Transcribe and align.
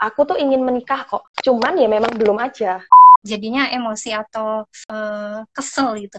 aku 0.00 0.20
tuh 0.28 0.36
ingin 0.40 0.62
menikah 0.62 1.04
kok. 1.08 1.28
Cuman 1.40 1.76
ya 1.76 1.88
memang 1.88 2.12
belum 2.16 2.38
aja. 2.40 2.80
Jadinya 3.26 3.68
emosi 3.74 4.14
atau 4.14 4.62
uh, 4.86 5.42
kesel 5.50 6.06
gitu 6.06 6.18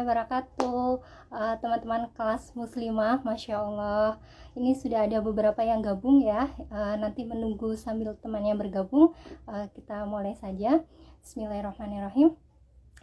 warahmatullahi 0.00 0.06
wabarakatuh. 0.56 1.00
Uh, 1.30 1.54
Teman-teman 1.60 2.02
kelas 2.16 2.56
muslimah 2.56 3.20
Masya 3.20 3.60
Allah. 3.60 4.16
Ini 4.56 4.72
sudah 4.74 5.04
ada 5.06 5.20
beberapa 5.20 5.60
yang 5.60 5.84
gabung 5.84 6.24
ya. 6.24 6.48
Uh, 6.72 6.96
Nanti 6.96 7.28
menunggu 7.28 7.76
sambil 7.76 8.16
temannya 8.18 8.56
bergabung 8.56 9.12
uh, 9.46 9.66
Kita 9.76 10.08
mulai 10.08 10.34
saja. 10.40 10.80
Bismillahirrahmanirrahim. 11.20 12.32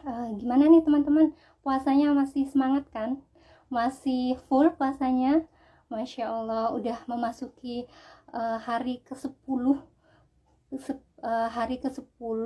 Uh, 0.01 0.27
Gimana 0.41 0.65
nih 0.67 0.81
teman-teman? 0.81 1.37
Puasanya 1.61 2.13
masih 2.17 2.49
semangat 2.49 2.89
kan? 2.89 3.21
Masih 3.69 4.37
full 4.49 4.73
puasanya? 4.73 5.45
Masya 5.87 6.27
Allah 6.27 6.75
udah 6.75 6.99
memasuki 7.07 7.87
uh, 8.33 8.59
hari 8.59 8.99
ke-10 9.07 9.63
uh, 11.23 11.47
Hari 11.47 11.79
ke-10 11.79 12.41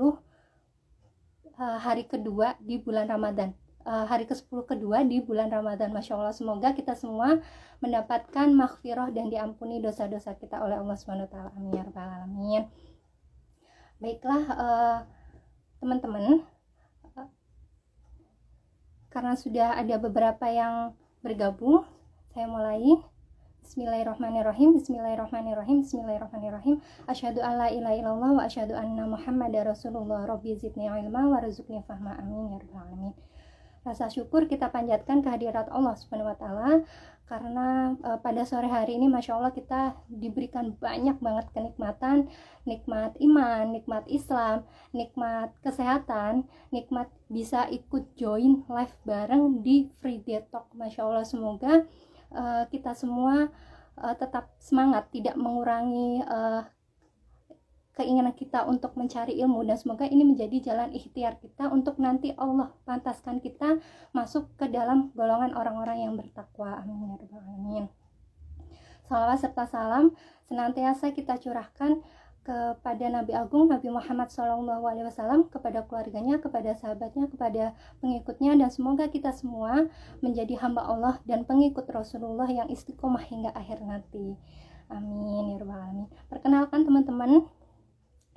uh, 1.58 1.78
hari 1.82 2.06
kedua 2.06 2.54
di 2.62 2.78
bulan 2.78 3.10
Ramadan. 3.10 3.61
Uh, 3.82 4.06
hari 4.06 4.30
ke-10 4.30 4.70
kedua 4.70 5.02
di 5.02 5.22
bulan 5.26 5.50
Ramadan. 5.50 5.90
Masya 5.90 6.14
Allah, 6.14 6.36
semoga 6.36 6.72
kita 6.78 6.94
semua 6.94 7.42
mendapatkan 7.82 8.48
maghfirah 8.54 9.10
dan 9.10 9.34
diampuni 9.34 9.82
dosa-dosa 9.82 10.38
kita 10.38 10.62
oleh 10.62 10.78
Allah 10.78 10.98
taala. 11.28 11.50
Amin 11.58 11.74
ya 11.74 11.84
rabbal 11.86 12.06
alamin. 12.06 12.64
Baiklah 13.98 14.44
uh, 14.54 14.98
teman-teman 15.82 16.46
uh, 17.18 17.30
karena 19.10 19.34
sudah 19.34 19.78
ada 19.78 19.98
beberapa 19.98 20.46
yang 20.46 20.94
bergabung, 21.26 21.86
saya 22.34 22.46
mulai 22.46 23.02
Bismillahirrahmanirrahim 23.62 24.74
Bismillahirrahmanirrahim 24.74 25.86
Bismillahirrahmanirrahim 25.86 26.82
Asyhadu 27.06 27.46
an 27.46 27.62
la 27.62 27.70
ilaha 27.70 27.94
illallah 27.94 28.32
wa 28.42 28.44
asyhadu 28.44 28.74
anna 28.74 29.06
Muhammadar 29.06 29.70
Rasulullah 29.70 30.26
Rabbi 30.26 30.58
zidni 30.58 30.90
ilma 30.90 31.30
wa 31.30 31.40
fahma 31.86 32.18
amin 32.18 32.52
ya 32.52 32.60
rabbal 32.60 32.82
alamin. 32.90 33.14
Rasa 33.82 34.14
syukur 34.14 34.46
kita 34.46 34.70
panjatkan 34.70 35.26
kehadirat 35.26 35.66
Allah 35.74 35.98
Subhanahu 35.98 36.30
wa 36.30 36.38
taala 36.38 36.86
karena 37.32 37.96
uh, 38.04 38.20
pada 38.20 38.44
sore 38.44 38.68
hari 38.68 39.00
ini 39.00 39.08
Masya 39.08 39.40
Allah 39.40 39.56
kita 39.56 39.96
diberikan 40.12 40.76
banyak 40.76 41.16
banget 41.24 41.48
kenikmatan 41.56 42.28
nikmat 42.68 43.16
iman, 43.24 43.72
nikmat 43.72 44.04
Islam, 44.12 44.68
nikmat 44.92 45.56
kesehatan, 45.64 46.44
nikmat 46.76 47.08
bisa 47.32 47.72
ikut 47.72 48.20
join 48.20 48.68
live 48.68 48.92
bareng 49.08 49.64
di 49.64 49.88
Free 50.04 50.20
Talk 50.28 50.76
Masya 50.76 51.08
Allah 51.08 51.24
semoga 51.24 51.88
uh, 52.36 52.68
kita 52.68 52.92
semua 52.92 53.48
uh, 53.96 54.16
tetap 54.20 54.52
semangat 54.60 55.08
tidak 55.16 55.40
mengurangi 55.40 56.20
uh, 56.28 56.68
keinginan 57.96 58.32
kita 58.32 58.64
untuk 58.64 58.96
mencari 58.96 59.36
ilmu 59.44 59.68
dan 59.68 59.76
semoga 59.76 60.08
ini 60.08 60.24
menjadi 60.24 60.72
jalan 60.72 60.96
ikhtiar 60.96 61.38
kita 61.44 61.68
untuk 61.68 62.00
nanti 62.00 62.32
Allah 62.40 62.72
pantaskan 62.88 63.44
kita 63.44 63.84
masuk 64.16 64.48
ke 64.56 64.72
dalam 64.72 65.12
golongan 65.12 65.52
orang-orang 65.54 66.08
yang 66.08 66.14
bertakwa 66.16 66.80
amin 66.80 67.14
ya 67.14 67.16
rabbal 67.20 67.44
alamin 67.44 67.86
salawat 69.12 69.44
serta 69.44 69.68
salam 69.68 70.16
senantiasa 70.48 71.12
kita 71.12 71.36
curahkan 71.36 72.00
kepada 72.42 73.06
Nabi 73.06 73.38
Agung 73.38 73.70
Nabi 73.70 73.94
Muhammad 73.94 74.34
SAW 74.34 75.46
kepada 75.54 75.86
keluarganya, 75.86 76.42
kepada 76.42 76.74
sahabatnya, 76.74 77.30
kepada 77.30 77.78
pengikutnya 78.02 78.58
dan 78.58 78.70
semoga 78.74 79.06
kita 79.14 79.30
semua 79.30 79.86
menjadi 80.26 80.58
hamba 80.58 80.82
Allah 80.90 81.22
dan 81.30 81.46
pengikut 81.46 81.86
Rasulullah 81.86 82.50
yang 82.50 82.66
istiqomah 82.66 83.22
hingga 83.30 83.54
akhir 83.54 83.86
nanti. 83.86 84.34
Amin 84.90 85.54
ya 85.54 85.62
rabbal 85.62 85.80
alamin. 85.80 86.08
Perkenalkan 86.28 86.82
teman-teman, 86.84 87.46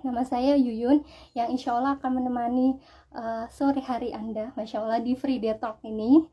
nama 0.04 0.20
saya 0.22 0.52
Yuyun 0.60 1.00
yang 1.32 1.48
insya 1.48 1.72
Allah 1.80 1.96
akan 1.96 2.20
menemani 2.20 2.76
uh, 3.16 3.48
sore 3.48 3.80
hari 3.80 4.12
Anda, 4.12 4.52
masya 4.52 4.84
Allah 4.84 5.00
di 5.00 5.16
Free 5.16 5.40
Day 5.40 5.56
Talk 5.56 5.80
ini. 5.80 6.28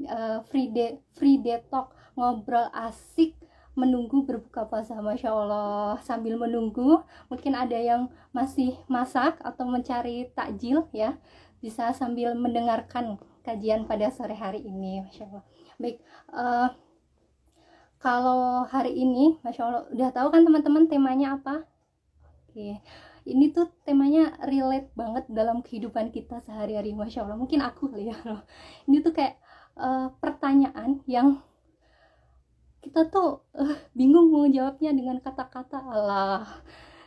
Uh, 0.00 0.40
free 0.48 0.72
Day 0.72 0.96
Free 1.12 1.36
Day 1.36 1.60
Talk 1.68 1.92
ngobrol 2.16 2.72
asik 2.72 3.36
menunggu 3.76 4.24
berbuka 4.24 4.64
puasa 4.64 4.96
Masya 4.96 5.28
Allah. 5.28 6.00
Sambil 6.00 6.40
menunggu 6.40 7.04
mungkin 7.28 7.52
ada 7.52 7.76
yang 7.76 8.08
masih 8.32 8.80
masak 8.88 9.36
atau 9.44 9.68
mencari 9.68 10.32
takjil 10.32 10.88
ya. 10.96 11.20
Bisa 11.60 11.92
sambil 11.92 12.32
mendengarkan 12.32 13.20
kajian 13.44 13.84
pada 13.84 14.08
sore 14.08 14.32
hari 14.32 14.64
ini 14.64 15.04
Masya 15.04 15.28
Allah. 15.28 15.44
Baik 15.76 15.96
uh, 16.32 16.72
kalau 18.00 18.64
hari 18.64 18.96
ini 18.96 19.36
Masya 19.44 19.62
Allah 19.68 19.84
udah 19.92 20.08
tahu 20.08 20.28
kan 20.32 20.40
teman-teman 20.48 20.88
temanya 20.88 21.36
apa? 21.36 21.68
Oke 22.48 22.80
ini 23.30 23.54
tuh 23.54 23.70
temanya 23.86 24.34
relate 24.42 24.90
banget 24.98 25.24
dalam 25.30 25.62
kehidupan 25.62 26.10
kita 26.10 26.42
sehari-hari 26.42 26.92
Masya 26.92 27.22
Allah. 27.22 27.38
Mungkin 27.38 27.62
aku 27.62 27.88
kali 27.88 28.10
ya. 28.10 28.18
Ini 28.90 28.98
tuh 29.00 29.14
kayak 29.14 29.38
uh, 29.78 30.10
pertanyaan 30.18 31.00
yang 31.06 31.38
kita 32.80 33.06
tuh 33.12 33.46
uh, 33.54 33.76
bingung 33.94 34.34
mau 34.34 34.44
jawabnya 34.50 34.90
dengan 34.90 35.22
kata-kata. 35.22 35.78
Allah 35.78 36.44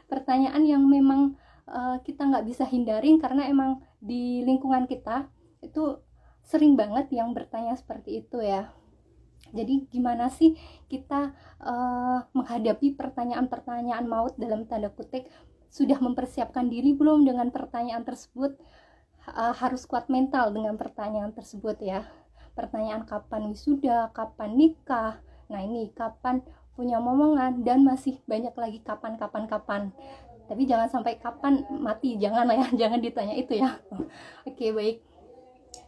pertanyaan 0.08 0.64
yang 0.64 0.84
memang 0.86 1.36
uh, 1.66 1.98
kita 2.06 2.30
nggak 2.30 2.46
bisa 2.46 2.64
hindarin 2.70 3.18
karena 3.18 3.50
emang 3.50 3.82
di 3.98 4.46
lingkungan 4.46 4.86
kita 4.86 5.26
itu 5.66 5.98
sering 6.44 6.76
banget 6.76 7.10
yang 7.10 7.32
bertanya 7.32 7.74
seperti 7.74 8.22
itu 8.22 8.44
ya. 8.44 8.70
Jadi 9.54 9.86
gimana 9.92 10.34
sih 10.34 10.58
kita 10.90 11.34
uh, 11.62 12.20
menghadapi 12.34 12.98
pertanyaan-pertanyaan 12.98 14.06
maut 14.10 14.34
dalam 14.40 14.66
tanda 14.66 14.90
kutip 14.90 15.30
sudah 15.74 15.98
mempersiapkan 15.98 16.70
diri 16.70 16.94
belum 16.94 17.26
dengan 17.26 17.50
pertanyaan 17.50 18.06
tersebut? 18.06 18.54
Uh, 19.24 19.56
harus 19.58 19.90
kuat 19.90 20.06
mental 20.12 20.54
dengan 20.54 20.78
pertanyaan 20.78 21.34
tersebut 21.34 21.82
ya. 21.82 22.06
Pertanyaan 22.54 23.10
kapan 23.10 23.50
wisuda 23.50 24.14
kapan 24.14 24.54
nikah? 24.54 25.18
Nah 25.50 25.66
ini 25.66 25.90
kapan 25.98 26.46
punya 26.78 27.02
momongan 27.02 27.66
dan 27.66 27.82
masih 27.82 28.22
banyak 28.30 28.54
lagi 28.54 28.86
kapan 28.86 29.18
kapan 29.18 29.50
kapan. 29.50 29.82
Tapi 30.46 30.70
jangan 30.70 30.94
sampai 30.94 31.18
kapan 31.18 31.66
mati 31.82 32.22
jangan 32.22 32.54
ya 32.54 32.70
jangan 32.86 33.00
ditanya 33.02 33.34
itu 33.34 33.58
ya. 33.58 33.82
Oke 34.50 34.70
baik. 34.70 35.02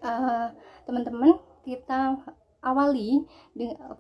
Uh, 0.02 0.50
teman-teman 0.90 1.38
kita 1.62 2.18
awali 2.66 3.22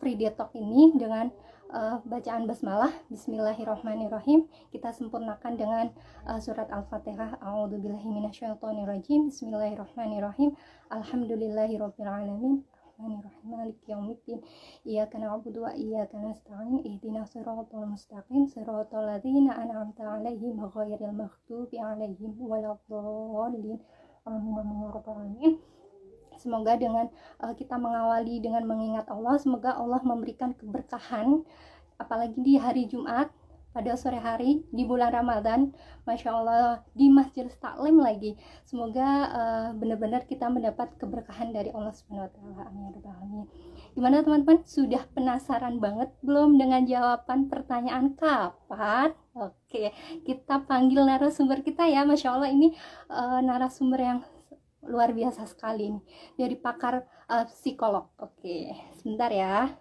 free 0.01 0.18
talk 0.34 0.50
ini 0.57 0.97
dengan 0.97 1.29
uh, 1.73 1.97
bacaan 2.05 2.45
basmalah 2.45 2.93
Bismillahirrahmanirrahim. 3.09 4.45
Kita 4.69 4.93
sempurnakan 4.93 5.53
dengan 5.57 5.85
uh, 6.29 6.37
surat 6.37 6.69
Al-Fatihah. 6.69 7.41
A'udzubillahi 7.41 8.05
minasyaitonirrajim. 8.05 9.31
Bismillahirrahmanirrahim. 9.31 10.53
Alhamdulillahirabbil 10.91 12.05
Bismillahirrahmanirrahim. 12.05 13.43
Maliki 13.43 13.91
yaumiddin. 13.91 14.39
Iyyaka 14.87 15.19
na'budu 15.19 15.67
wa 15.67 15.71
iyyaka 15.75 16.15
nasta'in. 16.15 16.79
Ihdinas 16.85 17.33
siratal 17.33 17.89
mustaqim. 17.91 18.47
Siratal 18.47 19.03
ladzina 19.03 19.59
an'amta 19.59 20.06
'alaihim 20.06 20.61
ghairil 20.61 21.11
maghdubi 21.11 21.75
'alaihim 21.75 22.39
waladdallin. 22.39 23.79
Amin. 24.25 24.57
alamin. 24.89 25.53
Semoga 26.37 26.75
dengan 26.75 27.09
uh, 27.41 27.53
kita 27.55 27.75
mengawali 27.75 28.39
dengan 28.39 28.63
mengingat 28.67 29.07
Allah, 29.11 29.35
semoga 29.39 29.75
Allah 29.75 29.99
memberikan 30.03 30.53
keberkahan 30.55 31.43
apalagi 31.95 32.39
di 32.43 32.59
hari 32.59 32.87
Jumat 32.91 33.31
pada 33.75 33.91
sore 33.99 34.23
hari 34.23 34.63
di 34.71 34.87
bulan 34.87 35.11
Ramadan. 35.11 35.75
Masya 36.07 36.29
Allah 36.31 36.79
di 36.95 37.11
Masjid 37.11 37.51
Taklim 37.59 37.99
lagi. 37.99 38.39
Semoga 38.63 39.07
uh, 39.27 39.69
benar-benar 39.75 40.23
kita 40.23 40.47
mendapat 40.47 40.95
keberkahan 40.95 41.51
dari 41.51 41.75
Allah 41.75 41.91
Subhanahu 41.91 42.27
Wa 42.27 42.31
Taala. 42.31 42.61
Amin 42.71 42.95
ya 43.03 43.15
gimana 43.95 44.19
teman-teman? 44.21 44.59
Sudah 44.67 45.07
penasaran 45.15 45.79
banget 45.79 46.11
belum 46.19 46.59
dengan 46.59 46.83
jawaban 46.83 47.47
pertanyaan 47.47 48.11
kapan? 48.19 49.15
Oke 49.35 49.95
kita 50.27 50.63
panggil 50.67 51.07
narasumber 51.07 51.63
kita 51.63 51.87
ya. 51.87 52.03
Masya 52.03 52.35
Allah 52.35 52.51
ini 52.51 52.75
uh, 53.07 53.39
narasumber 53.39 53.99
yang 54.03 54.19
luar 54.89 55.11
biasa 55.11 55.45
sekali 55.49 55.93
nih 55.93 56.03
dari 56.37 56.55
pakar 56.57 57.05
uh, 57.29 57.45
psikolog 57.49 58.09
oke 58.21 58.55
sebentar 59.01 59.29
ya 59.33 59.73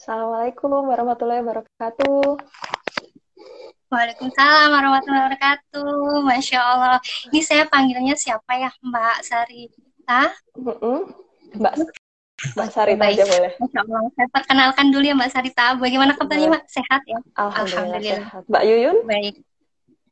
Assalamualaikum 0.00 0.88
warahmatullahi 0.88 1.44
wabarakatuh. 1.44 2.40
Waalaikumsalam 3.92 4.72
warahmatullahi 4.72 5.28
wabarakatuh. 5.28 6.24
Masya 6.24 6.56
Allah. 6.56 6.96
Ini 7.28 7.44
saya 7.44 7.68
panggilnya 7.68 8.16
siapa 8.16 8.48
ya, 8.56 8.72
Mbak 8.80 9.16
Sarita? 9.20 10.32
Mm 10.56 10.72
-mm. 10.72 10.98
Mbak 11.52 11.72
Mbak 12.56 12.68
Sarita 12.72 13.04
Baik. 13.04 13.20
aja 13.20 13.24
boleh. 13.28 13.52
Masya 13.60 13.80
Allah. 13.84 14.00
Saya 14.16 14.28
perkenalkan 14.32 14.86
dulu 14.88 15.04
ya 15.04 15.12
Mbak 15.20 15.30
Sarita. 15.36 15.64
Bagaimana 15.76 16.12
kabarnya 16.16 16.48
Mbak? 16.48 16.64
Sehat 16.64 17.02
ya? 17.04 17.18
Alhamdulillah. 17.36 17.60
Alhamdulillah. 17.60 18.16
Sehat. 18.24 18.42
Mbak 18.48 18.62
Yuyun? 18.64 18.96
Baik. 19.04 19.34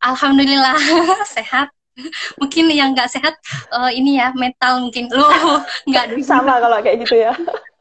Alhamdulillah 0.05 0.77
sehat. 1.41 1.69
Mungkin 2.41 2.71
yang 2.73 2.95
nggak 2.95 3.11
sehat 3.11 3.35
uh, 3.75 3.91
ini 3.91 4.19
ya 4.21 4.33
mental 4.35 4.87
mungkin. 4.87 5.11
Loh, 5.17 5.63
nggak 5.89 6.15
sama 6.23 6.63
kalau 6.63 6.79
kayak 6.83 7.05
gitu 7.07 7.17
ya. 7.29 7.33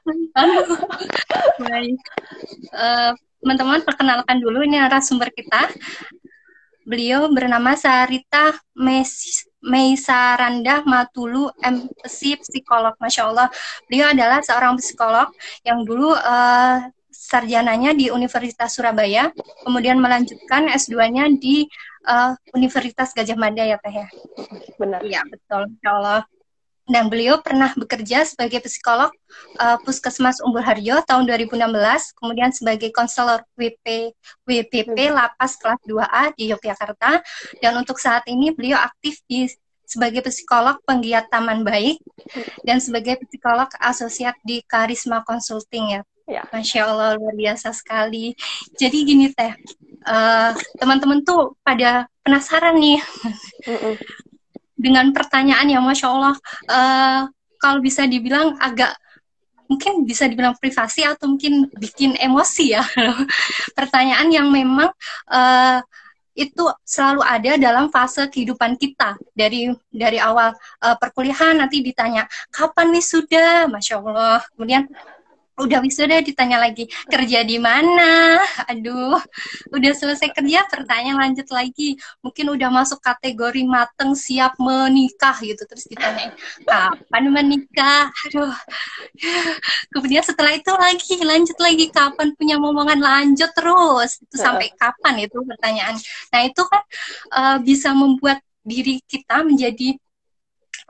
Baik. 1.67 1.99
Uh, 2.71 3.11
teman-teman 3.43 3.83
perkenalkan 3.83 4.39
dulu 4.39 4.63
ini 4.63 4.79
narasumber 4.79 5.29
kita. 5.35 5.69
Beliau 6.87 7.27
bernama 7.27 7.75
Sarita 7.75 8.55
Mes 8.71 9.43
Meisaranda 9.59 10.87
Matulu 10.87 11.51
MPC 11.59 12.39
psikolog. 12.39 12.95
Masya 13.03 13.27
Allah, 13.27 13.51
beliau 13.91 14.07
adalah 14.15 14.39
seorang 14.39 14.79
psikolog 14.79 15.27
yang 15.67 15.83
dulu 15.83 16.15
uh, 16.15 16.87
sarjananya 17.27 17.91
di 17.91 18.07
Universitas 18.07 18.79
Surabaya, 18.79 19.27
kemudian 19.67 19.99
melanjutkan 19.99 20.71
S2-nya 20.71 21.27
di 21.35 21.67
uh, 22.07 22.33
Universitas 22.55 23.11
Gajah 23.11 23.35
Mada 23.35 23.61
ya 23.67 23.75
Teh 23.77 23.93
ya. 23.93 24.07
Benar. 24.79 25.03
Iya, 25.03 25.21
betul. 25.27 25.67
Insya 25.75 25.91
Allah 25.99 26.21
dan 26.87 27.11
beliau 27.11 27.43
pernah 27.43 27.75
bekerja 27.75 28.23
sebagai 28.23 28.63
psikolog 28.63 29.11
uh, 29.59 29.77
Puskesmas 29.83 30.39
Umbul 30.39 30.63
Harjo 30.63 31.03
tahun 31.03 31.27
2016, 31.27 31.67
kemudian 32.15 32.55
sebagai 32.55 32.95
konselor 32.95 33.43
WP 33.59 34.15
WPP 34.47 34.95
hmm. 34.95 35.13
Lapas 35.13 35.59
kelas 35.59 35.83
2A 35.83 36.31
di 36.39 36.55
Yogyakarta 36.55 37.19
dan 37.59 37.73
untuk 37.75 37.99
saat 37.99 38.23
ini 38.31 38.55
beliau 38.55 38.79
aktif 38.79 39.19
di 39.27 39.51
sebagai 39.87 40.23
psikolog 40.27 40.79
penggiat 40.83 41.31
taman 41.31 41.63
baik 41.63 41.99
dan 42.63 42.79
sebagai 42.79 43.19
psikolog 43.23 43.67
asosiat 43.79 44.35
di 44.43 44.59
Karisma 44.63 45.23
Consulting 45.23 45.99
ya. 45.99 46.01
ya. 46.27 46.43
Masya 46.51 46.91
Allah 46.91 47.15
luar 47.15 47.35
biasa 47.35 47.71
sekali. 47.71 48.35
Jadi 48.75 48.97
gini 49.07 49.31
teh, 49.31 49.55
uh, 50.05 50.51
teman-teman 50.77 51.23
tuh 51.25 51.55
pada 51.65 52.05
penasaran 52.21 52.77
nih. 52.77 52.99
dengan 54.77 55.09
pertanyaan 55.09 55.67
yang 55.67 55.81
masya 55.81 56.07
Allah. 56.13 56.35
Uh, 56.69 57.21
kalau 57.57 57.81
bisa 57.81 58.05
dibilang 58.05 58.53
agak 58.61 58.93
mungkin 59.67 60.07
bisa 60.07 60.29
dibilang 60.29 60.55
privasi 60.55 61.03
atau 61.03 61.27
mungkin 61.27 61.67
bikin 61.75 62.15
emosi 62.15 62.77
ya. 62.77 62.85
Pertanyaan 63.77 64.29
yang 64.31 64.47
memang 64.47 64.93
uh, 65.27 65.81
itu 66.37 66.69
selalu 66.85 67.25
ada 67.25 67.57
dalam 67.57 67.89
fase 67.89 68.29
kehidupan 68.29 68.77
kita. 68.77 69.17
Dari 69.33 69.73
dari 69.89 70.21
awal 70.21 70.53
uh, 70.85 70.95
perkuliahan 70.95 71.57
nanti 71.57 71.81
ditanya 71.81 72.29
kapan 72.53 72.93
nih 72.93 73.03
sudah? 73.03 73.65
Masya 73.67 73.99
Allah. 73.99 74.45
Kemudian 74.55 74.85
udah 75.57 75.81
wisuda 75.81 76.21
ditanya 76.21 76.61
lagi 76.61 76.85
kerja 77.09 77.41
di 77.41 77.57
mana? 77.57 78.41
Aduh 78.69 79.17
udah 79.73 79.91
selesai 79.97 80.29
kerja 80.31 80.69
pertanyaan 80.69 81.17
lanjut 81.17 81.49
lagi 81.49 81.97
mungkin 82.21 82.53
udah 82.53 82.69
masuk 82.69 83.01
kategori 83.01 83.65
mateng 83.65 84.13
siap 84.13 84.55
menikah 84.61 85.33
gitu. 85.41 85.65
Terus 85.65 85.85
ditanya 85.89 86.33
kapan 86.63 87.23
menikah? 87.33 88.13
Aduh. 88.29 88.53
Kemudian 89.93 90.21
setelah 90.21 90.53
itu 90.53 90.69
lagi 90.77 91.15
lanjut 91.25 91.57
lagi 91.57 91.85
kapan 91.89 92.37
punya 92.37 92.61
momongan? 92.61 93.01
Lanjut 93.01 93.49
terus. 93.57 94.21
Itu 94.21 94.37
sampai 94.37 94.69
kapan 94.77 95.25
itu 95.25 95.41
pertanyaan. 95.41 95.97
Nah 96.29 96.41
itu 96.45 96.61
kan 96.69 96.81
uh, 97.33 97.57
bisa 97.61 97.91
membuat 97.97 98.45
diri 98.67 98.99
kita 99.07 99.41
menjadi 99.47 99.95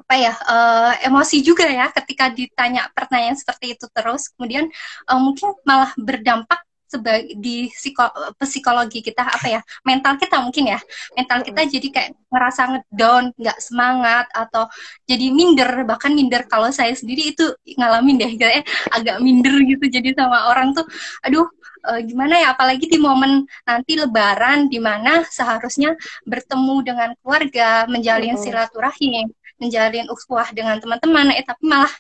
apa 0.08 0.16
ya 0.16 0.34
uh, 0.40 0.92
emosi 1.04 1.44
juga 1.44 1.68
ya 1.68 1.92
ketika 1.92 2.32
ditanya 2.32 2.88
pertanyaan 2.96 3.36
seperti 3.36 3.76
itu 3.76 3.92
terus. 3.92 4.32
Kemudian 4.32 4.72
uh, 5.04 5.20
mungkin 5.20 5.52
malah 5.68 5.92
berdampak 6.00 6.64
sebagai 6.88 7.36
di 7.36 7.68
psiko, 7.68 8.08
psikologi 8.40 9.04
kita 9.04 9.20
apa 9.20 9.60
ya 9.60 9.62
mental 9.84 10.16
kita 10.16 10.40
mungkin 10.40 10.72
ya. 10.72 10.80
Mental 11.12 11.44
kita 11.44 11.68
jadi 11.68 11.88
kayak 11.92 12.10
ngerasa 12.32 12.62
ngedown 12.72 13.36
nggak 13.36 13.60
semangat 13.60 14.26
atau 14.32 14.72
jadi 15.04 15.28
minder. 15.28 15.84
Bahkan 15.84 16.16
minder 16.16 16.48
kalau 16.48 16.72
saya 16.72 16.96
sendiri 16.96 17.36
itu 17.36 17.44
ngalamin 17.76 18.16
deh 18.16 18.32
kayak 18.40 18.64
agak 18.96 19.20
minder 19.20 19.60
gitu. 19.68 19.92
Jadi 19.92 20.16
sama 20.16 20.48
orang 20.48 20.72
tuh 20.72 20.88
aduh 21.20 21.52
uh, 21.84 22.00
gimana 22.00 22.40
ya 22.40 22.56
apalagi 22.56 22.88
di 22.88 22.96
momen 22.96 23.44
nanti 23.68 24.00
lebaran 24.00 24.72
di 24.72 24.80
mana 24.80 25.28
seharusnya 25.28 26.00
bertemu 26.24 26.76
dengan 26.88 27.10
keluarga 27.20 27.84
menjalin 27.92 28.40
silaturahim 28.40 29.28
menjalin 29.58 30.08
ukhuwah 30.10 30.50
dengan 30.54 30.78
teman-teman 30.78 31.34
eh 31.34 31.46
tapi 31.46 31.66
malah 31.66 31.94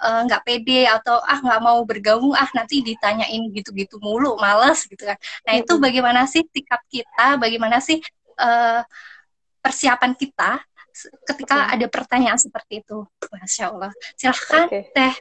eh, 0.00 0.20
nggak 0.28 0.42
uh, 0.42 0.44
pede 0.44 0.80
atau 0.88 1.20
ah 1.20 1.38
nggak 1.38 1.60
mau 1.60 1.78
bergabung 1.84 2.32
ah 2.32 2.48
nanti 2.56 2.80
ditanyain 2.80 3.42
gitu-gitu 3.52 4.00
mulu 4.00 4.36
males 4.40 4.84
gitu 4.88 5.04
kan. 5.04 5.16
Nah 5.44 5.52
itu 5.60 5.72
bagaimana 5.76 6.24
sih 6.24 6.42
sikap 6.48 6.80
kita 6.88 7.36
bagaimana 7.36 7.78
sih 7.78 8.00
uh, 8.40 8.80
persiapan 9.62 10.12
kita 10.16 10.60
ketika 11.24 11.68
okay. 11.68 11.72
ada 11.78 11.86
pertanyaan 11.88 12.40
seperti 12.40 12.84
itu? 12.84 13.04
Masya 13.32 13.64
allah. 13.72 13.92
Silahkan 14.16 14.68
okay. 14.68 14.88
teh 14.92 15.14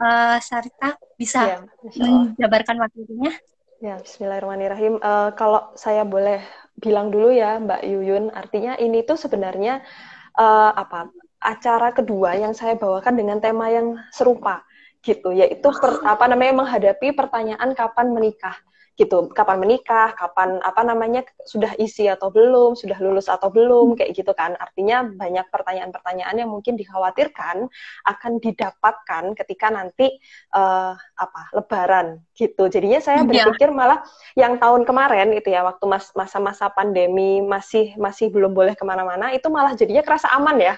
uh, 0.00 0.36
Sarita 0.40 0.96
bisa 1.16 1.40
ya, 1.44 1.58
menjabarkan 1.96 2.76
waktunya 2.80 3.32
Ya, 3.78 3.94
Bismillahirrahmanirrahim. 4.02 4.98
Uh, 4.98 5.30
kalau 5.38 5.70
saya 5.78 6.02
boleh 6.02 6.42
bilang 6.74 7.14
dulu 7.14 7.30
ya, 7.30 7.62
Mbak 7.62 7.86
Yuyun, 7.86 8.34
artinya 8.34 8.74
ini 8.74 9.06
tuh 9.06 9.14
sebenarnya 9.14 9.86
uh, 10.34 10.74
apa 10.74 11.14
acara 11.38 11.94
kedua 11.94 12.34
yang 12.34 12.52
saya 12.54 12.74
bawakan 12.74 13.14
dengan 13.14 13.38
tema 13.38 13.70
yang 13.70 13.98
serupa 14.10 14.66
gitu. 15.02 15.30
Yaitu 15.30 15.68
per, 15.70 16.02
apa 16.02 16.26
namanya 16.26 16.64
menghadapi 16.64 17.14
pertanyaan 17.14 17.72
kapan 17.72 18.10
menikah 18.10 18.58
gitu. 18.98 19.30
Kapan 19.30 19.62
menikah 19.62 20.10
kapan 20.18 20.58
apa 20.58 20.82
namanya 20.82 21.22
sudah 21.46 21.70
isi 21.78 22.10
atau 22.10 22.34
belum 22.34 22.74
sudah 22.74 22.98
lulus 22.98 23.30
atau 23.30 23.46
belum 23.46 23.94
kayak 23.94 24.10
gitu 24.10 24.34
kan. 24.34 24.58
Artinya 24.58 25.06
banyak 25.06 25.46
pertanyaan-pertanyaan 25.54 26.34
yang 26.34 26.50
mungkin 26.50 26.74
dikhawatirkan 26.74 27.70
akan 28.10 28.32
didapatkan 28.42 29.38
ketika 29.38 29.70
nanti 29.70 30.18
uh, 30.50 30.98
apa 30.98 31.42
lebaran 31.54 32.26
gitu. 32.34 32.66
Jadinya 32.66 32.98
saya 32.98 33.22
iya. 33.22 33.46
berpikir 33.46 33.70
malah 33.70 34.02
yang 34.34 34.58
tahun 34.58 34.82
kemarin 34.82 35.30
itu 35.30 35.54
ya 35.54 35.62
waktu 35.62 35.86
masa-masa 36.18 36.66
pandemi 36.74 37.38
masih 37.38 37.94
masih 38.02 38.34
belum 38.34 38.50
boleh 38.50 38.74
ke 38.74 38.82
mana-mana 38.82 39.30
itu 39.30 39.46
malah 39.46 39.78
jadinya 39.78 40.02
kerasa 40.02 40.26
aman 40.34 40.58
ya 40.58 40.74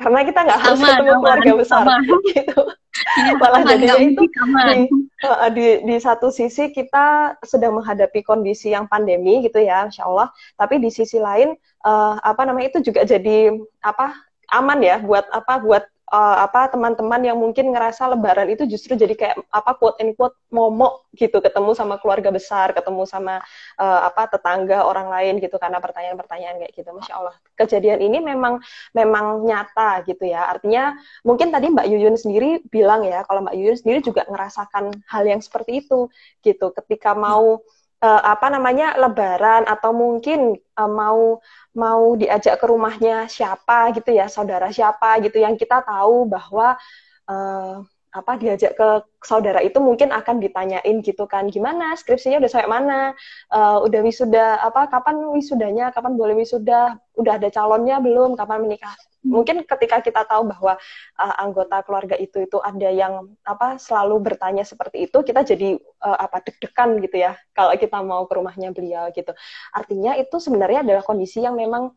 karena 0.00 0.20
kita 0.24 0.40
nggak 0.48 0.60
harus 0.64 0.78
ketemu 0.80 1.12
aman, 1.12 1.20
keluarga 1.20 1.52
besar. 1.60 1.82
Aman. 1.84 2.00
gitu. 2.32 2.60
Ya, 3.16 3.32
malah 3.38 3.62
jadinya 3.64 3.96
itu 4.02 4.22
di, 4.26 4.76
di 5.56 5.66
di 5.86 5.96
satu 6.00 6.28
sisi 6.32 6.72
kita 6.72 7.38
sedang 7.44 7.78
menghadapi 7.78 8.24
kondisi 8.24 8.72
yang 8.72 8.88
pandemi 8.88 9.44
gitu 9.44 9.60
ya 9.60 9.84
insya 9.86 10.08
Allah. 10.08 10.32
Tapi 10.56 10.80
di 10.80 10.88
sisi 10.88 11.20
lain 11.20 11.54
uh, 11.84 12.16
apa 12.20 12.42
namanya 12.48 12.72
itu 12.76 12.90
juga 12.90 13.04
jadi 13.04 13.54
apa 13.84 14.16
aman 14.50 14.80
ya 14.82 14.98
buat 15.04 15.28
apa 15.30 15.62
buat 15.62 15.84
uh, 16.10 16.36
apa 16.44 16.68
teman-teman 16.74 17.22
yang 17.22 17.38
mungkin 17.38 17.70
ngerasa 17.70 18.10
lebaran 18.10 18.50
itu 18.50 18.66
justru 18.66 18.98
jadi 18.98 19.14
kayak 19.14 19.36
apa 19.48 19.78
quote 19.78 20.02
and 20.02 20.12
quote 20.18 20.34
momok 20.50 21.06
gitu. 21.16 21.38
Ketemu 21.38 21.70
sama 21.78 21.96
keluarga 22.02 22.34
besar 22.34 22.74
ketemu 22.74 23.06
sama 23.06 23.38
uh, 23.78 24.00
apa 24.10 24.26
tetangga 24.30 24.84
orang 24.84 25.08
lain 25.08 25.38
gitu. 25.38 25.56
Karena 25.56 25.78
pertanyaan-pertanyaan 25.78 26.56
kayak 26.66 26.72
gitu. 26.74 26.90
Masya 26.90 27.14
Allah. 27.14 27.34
Kejadian 27.54 28.02
ini 28.02 28.18
memang 28.20 28.58
memang 28.92 29.46
nyata 29.46 30.02
gitu 30.04 30.26
ya. 30.26 30.50
Artinya 30.50 30.98
mungkin 31.22 31.54
tadi 31.54 31.70
Mbak 31.70 31.86
Yuyun 31.86 32.16
sendiri 32.18 32.60
bilang 32.68 33.06
ya 33.06 33.22
kalau 33.24 33.46
Mbak 33.46 33.56
Yuyun 33.56 33.78
sendiri 33.78 33.98
juga 34.02 34.26
ngerasakan 34.26 35.06
hal 35.06 35.24
yang 35.24 35.40
seperti 35.40 35.86
itu 35.86 36.10
gitu. 36.42 36.74
Ketika 36.74 37.14
mau 37.14 37.62
uh, 38.00 38.22
apa 38.24 38.46
namanya 38.48 38.96
lebaran 38.96 39.68
atau 39.68 39.92
mungkin 39.92 40.56
uh, 40.76 40.90
mau 40.90 41.38
mau 41.76 42.02
diajak 42.16 42.58
ke 42.58 42.66
rumahnya 42.66 43.28
siapa 43.30 43.94
gitu 43.94 44.10
ya 44.10 44.26
saudara 44.26 44.72
siapa 44.72 45.20
gitu 45.24 45.38
yang 45.38 45.54
kita 45.54 45.84
tahu 45.84 46.26
bahwa 46.26 46.74
uh, 47.28 47.84
apa 48.10 48.34
diajak 48.42 48.74
ke 48.74 48.88
saudara 49.22 49.62
itu 49.62 49.78
mungkin 49.78 50.10
akan 50.10 50.42
ditanyain 50.42 50.98
gitu 51.02 51.30
kan 51.30 51.46
gimana? 51.46 51.94
Skripsinya 51.94 52.42
udah 52.42 52.50
sampai 52.50 52.70
mana? 52.70 53.00
Uh, 53.46 53.86
udah 53.86 54.00
wisuda 54.02 54.58
apa 54.58 54.90
kapan 54.90 55.22
wisudanya? 55.30 55.94
Kapan 55.94 56.18
boleh 56.18 56.34
wisuda? 56.34 56.98
Udah 57.14 57.38
ada 57.38 57.46
calonnya 57.54 58.02
belum? 58.02 58.34
Kapan 58.34 58.66
menikah? 58.66 58.90
Mungkin 59.22 59.62
ketika 59.62 60.02
kita 60.02 60.26
tahu 60.26 60.50
bahwa 60.50 60.74
uh, 61.22 61.34
anggota 61.38 61.86
keluarga 61.86 62.18
itu 62.18 62.42
itu 62.42 62.58
ada 62.58 62.88
yang 62.90 63.30
apa 63.46 63.78
selalu 63.78 64.18
bertanya 64.32 64.66
seperti 64.66 65.06
itu 65.06 65.22
kita 65.22 65.46
jadi 65.46 65.78
uh, 66.02 66.18
apa 66.26 66.42
deg-degan 66.42 66.98
gitu 67.04 67.16
ya 67.20 67.38
kalau 67.54 67.70
kita 67.78 68.02
mau 68.02 68.26
ke 68.26 68.34
rumahnya 68.34 68.74
beliau 68.74 69.06
gitu. 69.14 69.30
Artinya 69.70 70.18
itu 70.18 70.34
sebenarnya 70.42 70.82
adalah 70.82 71.06
kondisi 71.06 71.46
yang 71.46 71.54
memang 71.54 71.94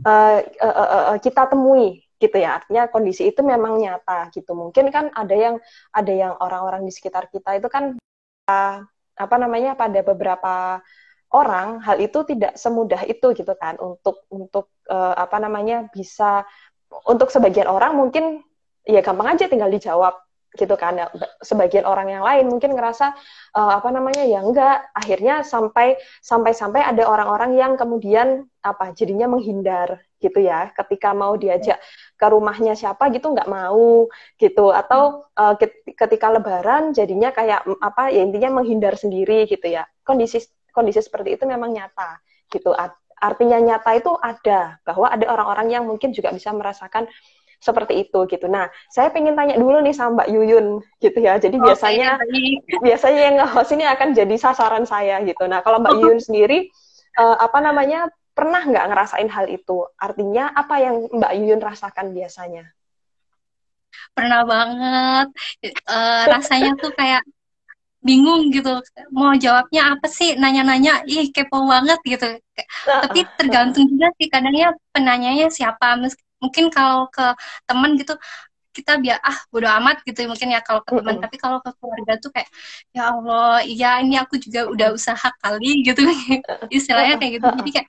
uh, 0.00 0.38
uh, 0.40 0.76
uh, 0.80 0.90
uh, 1.12 1.18
kita 1.20 1.52
temui 1.52 2.00
gitu 2.22 2.38
ya. 2.38 2.62
Artinya 2.62 2.86
kondisi 2.86 3.26
itu 3.26 3.42
memang 3.42 3.82
nyata 3.82 4.30
gitu. 4.30 4.54
Mungkin 4.54 4.94
kan 4.94 5.10
ada 5.10 5.34
yang 5.34 5.58
ada 5.90 6.12
yang 6.12 6.32
orang-orang 6.38 6.86
di 6.86 6.92
sekitar 6.94 7.26
kita 7.26 7.58
itu 7.58 7.66
kan 7.66 7.98
uh, 8.46 8.76
apa 9.18 9.36
namanya 9.36 9.74
pada 9.74 10.00
beberapa 10.06 10.78
orang 11.34 11.82
hal 11.82 11.98
itu 11.98 12.22
tidak 12.22 12.54
semudah 12.54 13.02
itu 13.10 13.34
gitu 13.34 13.52
kan. 13.58 13.74
Untuk 13.82 14.22
untuk 14.30 14.70
uh, 14.86 15.18
apa 15.18 15.42
namanya 15.42 15.90
bisa 15.90 16.46
untuk 17.10 17.34
sebagian 17.34 17.66
orang 17.66 17.98
mungkin 17.98 18.44
ya 18.86 19.02
gampang 19.02 19.34
aja 19.34 19.50
tinggal 19.50 19.70
dijawab 19.72 20.14
gitu 20.56 20.74
kan. 20.76 21.00
Ya, 21.00 21.06
sebagian 21.40 21.88
orang 21.88 22.12
yang 22.12 22.24
lain 22.24 22.48
mungkin 22.48 22.76
ngerasa 22.76 23.16
uh, 23.56 23.72
apa 23.80 23.88
namanya 23.88 24.24
ya 24.24 24.44
enggak. 24.44 24.88
Akhirnya 24.92 25.40
sampai 25.44 25.96
sampai 26.20 26.52
sampai 26.52 26.80
ada 26.84 27.08
orang-orang 27.08 27.56
yang 27.56 27.72
kemudian 27.80 28.44
apa 28.60 28.92
jadinya 28.92 29.32
menghindar 29.32 30.04
gitu 30.20 30.38
ya. 30.44 30.70
Ketika 30.76 31.16
mau 31.16 31.34
diajak 31.40 31.80
ke 32.16 32.26
rumahnya 32.28 32.76
siapa 32.76 33.08
gitu 33.10 33.32
nggak 33.32 33.48
mau 33.48 34.06
gitu. 34.36 34.70
Atau 34.70 35.26
uh, 35.36 35.54
ketika 35.96 36.28
lebaran 36.28 36.92
jadinya 36.92 37.32
kayak 37.32 37.64
apa 37.80 38.12
ya 38.12 38.20
intinya 38.20 38.60
menghindar 38.60 38.94
sendiri 39.00 39.48
gitu 39.48 39.66
ya. 39.72 39.88
Kondisi 40.04 40.44
kondisi 40.72 41.00
seperti 41.04 41.40
itu 41.40 41.44
memang 41.48 41.72
nyata 41.72 42.20
gitu. 42.52 42.76
Artinya 43.22 43.56
nyata 43.62 43.94
itu 43.94 44.10
ada 44.18 44.82
bahwa 44.82 45.06
ada 45.06 45.30
orang-orang 45.30 45.70
yang 45.70 45.84
mungkin 45.86 46.10
juga 46.10 46.34
bisa 46.34 46.50
merasakan 46.50 47.06
seperti 47.62 48.02
itu 48.02 48.18
gitu. 48.26 48.50
Nah, 48.50 48.66
saya 48.90 49.14
pengen 49.14 49.38
tanya 49.38 49.54
dulu 49.54 49.78
nih 49.78 49.94
sama 49.94 50.20
Mbak 50.20 50.28
Yuyun 50.34 50.66
gitu 50.98 51.18
ya. 51.22 51.38
Jadi 51.38 51.56
okay, 51.62 51.66
biasanya 51.70 52.10
biasanya 52.86 53.20
yang 53.30 53.36
nge-host 53.38 53.70
ini 53.78 53.84
akan 53.86 54.08
jadi 54.18 54.34
sasaran 54.34 54.82
saya 54.82 55.22
gitu. 55.22 55.46
Nah, 55.46 55.62
kalau 55.62 55.78
Mbak 55.78 55.94
Yuyun 56.02 56.18
sendiri 56.18 56.66
uh, 57.22 57.38
apa 57.38 57.62
namanya 57.62 58.10
pernah 58.34 58.66
nggak 58.66 58.86
ngerasain 58.90 59.30
hal 59.30 59.46
itu? 59.46 59.86
Artinya 59.94 60.50
apa 60.50 60.74
yang 60.82 61.06
Mbak 61.14 61.32
Yuyun 61.38 61.62
rasakan 61.62 62.10
biasanya? 62.10 62.66
Pernah 64.10 64.42
banget. 64.42 65.28
Uh, 65.86 66.22
rasanya 66.26 66.74
tuh 66.74 66.90
kayak 66.98 67.22
bingung 68.02 68.50
gitu 68.50 68.82
mau 69.14 69.30
jawabnya 69.38 69.94
apa 69.94 70.10
sih 70.10 70.34
nanya-nanya 70.34 71.06
ih 71.06 71.30
kepo 71.30 71.62
banget 71.70 72.02
gitu 72.02 72.26
tapi 72.82 73.22
tergantung 73.38 73.86
juga 73.86 74.10
sih 74.18 74.26
kadangnya 74.26 74.74
penanyanya 74.90 75.46
siapa 75.54 75.94
mungkin 76.42 76.68
kalau 76.74 77.06
ke 77.08 77.22
teman 77.68 77.94
gitu 78.00 78.14
kita 78.72 78.96
biar 78.98 79.20
ah 79.20 79.36
bodo 79.52 79.68
amat 79.68 80.00
gitu 80.08 80.24
mungkin 80.26 80.48
ya 80.56 80.60
kalau 80.64 80.80
ke 80.80 80.90
teman 80.96 81.20
tapi 81.20 81.36
kalau 81.36 81.60
ke 81.60 81.70
keluarga 81.76 82.12
tuh 82.18 82.30
kayak 82.32 82.48
ya 82.96 83.12
Allah 83.12 83.60
iya 83.68 84.00
ini 84.00 84.16
aku 84.16 84.40
juga 84.40 84.66
udah 84.72 84.88
usaha 84.96 85.28
kali 85.44 85.84
gitu 85.86 86.02
istilahnya 86.76 87.20
kayak 87.20 87.32
gitu. 87.38 87.46
Jadi 87.62 87.70
kayak 87.76 87.88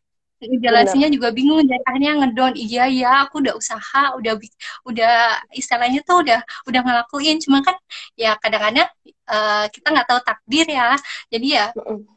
jelasinnya 0.59 1.09
juga 1.09 1.31
bingung 1.31 1.63
dan 1.65 1.79
akhirnya 1.87 2.13
ngedon 2.23 2.53
iya 2.59 2.83
iya 2.89 3.11
aku 3.25 3.39
udah 3.43 3.55
usaha 3.55 4.03
udah 4.19 4.33
udah 4.85 5.13
istilahnya 5.55 6.03
tuh 6.03 6.23
udah 6.23 6.39
udah 6.69 6.81
ngelakuin. 6.83 7.39
Cuma 7.39 7.63
kan 7.65 7.75
ya 8.19 8.35
kadang-kadang 8.39 8.89
uh, 9.29 9.65
kita 9.71 9.87
nggak 9.91 10.07
tahu 10.07 10.19
takdir 10.23 10.67
ya. 10.67 10.95
Jadi 11.31 11.47
ya 11.55 11.65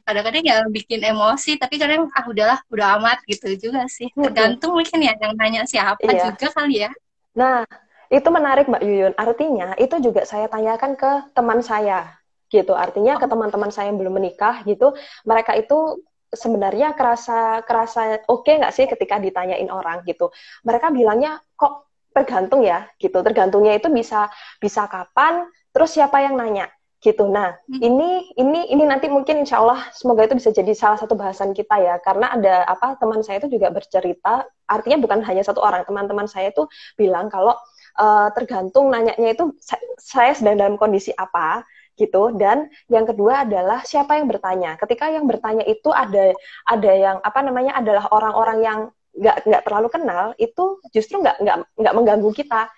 kadang-kadang 0.07 0.43
ya 0.45 0.57
bikin 0.69 1.01
emosi 1.03 1.59
tapi 1.59 1.79
kadang 1.79 2.11
ah 2.13 2.25
udahlah 2.27 2.59
udah 2.71 2.87
amat 3.01 3.19
gitu 3.27 3.55
juga 3.57 3.87
sih. 3.87 4.11
Tergantung 4.13 4.75
mungkin 4.75 4.99
ya 5.03 5.15
yang 5.17 5.35
nanya 5.39 5.63
siapa 5.65 6.03
iya. 6.03 6.33
juga 6.35 6.49
kali 6.53 6.87
ya. 6.87 6.91
Nah 7.37 7.63
itu 8.07 8.29
menarik 8.31 8.71
Mbak 8.71 8.83
Yuyun. 8.83 9.15
Artinya 9.19 9.75
itu 9.79 9.97
juga 9.99 10.23
saya 10.23 10.47
tanyakan 10.47 10.95
ke 10.95 11.11
teman 11.35 11.61
saya 11.63 12.15
gitu. 12.51 12.73
Artinya 12.75 13.19
ke 13.19 13.27
teman-teman 13.27 13.71
saya 13.75 13.91
yang 13.91 13.99
belum 13.99 14.15
menikah 14.15 14.63
gitu. 14.63 14.95
Mereka 15.27 15.59
itu 15.59 16.03
sebenarnya 16.33 16.95
kerasa 16.99 17.63
kerasa 17.63 18.23
oke 18.27 18.47
okay 18.47 18.59
nggak 18.59 18.75
sih 18.75 18.87
ketika 18.87 19.21
ditanyain 19.21 19.69
orang 19.71 20.03
gitu? 20.05 20.31
Mereka 20.67 20.91
bilangnya 20.91 21.39
kok 21.55 21.91
tergantung 22.15 22.65
ya? 22.65 22.89
gitu. 22.97 23.21
Tergantungnya 23.23 23.77
itu 23.77 23.89
bisa 23.93 24.31
bisa 24.59 24.89
kapan 24.89 25.47
terus 25.71 25.93
siapa 25.93 26.25
yang 26.25 26.41
nanya 26.41 26.73
gitu. 27.07 27.29
Nah, 27.29 27.55
hmm. 27.71 27.81
ini 27.85 28.11
ini 28.35 28.61
ini 28.73 28.83
nanti 28.83 29.07
mungkin 29.07 29.45
insya 29.45 29.63
Allah 29.63 29.87
semoga 29.95 30.27
itu 30.27 30.35
bisa 30.35 30.51
jadi 30.51 30.73
salah 30.73 30.99
satu 30.99 31.15
bahasan 31.15 31.55
kita 31.55 31.79
ya, 31.79 31.95
karena 32.03 32.35
ada 32.35 32.67
apa 32.67 32.99
teman 32.99 33.23
saya 33.23 33.39
itu 33.39 33.53
juga 33.53 33.71
bercerita, 33.71 34.43
artinya 34.67 34.99
bukan 34.99 35.21
hanya 35.23 35.47
satu 35.47 35.63
orang, 35.63 35.87
teman-teman 35.87 36.27
saya 36.27 36.51
itu 36.51 36.67
bilang 36.99 37.31
kalau 37.31 37.55
uh, 38.01 38.29
tergantung 38.35 38.91
nanyanya 38.91 39.37
itu 39.37 39.55
saya 40.01 40.35
sedang 40.35 40.59
dalam 40.59 40.75
kondisi 40.81 41.15
apa 41.15 41.63
gitu. 41.97 42.33
Dan 42.37 42.69
yang 42.93 43.09
kedua 43.09 43.49
adalah 43.49 43.83
siapa 43.83 44.21
yang 44.21 44.29
bertanya. 44.29 44.77
Ketika 44.77 45.09
yang 45.09 45.25
bertanya 45.25 45.65
itu 45.65 45.89
ada 45.91 46.33
ada 46.69 46.93
yang 46.93 47.17
apa 47.25 47.41
namanya 47.43 47.77
adalah 47.81 48.07
orang-orang 48.13 48.59
yang 48.63 48.81
nggak 49.17 49.49
nggak 49.49 49.63
terlalu 49.65 49.89
kenal 49.89 50.25
itu 50.37 50.65
justru 50.93 51.25
nggak 51.25 51.41
nggak 51.41 51.57
nggak 51.73 51.95
mengganggu 51.97 52.31
kita 52.37 52.69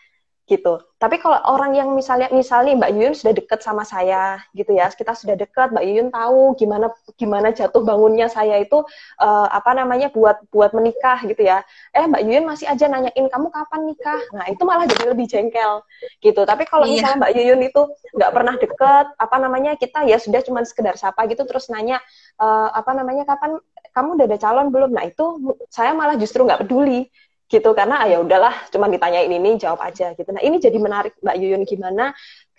gitu. 0.49 0.81
Tapi 0.99 1.21
kalau 1.23 1.39
orang 1.47 1.77
yang 1.79 1.95
misalnya 1.95 2.27
misalnya 2.35 2.75
Mbak 2.75 2.91
Yuyun 2.97 3.15
sudah 3.15 3.37
dekat 3.37 3.61
sama 3.63 3.87
saya 3.87 4.43
gitu 4.57 4.75
ya, 4.75 4.91
kita 4.91 5.15
sudah 5.15 5.39
dekat, 5.39 5.71
Mbak 5.71 5.85
Yuyun 5.85 6.09
tahu 6.11 6.57
gimana 6.59 6.91
gimana 7.15 7.55
jatuh 7.55 7.85
bangunnya 7.85 8.27
saya 8.27 8.59
itu 8.59 8.83
uh, 9.23 9.47
apa 9.47 9.77
namanya 9.79 10.11
buat 10.11 10.43
buat 10.51 10.75
menikah 10.75 11.23
gitu 11.29 11.45
ya. 11.45 11.63
Eh 11.95 12.09
Mbak 12.09 12.23
Yuyun 12.25 12.45
masih 12.49 12.67
aja 12.67 12.89
nanyain 12.89 13.29
kamu 13.29 13.47
kapan 13.53 13.81
nikah. 13.87 14.21
Nah, 14.35 14.47
itu 14.51 14.63
malah 14.67 14.89
jadi 14.89 15.05
lebih 15.13 15.29
jengkel 15.29 15.85
gitu. 16.25 16.43
Tapi 16.43 16.65
kalau 16.67 16.89
iya. 16.89 16.99
misalnya 16.99 17.17
Mbak 17.23 17.33
Yuyun 17.37 17.61
itu 17.63 17.83
nggak 18.17 18.33
pernah 18.35 18.55
deket, 18.57 19.07
apa 19.21 19.37
namanya 19.39 19.73
kita 19.77 20.03
ya 20.09 20.19
sudah 20.19 20.41
cuma 20.43 20.65
sekedar 20.65 20.97
sapa 20.99 21.29
gitu 21.31 21.45
terus 21.45 21.69
nanya 21.71 22.01
uh, 22.41 22.73
apa 22.75 22.97
namanya 22.97 23.29
kapan 23.29 23.61
kamu 23.93 24.09
udah 24.19 24.27
ada 24.27 24.39
calon 24.41 24.67
belum? 24.73 24.91
Nah, 24.97 25.05
itu 25.07 25.25
saya 25.69 25.93
malah 25.93 26.17
justru 26.19 26.43
nggak 26.43 26.67
peduli 26.67 27.07
gitu 27.49 27.73
karena 27.73 28.05
ah, 28.05 28.09
ya 28.09 28.21
udahlah 28.21 28.53
cuma 28.69 28.93
ditanyain 28.93 29.33
ini 29.33 29.57
jawab 29.57 29.81
aja 29.81 30.13
gitu. 30.13 30.29
Nah 30.31 30.45
ini 30.45 30.61
jadi 30.61 30.77
menarik 30.77 31.17
Mbak 31.25 31.37
Yuyun 31.41 31.63
gimana 31.65 32.13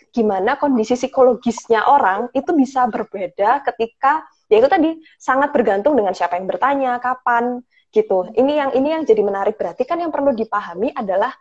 gimana 0.10 0.58
kondisi 0.58 0.98
psikologisnya 0.98 1.86
orang 1.86 2.34
itu 2.34 2.50
bisa 2.58 2.90
berbeda 2.90 3.62
ketika 3.70 4.26
ya 4.50 4.58
itu 4.58 4.66
tadi 4.66 4.90
sangat 5.22 5.54
bergantung 5.54 5.94
dengan 5.94 6.18
siapa 6.18 6.42
yang 6.42 6.50
bertanya 6.50 6.98
kapan 6.98 7.62
gitu. 7.94 8.34
Ini 8.34 8.54
yang 8.66 8.72
ini 8.74 8.90
yang 8.98 9.04
jadi 9.06 9.22
menarik. 9.22 9.56
Berarti 9.62 9.86
kan 9.86 10.02
yang 10.02 10.10
perlu 10.10 10.34
dipahami 10.34 10.90
adalah 10.98 11.34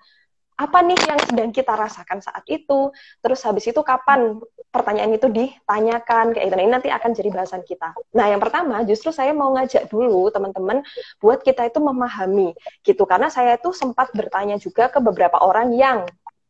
apa 0.58 0.82
nih 0.82 0.98
yang 1.06 1.20
sedang 1.22 1.50
kita 1.54 1.70
rasakan 1.78 2.18
saat 2.18 2.42
itu? 2.50 2.90
Terus 3.22 3.40
habis 3.46 3.70
itu 3.70 3.78
kapan 3.86 4.42
pertanyaan 4.74 5.14
itu 5.14 5.30
ditanyakan? 5.30 6.34
Kayak 6.34 6.50
gitu. 6.50 6.54
Nah, 6.58 6.64
ini 6.66 6.72
nanti 6.74 6.88
akan 6.90 7.10
jadi 7.14 7.30
bahasan 7.30 7.62
kita. 7.62 7.94
Nah 8.18 8.26
yang 8.26 8.42
pertama 8.42 8.82
justru 8.82 9.14
saya 9.14 9.30
mau 9.30 9.54
ngajak 9.54 9.86
dulu 9.86 10.34
teman-teman 10.34 10.82
buat 11.22 11.46
kita 11.46 11.70
itu 11.70 11.78
memahami 11.78 12.58
gitu. 12.82 13.06
Karena 13.06 13.30
saya 13.30 13.54
itu 13.54 13.70
sempat 13.70 14.10
bertanya 14.10 14.58
juga 14.58 14.90
ke 14.90 14.98
beberapa 14.98 15.38
orang 15.38 15.70
yang 15.78 16.02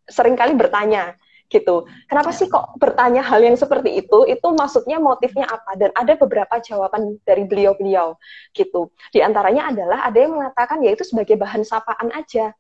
sering 0.09 0.41
kali 0.41 0.57
bertanya 0.57 1.13
gitu. 1.53 1.85
Kenapa 2.09 2.33
sih 2.33 2.49
kok 2.49 2.81
bertanya 2.81 3.21
hal 3.21 3.45
yang 3.45 3.61
seperti 3.61 4.05
itu? 4.05 4.25
Itu 4.25 4.57
maksudnya 4.57 4.97
motifnya 5.01 5.49
apa? 5.49 5.77
Dan 5.77 5.93
ada 5.93 6.17
beberapa 6.17 6.61
jawaban 6.65 7.21
dari 7.29 7.45
beliau-beliau 7.45 8.17
gitu. 8.57 8.89
Di 9.13 9.21
antaranya 9.21 9.69
adalah 9.69 10.09
ada 10.09 10.17
yang 10.17 10.33
mengatakan 10.33 10.81
yaitu 10.81 11.05
sebagai 11.05 11.37
bahan 11.37 11.61
sapaan 11.61 12.09
aja 12.17 12.57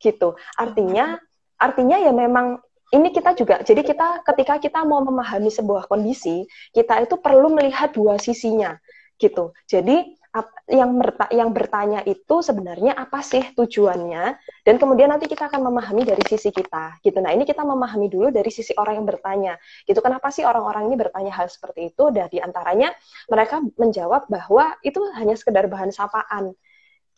gitu. 0.00 0.34
Artinya 0.56 1.20
artinya 1.60 2.00
ya 2.00 2.10
memang 2.10 2.58
ini 2.90 3.14
kita 3.14 3.38
juga 3.38 3.62
jadi 3.62 3.86
kita 3.86 4.26
ketika 4.26 4.58
kita 4.58 4.80
mau 4.82 5.04
memahami 5.04 5.52
sebuah 5.52 5.86
kondisi, 5.86 6.48
kita 6.74 7.04
itu 7.06 7.20
perlu 7.20 7.52
melihat 7.54 7.94
dua 7.94 8.18
sisinya 8.18 8.74
gitu. 9.20 9.54
Jadi 9.70 10.18
yang 10.70 10.94
yang 11.34 11.50
bertanya 11.50 12.06
itu 12.06 12.38
sebenarnya 12.38 12.94
apa 12.94 13.18
sih 13.18 13.42
tujuannya 13.58 14.38
dan 14.62 14.74
kemudian 14.78 15.10
nanti 15.10 15.26
kita 15.26 15.50
akan 15.50 15.66
memahami 15.66 16.06
dari 16.06 16.22
sisi 16.22 16.54
kita 16.54 17.02
gitu 17.02 17.18
nah 17.18 17.34
ini 17.34 17.42
kita 17.42 17.66
memahami 17.66 18.06
dulu 18.06 18.30
dari 18.30 18.46
sisi 18.54 18.70
orang 18.78 19.02
yang 19.02 19.08
bertanya 19.10 19.58
gitu 19.90 19.98
kenapa 19.98 20.30
sih 20.30 20.46
orang-orang 20.46 20.86
ini 20.86 20.94
bertanya 20.94 21.34
hal 21.34 21.50
seperti 21.50 21.90
itu 21.90 22.14
dan 22.14 22.30
di 22.30 22.38
antaranya 22.38 22.94
mereka 23.26 23.58
menjawab 23.74 24.30
bahwa 24.30 24.78
itu 24.86 25.02
hanya 25.18 25.34
sekedar 25.34 25.66
bahan 25.66 25.90
sapaan 25.90 26.54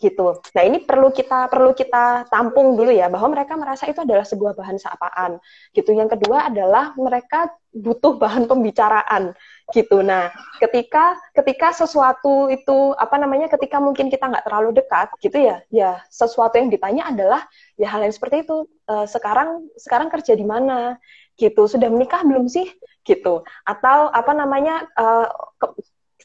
gitu. 0.03 0.43
Nah 0.59 0.63
ini 0.67 0.83
perlu 0.83 1.15
kita 1.15 1.47
perlu 1.47 1.71
kita 1.71 2.27
tampung 2.27 2.75
dulu 2.75 2.91
ya 2.91 3.07
bahwa 3.07 3.39
mereka 3.39 3.55
merasa 3.55 3.87
itu 3.87 4.03
adalah 4.03 4.27
sebuah 4.27 4.59
bahan 4.59 4.77
sapaan 4.83 5.39
gitu. 5.71 5.95
Yang 5.95 6.19
kedua 6.19 6.51
adalah 6.51 6.91
mereka 6.99 7.55
butuh 7.71 8.19
bahan 8.19 8.51
pembicaraan 8.51 9.33
gitu. 9.71 10.03
Nah 10.03 10.35
ketika 10.59 11.15
ketika 11.33 11.71
sesuatu 11.71 12.51
itu 12.51 12.93
apa 12.99 13.17
namanya 13.23 13.47
ketika 13.47 13.79
mungkin 13.79 14.11
kita 14.11 14.27
nggak 14.27 14.45
terlalu 14.45 14.83
dekat 14.83 15.09
gitu 15.23 15.39
ya 15.39 15.63
ya 15.71 16.03
sesuatu 16.11 16.59
yang 16.59 16.69
ditanya 16.69 17.09
adalah 17.15 17.47
ya 17.79 17.89
hal 17.89 18.03
yang 18.03 18.13
seperti 18.13 18.43
itu 18.43 18.67
e, 18.91 18.95
sekarang 19.09 19.71
sekarang 19.79 20.13
kerja 20.13 20.37
di 20.37 20.45
mana 20.45 20.99
gitu 21.41 21.65
sudah 21.65 21.89
menikah 21.89 22.21
belum 22.27 22.51
sih 22.51 22.69
gitu 23.09 23.43
atau 23.65 23.99
apa 24.13 24.33
namanya 24.37 24.85
e, 24.93 25.07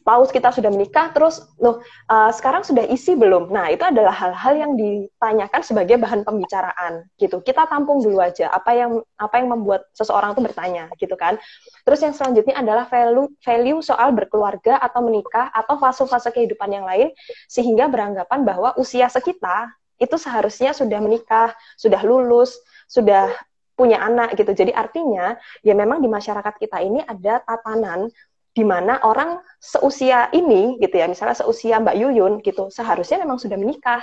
paus 0.07 0.31
kita 0.31 0.55
sudah 0.55 0.71
menikah 0.71 1.11
terus 1.11 1.43
loh 1.59 1.83
uh, 2.07 2.31
sekarang 2.31 2.63
sudah 2.63 2.87
isi 2.87 3.11
belum? 3.19 3.51
Nah 3.51 3.67
itu 3.67 3.83
adalah 3.83 4.15
hal-hal 4.15 4.55
yang 4.55 4.71
ditanyakan 4.79 5.59
sebagai 5.59 5.99
bahan 5.99 6.23
pembicaraan 6.23 7.03
gitu. 7.19 7.43
Kita 7.43 7.67
tampung 7.67 7.99
dulu 7.99 8.23
aja 8.23 8.47
apa 8.47 8.71
yang 8.71 9.03
apa 9.19 9.35
yang 9.43 9.51
membuat 9.51 9.83
seseorang 9.91 10.31
itu 10.31 10.39
bertanya 10.39 10.87
gitu 10.95 11.19
kan. 11.19 11.35
Terus 11.83 11.99
yang 11.99 12.15
selanjutnya 12.15 12.55
adalah 12.55 12.87
value 12.87 13.27
value 13.43 13.83
soal 13.83 14.15
berkeluarga 14.15 14.79
atau 14.79 15.03
menikah 15.03 15.51
atau 15.51 15.75
fase-fase 15.75 16.31
kehidupan 16.31 16.71
yang 16.71 16.87
lain 16.87 17.11
sehingga 17.51 17.91
beranggapan 17.91 18.47
bahwa 18.47 18.71
usia 18.79 19.11
sekitar 19.11 19.75
itu 19.99 20.15
seharusnya 20.15 20.71
sudah 20.71 21.03
menikah 21.03 21.51
sudah 21.75 21.99
lulus 22.07 22.55
sudah 22.87 23.27
punya 23.75 23.99
anak 24.01 24.39
gitu. 24.39 24.55
Jadi 24.55 24.71
artinya 24.71 25.35
ya 25.61 25.75
memang 25.75 25.99
di 25.99 26.07
masyarakat 26.07 26.55
kita 26.57 26.79
ini 26.79 27.03
ada 27.03 27.43
tatanan 27.43 28.07
di 28.57 28.65
mana 28.65 28.97
orang 29.05 29.37
seusia 29.61 30.33
ini 30.33 30.81
gitu 30.81 30.97
ya, 30.97 31.05
misalnya 31.05 31.37
seusia 31.37 31.77
Mbak 31.77 31.93
Yuyun 31.93 32.33
gitu, 32.41 32.73
seharusnya 32.73 33.21
memang 33.21 33.37
sudah 33.37 33.53
menikah 33.53 34.01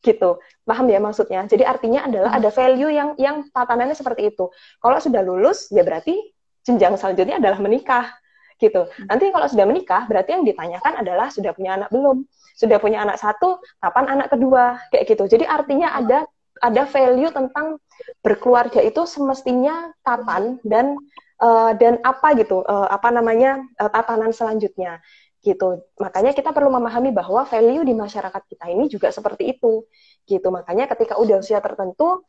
gitu. 0.00 0.40
Paham 0.64 0.88
ya 0.88 0.96
maksudnya? 0.96 1.44
Jadi 1.44 1.68
artinya 1.68 2.08
adalah 2.08 2.40
ada 2.40 2.48
value 2.48 2.88
yang 2.88 3.12
yang 3.20 3.44
tatanannya 3.52 3.92
seperti 3.92 4.32
itu. 4.32 4.48
Kalau 4.80 4.96
sudah 4.96 5.20
lulus 5.20 5.68
ya 5.68 5.84
berarti 5.84 6.16
jenjang 6.64 6.96
selanjutnya 6.96 7.36
adalah 7.36 7.60
menikah 7.60 8.08
gitu. 8.56 8.88
Nanti 9.04 9.28
kalau 9.28 9.48
sudah 9.48 9.68
menikah 9.68 10.08
berarti 10.08 10.40
yang 10.40 10.44
ditanyakan 10.48 11.04
adalah 11.04 11.28
sudah 11.28 11.52
punya 11.52 11.76
anak 11.76 11.92
belum? 11.92 12.24
Sudah 12.56 12.76
punya 12.80 13.04
anak 13.04 13.20
satu, 13.20 13.60
kapan 13.80 14.04
anak 14.16 14.32
kedua? 14.32 14.80
Kayak 14.88 15.04
gitu. 15.16 15.24
Jadi 15.36 15.44
artinya 15.44 15.92
ada 15.92 16.24
ada 16.60 16.84
value 16.84 17.32
tentang 17.32 17.80
berkeluarga 18.20 18.84
itu 18.84 19.04
semestinya 19.08 19.92
kapan 20.04 20.60
dan 20.64 20.96
uh, 21.40 21.72
dan 21.74 21.98
apa 22.04 22.36
gitu 22.38 22.62
uh, 22.62 22.88
apa 22.88 23.08
namanya 23.10 23.64
uh, 23.80 23.90
tatanan 23.90 24.30
selanjutnya 24.30 25.00
gitu. 25.40 25.80
Makanya 25.96 26.36
kita 26.36 26.52
perlu 26.52 26.68
memahami 26.68 27.16
bahwa 27.16 27.48
value 27.48 27.80
di 27.80 27.96
masyarakat 27.96 28.42
kita 28.44 28.68
ini 28.68 28.92
juga 28.92 29.08
seperti 29.08 29.56
itu 29.56 29.88
gitu. 30.28 30.48
Makanya 30.52 30.84
ketika 30.84 31.16
udah 31.16 31.40
usia 31.40 31.64
tertentu 31.64 32.22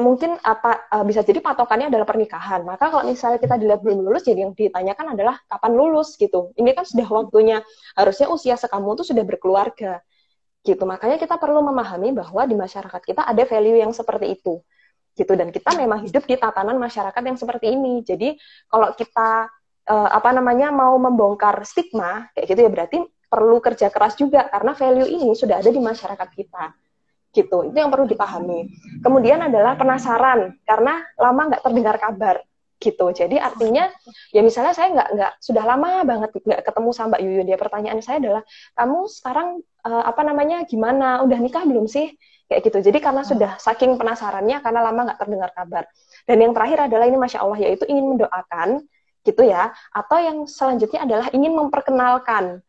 mungkin 0.00 0.40
apa 0.40 0.88
bisa 1.04 1.20
jadi 1.22 1.38
patokannya 1.44 1.92
adalah 1.92 2.08
pernikahan. 2.08 2.66
Maka 2.66 2.90
kalau 2.90 3.06
misalnya 3.06 3.38
kita 3.38 3.54
dilihat 3.54 3.86
belum 3.86 4.02
lulus 4.02 4.26
jadi 4.26 4.48
yang 4.48 4.56
ditanyakan 4.56 5.14
adalah 5.14 5.38
kapan 5.46 5.72
lulus 5.78 6.18
gitu. 6.18 6.50
Ini 6.58 6.74
kan 6.74 6.88
sudah 6.88 7.06
waktunya. 7.06 7.62
Harusnya 7.94 8.26
usia 8.34 8.58
sekamu 8.58 8.98
tuh 8.98 9.06
sudah 9.06 9.22
berkeluarga 9.22 10.02
gitu. 10.66 10.82
Makanya 10.82 11.22
kita 11.22 11.38
perlu 11.38 11.62
memahami 11.62 12.16
bahwa 12.16 12.42
di 12.50 12.56
masyarakat 12.58 13.02
kita 13.04 13.22
ada 13.28 13.46
value 13.46 13.78
yang 13.78 13.94
seperti 13.94 14.34
itu 14.40 14.58
gitu. 15.16 15.32
Dan 15.36 15.52
kita 15.52 15.76
memang 15.76 16.04
hidup 16.04 16.24
di 16.24 16.36
tatanan 16.36 16.76
masyarakat 16.80 17.22
yang 17.22 17.38
seperti 17.38 17.72
ini. 17.72 18.00
Jadi 18.04 18.36
kalau 18.68 18.92
kita 18.96 19.48
uh, 19.88 20.08
apa 20.10 20.30
namanya 20.32 20.70
mau 20.70 20.94
membongkar 20.98 21.62
stigma 21.66 22.30
kayak 22.36 22.46
gitu 22.50 22.60
ya 22.60 22.70
berarti 22.70 22.98
perlu 23.32 23.58
kerja 23.64 23.88
keras 23.88 24.14
juga 24.20 24.44
karena 24.52 24.76
value 24.76 25.08
ini 25.08 25.32
sudah 25.32 25.64
ada 25.64 25.70
di 25.72 25.80
masyarakat 25.80 26.28
kita 26.36 26.64
gitu. 27.32 27.72
Itu 27.72 27.76
yang 27.76 27.88
perlu 27.88 28.04
dipahami. 28.04 28.68
Kemudian 29.00 29.40
adalah 29.40 29.72
penasaran 29.74 30.52
karena 30.68 31.00
lama 31.16 31.42
nggak 31.48 31.62
terdengar 31.64 31.96
kabar 31.96 32.36
gitu. 32.76 33.06
Jadi 33.14 33.40
artinya 33.40 33.88
ya 34.34 34.44
misalnya 34.44 34.76
saya 34.76 34.92
nggak 34.92 35.08
nggak 35.16 35.32
sudah 35.40 35.64
lama 35.64 36.02
banget 36.04 36.30
nggak 36.34 36.62
ketemu 36.66 36.90
sama 36.92 37.08
Mbak 37.14 37.20
Yuyun 37.24 37.46
dia 37.48 37.58
pertanyaan 37.58 38.00
saya 38.04 38.18
adalah 38.20 38.42
kamu 38.76 38.98
sekarang 39.08 39.48
uh, 39.86 40.04
apa 40.04 40.22
namanya 40.26 40.68
gimana? 40.68 41.24
Udah 41.24 41.38
nikah 41.40 41.64
belum 41.64 41.88
sih 41.88 42.12
kayak 42.52 42.68
gitu. 42.68 42.78
Jadi 42.84 42.98
karena 43.00 43.24
sudah 43.24 43.56
saking 43.56 43.96
penasarannya 43.96 44.60
karena 44.60 44.80
lama 44.84 45.00
nggak 45.08 45.18
terdengar 45.24 45.50
kabar. 45.56 45.88
Dan 46.28 46.36
yang 46.44 46.52
terakhir 46.52 46.92
adalah 46.92 47.08
ini 47.08 47.16
masya 47.16 47.40
Allah 47.40 47.58
yaitu 47.64 47.88
ingin 47.88 48.12
mendoakan 48.12 48.84
gitu 49.24 49.42
ya. 49.48 49.72
Atau 49.96 50.20
yang 50.20 50.44
selanjutnya 50.44 51.08
adalah 51.08 51.32
ingin 51.32 51.56
memperkenalkan 51.56 52.60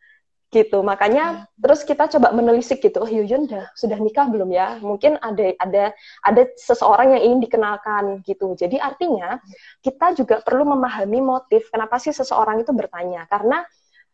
gitu. 0.54 0.86
Makanya 0.86 1.25
hmm. 1.50 1.60
terus 1.60 1.82
kita 1.84 2.08
coba 2.08 2.32
menelisik 2.32 2.80
gitu. 2.80 3.04
Oh 3.04 3.10
Yuyun 3.10 3.50
udah 3.50 3.74
sudah 3.75 3.98
nikah 4.00 4.30
belum 4.30 4.54
ya? 4.54 4.80
Mungkin 4.80 5.18
ada 5.20 5.52
ada 5.60 5.84
ada 6.24 6.42
seseorang 6.56 7.18
yang 7.18 7.22
ingin 7.34 7.40
dikenalkan 7.44 8.22
gitu. 8.24 8.54
Jadi 8.54 8.78
artinya 8.78 9.42
kita 9.84 10.13
juga 10.16 10.40
perlu 10.46 10.78
memahami 10.78 11.20
motif 11.20 11.68
kenapa 11.74 11.98
sih 11.98 12.13
seseorang 12.13 12.62
itu 12.62 12.72
bertanya. 12.72 13.25
Karena 13.28 13.66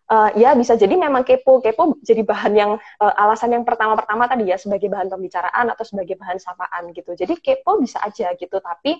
uh, 0.10 0.30
ya 0.36 0.58
bisa 0.58 0.76
jadi 0.76 0.98
memang 0.98 1.24
kepo. 1.24 1.62
Kepo 1.62 2.02
jadi 2.02 2.26
bahan 2.26 2.54
yang 2.58 2.72
uh, 2.78 3.14
alasan 3.22 3.54
yang 3.54 3.64
pertama-pertama 3.64 4.26
tadi 4.26 4.50
ya 4.50 4.58
sebagai 4.58 4.90
bahan 4.90 5.08
pembicaraan 5.08 5.72
atau 5.72 5.86
sebagai 5.86 6.18
bahan 6.18 6.42
sapaan 6.42 6.92
gitu. 6.92 7.14
Jadi 7.14 7.38
kepo 7.40 7.78
bisa 7.78 8.02
aja 8.02 8.34
gitu 8.36 8.58
tapi 8.60 9.00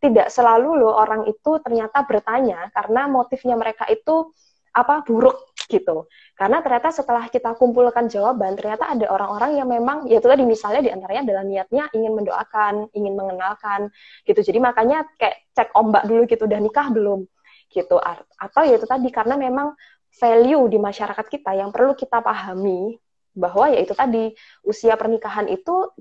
tidak 0.00 0.28
selalu 0.28 0.84
loh 0.84 0.92
orang 0.96 1.24
itu 1.24 1.56
ternyata 1.64 2.04
bertanya 2.04 2.68
karena 2.72 3.08
motifnya 3.08 3.56
mereka 3.56 3.88
itu 3.88 4.32
apa 4.76 5.00
buruk 5.08 5.56
gitu. 5.72 6.04
Karena 6.36 6.60
ternyata 6.60 6.92
setelah 6.92 7.32
kita 7.32 7.56
kumpulkan 7.56 8.12
jawaban 8.12 8.54
ternyata 8.60 8.92
ada 8.92 9.08
orang-orang 9.08 9.56
yang 9.56 9.68
memang 9.72 10.04
ya 10.04 10.20
itu 10.20 10.28
tadi 10.28 10.44
misalnya 10.44 10.84
di 10.84 10.90
antaranya 10.92 11.22
adalah 11.32 11.44
niatnya 11.48 11.84
ingin 11.96 12.12
mendoakan 12.12 12.74
ingin 12.92 13.14
mengenalkan 13.16 13.88
gitu. 14.28 14.44
Jadi 14.44 14.58
makanya 14.60 15.08
kayak 15.16 15.48
cek 15.56 15.72
ombak 15.72 16.04
dulu 16.04 16.28
gitu 16.28 16.44
udah 16.44 16.60
nikah 16.60 16.92
belum 16.92 17.24
gitu. 17.72 17.96
Atau 18.36 18.62
ya 18.68 18.76
itu 18.76 18.84
tadi 18.84 19.08
karena 19.08 19.34
memang 19.40 19.72
value 20.16 20.64
di 20.72 20.78
masyarakat 20.80 21.26
kita 21.28 21.52
yang 21.56 21.70
perlu 21.70 21.92
kita 21.92 22.24
pahami 22.24 22.96
bahwa 23.36 23.68
ya 23.68 23.84
itu 23.84 23.92
tadi 23.92 24.32
usia 24.64 24.96
pernikahan 24.96 25.44
itu 25.52 25.92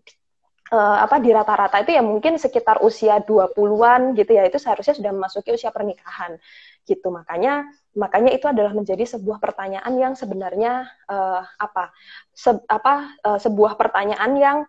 uh, 0.72 0.98
apa 1.04 1.20
di 1.20 1.36
rata-rata 1.36 1.84
itu 1.84 1.92
ya 1.92 2.00
mungkin 2.00 2.40
sekitar 2.40 2.80
usia 2.80 3.20
20-an 3.20 4.16
gitu 4.16 4.32
ya 4.32 4.48
itu 4.48 4.56
seharusnya 4.56 4.96
sudah 4.96 5.12
memasuki 5.12 5.52
usia 5.52 5.70
pernikahan 5.76 6.40
gitu 6.88 7.12
makanya 7.12 7.68
makanya 7.92 8.32
itu 8.32 8.48
adalah 8.48 8.72
menjadi 8.72 9.04
sebuah 9.04 9.44
pertanyaan 9.44 9.94
yang 10.00 10.14
sebenarnya 10.16 10.88
uh, 11.12 11.44
apa 11.60 11.92
se 12.32 12.56
apa 12.72 13.20
uh, 13.24 13.40
sebuah 13.40 13.76
pertanyaan 13.76 14.34
yang 14.40 14.60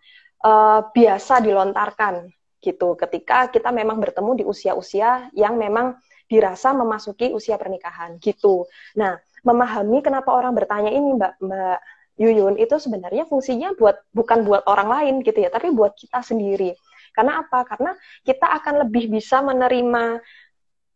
biasa 0.94 1.42
dilontarkan 1.42 2.30
gitu 2.62 2.94
ketika 2.94 3.50
kita 3.50 3.74
memang 3.74 3.98
bertemu 3.98 4.30
di 4.42 4.44
usia-usia 4.46 5.26
yang 5.34 5.58
memang 5.58 5.98
dirasa 6.26 6.74
memasuki 6.74 7.30
usia 7.30 7.54
pernikahan 7.54 8.18
gitu. 8.18 8.66
Nah, 8.98 9.18
memahami 9.46 10.02
kenapa 10.02 10.34
orang 10.34 10.58
bertanya 10.58 10.90
ini 10.90 11.14
Mbak 11.14 11.32
Mbak 11.38 11.78
Yuyun 12.16 12.56
itu 12.56 12.74
sebenarnya 12.80 13.28
fungsinya 13.28 13.76
buat 13.76 14.00
bukan 14.10 14.48
buat 14.48 14.64
orang 14.64 14.88
lain 14.88 15.14
gitu 15.20 15.36
ya, 15.36 15.52
tapi 15.52 15.68
buat 15.70 15.92
kita 15.94 16.24
sendiri. 16.24 16.72
Karena 17.12 17.44
apa? 17.44 17.64
Karena 17.68 17.92
kita 18.24 18.48
akan 18.60 18.88
lebih 18.88 19.12
bisa 19.12 19.44
menerima 19.44 20.20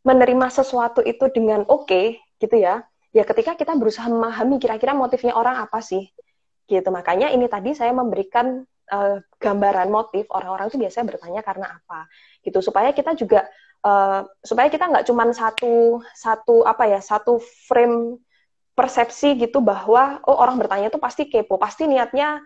menerima 0.01 0.47
sesuatu 0.49 1.05
itu 1.05 1.29
dengan 1.29 1.69
oke 1.69 1.85
okay, 1.87 2.07
gitu 2.41 2.57
ya. 2.57 2.81
Ya 3.13 3.29
ketika 3.29 3.53
kita 3.53 3.77
berusaha 3.77 4.09
memahami 4.09 4.57
kira-kira 4.57 4.97
motifnya 4.97 5.37
orang 5.37 5.61
apa 5.61 5.85
sih. 5.85 6.09
Gitu. 6.65 6.89
Makanya 6.89 7.29
ini 7.37 7.51
tadi 7.53 7.77
saya 7.77 7.93
memberikan 7.93 8.65
uh, 8.89 9.21
gambaran 9.37 9.93
motif 9.93 10.25
orang-orang 10.33 10.73
itu 10.73 10.81
biasanya 10.81 11.05
bertanya 11.05 11.41
karena 11.45 11.67
apa. 11.69 12.09
Gitu 12.41 12.65
supaya 12.65 12.97
kita 12.97 13.13
juga 13.13 13.45
uh, 13.85 14.25
supaya 14.41 14.73
kita 14.73 14.89
nggak 14.89 15.05
cuma 15.05 15.29
satu 15.37 16.01
satu 16.17 16.65
apa 16.65 16.89
ya, 16.89 17.01
satu 17.05 17.37
frame 17.69 18.17
persepsi 18.81 19.37
gitu 19.37 19.61
bahwa 19.61 20.25
oh 20.25 20.41
orang 20.41 20.57
bertanya 20.57 20.89
tuh 20.89 20.97
pasti 20.97 21.29
kepo, 21.29 21.61
pasti 21.61 21.85
niatnya 21.85 22.41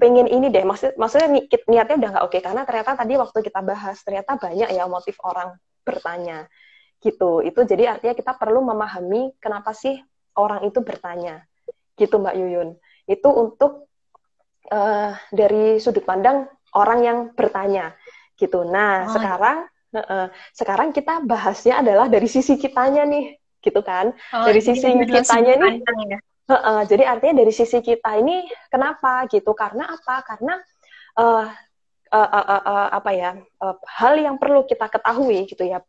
pengen 0.00 0.24
ini 0.24 0.48
deh. 0.48 0.64
Maksud 0.64 0.96
maksudnya 0.96 1.28
ni 1.28 1.44
niatnya 1.68 2.00
udah 2.00 2.10
nggak 2.16 2.24
oke 2.24 2.38
karena 2.40 2.64
ternyata 2.64 2.96
tadi 2.96 3.20
waktu 3.20 3.38
kita 3.44 3.60
bahas 3.60 4.00
ternyata 4.00 4.40
banyak 4.40 4.72
ya 4.72 4.88
motif 4.88 5.20
orang 5.20 5.60
bertanya 5.84 6.48
gitu. 7.04 7.44
Itu 7.44 7.68
jadi 7.68 8.00
artinya 8.00 8.16
kita 8.16 8.32
perlu 8.40 8.64
memahami 8.64 9.36
kenapa 9.36 9.76
sih 9.76 10.00
orang 10.40 10.64
itu 10.64 10.80
bertanya. 10.80 11.44
Gitu 12.00 12.16
Mbak 12.16 12.34
Yuyun. 12.40 12.68
Itu 13.04 13.28
untuk 13.28 13.92
uh, 14.72 15.12
dari 15.28 15.76
sudut 15.84 16.08
pandang 16.08 16.48
orang 16.72 17.00
yang 17.04 17.18
bertanya 17.36 17.92
gitu. 18.40 18.64
Nah, 18.64 19.04
oh. 19.04 19.12
sekarang 19.12 19.68
uh, 20.00 20.28
sekarang 20.56 20.96
kita 20.96 21.20
bahasnya 21.22 21.84
adalah 21.84 22.08
dari 22.08 22.26
sisi 22.26 22.56
kitanya 22.56 23.04
nih 23.04 23.36
gitu 23.64 23.80
kan. 23.80 24.12
Oh, 24.36 24.44
dari 24.44 24.60
sisi 24.60 24.84
kitanya 24.84 25.56
nih 25.56 25.80
ya? 26.12 26.18
uh, 26.20 26.54
uh, 26.54 26.80
jadi 26.84 27.08
artinya 27.08 27.40
dari 27.40 27.52
sisi 27.52 27.80
kita 27.80 28.20
ini 28.20 28.44
kenapa 28.68 29.24
gitu? 29.32 29.56
Karena 29.56 29.88
apa? 29.88 30.20
Karena 30.22 30.60
uh, 31.16 31.48
uh, 32.12 32.28
uh, 32.28 32.46
uh, 32.46 32.62
uh, 32.68 32.86
apa 32.92 33.10
ya 33.16 33.30
uh, 33.64 33.76
hal 33.88 34.20
yang 34.20 34.36
perlu 34.36 34.68
kita 34.68 34.92
ketahui 34.92 35.48
gitu 35.48 35.64
ya. 35.64 35.80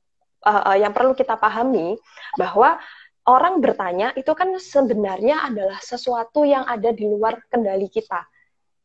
Uh, 0.46 0.74
uh, 0.74 0.76
yang 0.78 0.94
perlu 0.94 1.18
kita 1.18 1.36
pahami 1.42 1.98
bahwa 2.38 2.78
orang 3.26 3.58
bertanya 3.60 4.14
itu 4.14 4.30
kan 4.38 4.54
sebenarnya 4.62 5.42
adalah 5.42 5.82
sesuatu 5.82 6.46
yang 6.46 6.64
ada 6.70 6.94
di 6.94 7.10
luar 7.10 7.42
kendali 7.50 7.90
kita 7.90 8.22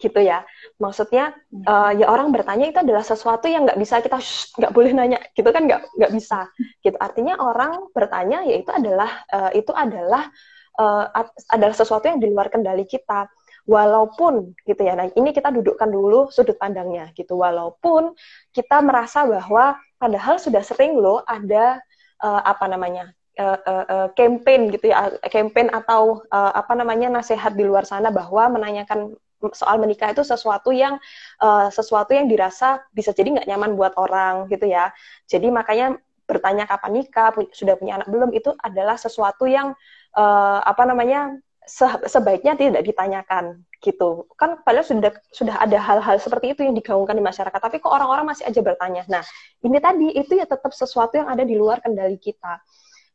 gitu 0.01 0.17
ya. 0.19 0.43
Maksudnya 0.81 1.37
uh, 1.69 1.93
ya 1.93 2.09
orang 2.09 2.33
bertanya 2.33 2.73
itu 2.73 2.81
adalah 2.81 3.05
sesuatu 3.05 3.47
yang 3.47 3.69
nggak 3.69 3.79
bisa 3.79 4.01
kita 4.01 4.17
nggak 4.57 4.73
boleh 4.73 4.91
nanya 4.97 5.21
gitu 5.37 5.47
kan 5.53 5.69
nggak 5.69 5.81
nggak 6.01 6.13
bisa 6.17 6.49
gitu. 6.81 6.97
Artinya 6.97 7.37
orang 7.39 7.93
bertanya 7.93 8.43
ya 8.49 8.57
itu 8.59 8.71
adalah 8.73 9.11
uh, 9.29 9.53
itu 9.53 9.71
adalah 9.77 10.33
uh, 10.81 11.05
adalah 11.53 11.75
sesuatu 11.77 12.09
yang 12.09 12.19
di 12.19 12.33
luar 12.33 12.49
kendali 12.49 12.89
kita. 12.89 13.29
Walaupun 13.69 14.57
gitu 14.67 14.83
ya 14.83 14.97
nah 14.99 15.07
ini 15.13 15.31
kita 15.31 15.53
dudukkan 15.53 15.87
dulu 15.87 16.33
sudut 16.33 16.57
pandangnya 16.57 17.13
gitu. 17.13 17.37
Walaupun 17.39 18.17
kita 18.57 18.81
merasa 18.81 19.29
bahwa 19.29 19.79
padahal 20.01 20.41
sudah 20.41 20.65
sering 20.65 20.97
loh 20.97 21.21
ada 21.29 21.79
uh, 22.25 22.41
apa 22.41 22.67
namanya 22.67 23.13
uh, 23.41 23.59
uh, 23.61 23.85
uh, 23.89 24.09
campaign 24.17 24.73
gitu 24.73 24.93
ya 24.93 25.13
campaign 25.29 25.73
atau 25.73 26.25
uh, 26.29 26.53
apa 26.57 26.73
namanya 26.77 27.09
nasihat 27.21 27.53
di 27.57 27.65
luar 27.65 27.89
sana 27.89 28.13
bahwa 28.13 28.49
menanyakan 28.53 29.17
soal 29.57 29.81
menikah 29.81 30.13
itu 30.13 30.21
sesuatu 30.21 30.71
yang 30.71 31.01
uh, 31.41 31.69
sesuatu 31.73 32.13
yang 32.13 32.29
dirasa 32.29 32.85
bisa 32.93 33.17
jadi 33.17 33.41
nggak 33.41 33.49
nyaman 33.49 33.75
buat 33.75 33.97
orang 33.97 34.47
gitu 34.53 34.69
ya. 34.69 34.93
Jadi 35.27 35.49
makanya 35.49 35.97
bertanya 36.29 36.69
kapan 36.69 37.03
nikah, 37.03 37.35
pu 37.35 37.51
sudah 37.51 37.75
punya 37.75 37.99
anak 37.99 38.09
belum 38.13 38.31
itu 38.31 38.55
adalah 38.63 38.95
sesuatu 38.95 39.51
yang 39.51 39.75
uh, 40.15 40.61
apa 40.63 40.83
namanya 40.87 41.35
se 41.67 41.87
sebaiknya 42.07 42.55
tidak 42.55 42.83
ditanyakan 42.87 43.67
gitu. 43.83 44.31
Kan 44.39 44.63
padahal 44.63 44.87
sudah 44.87 45.13
sudah 45.35 45.57
ada 45.59 45.79
hal-hal 45.81 46.17
seperti 46.23 46.55
itu 46.55 46.61
yang 46.63 46.75
digaungkan 46.77 47.17
di 47.19 47.25
masyarakat, 47.25 47.59
tapi 47.59 47.83
kok 47.83 47.91
orang-orang 47.91 48.31
masih 48.31 48.47
aja 48.47 48.61
bertanya. 48.63 49.03
Nah, 49.11 49.25
ini 49.67 49.79
tadi 49.83 50.09
itu 50.15 50.39
ya 50.39 50.47
tetap 50.47 50.71
sesuatu 50.71 51.19
yang 51.19 51.29
ada 51.33 51.43
di 51.43 51.59
luar 51.59 51.83
kendali 51.83 52.21
kita 52.21 52.63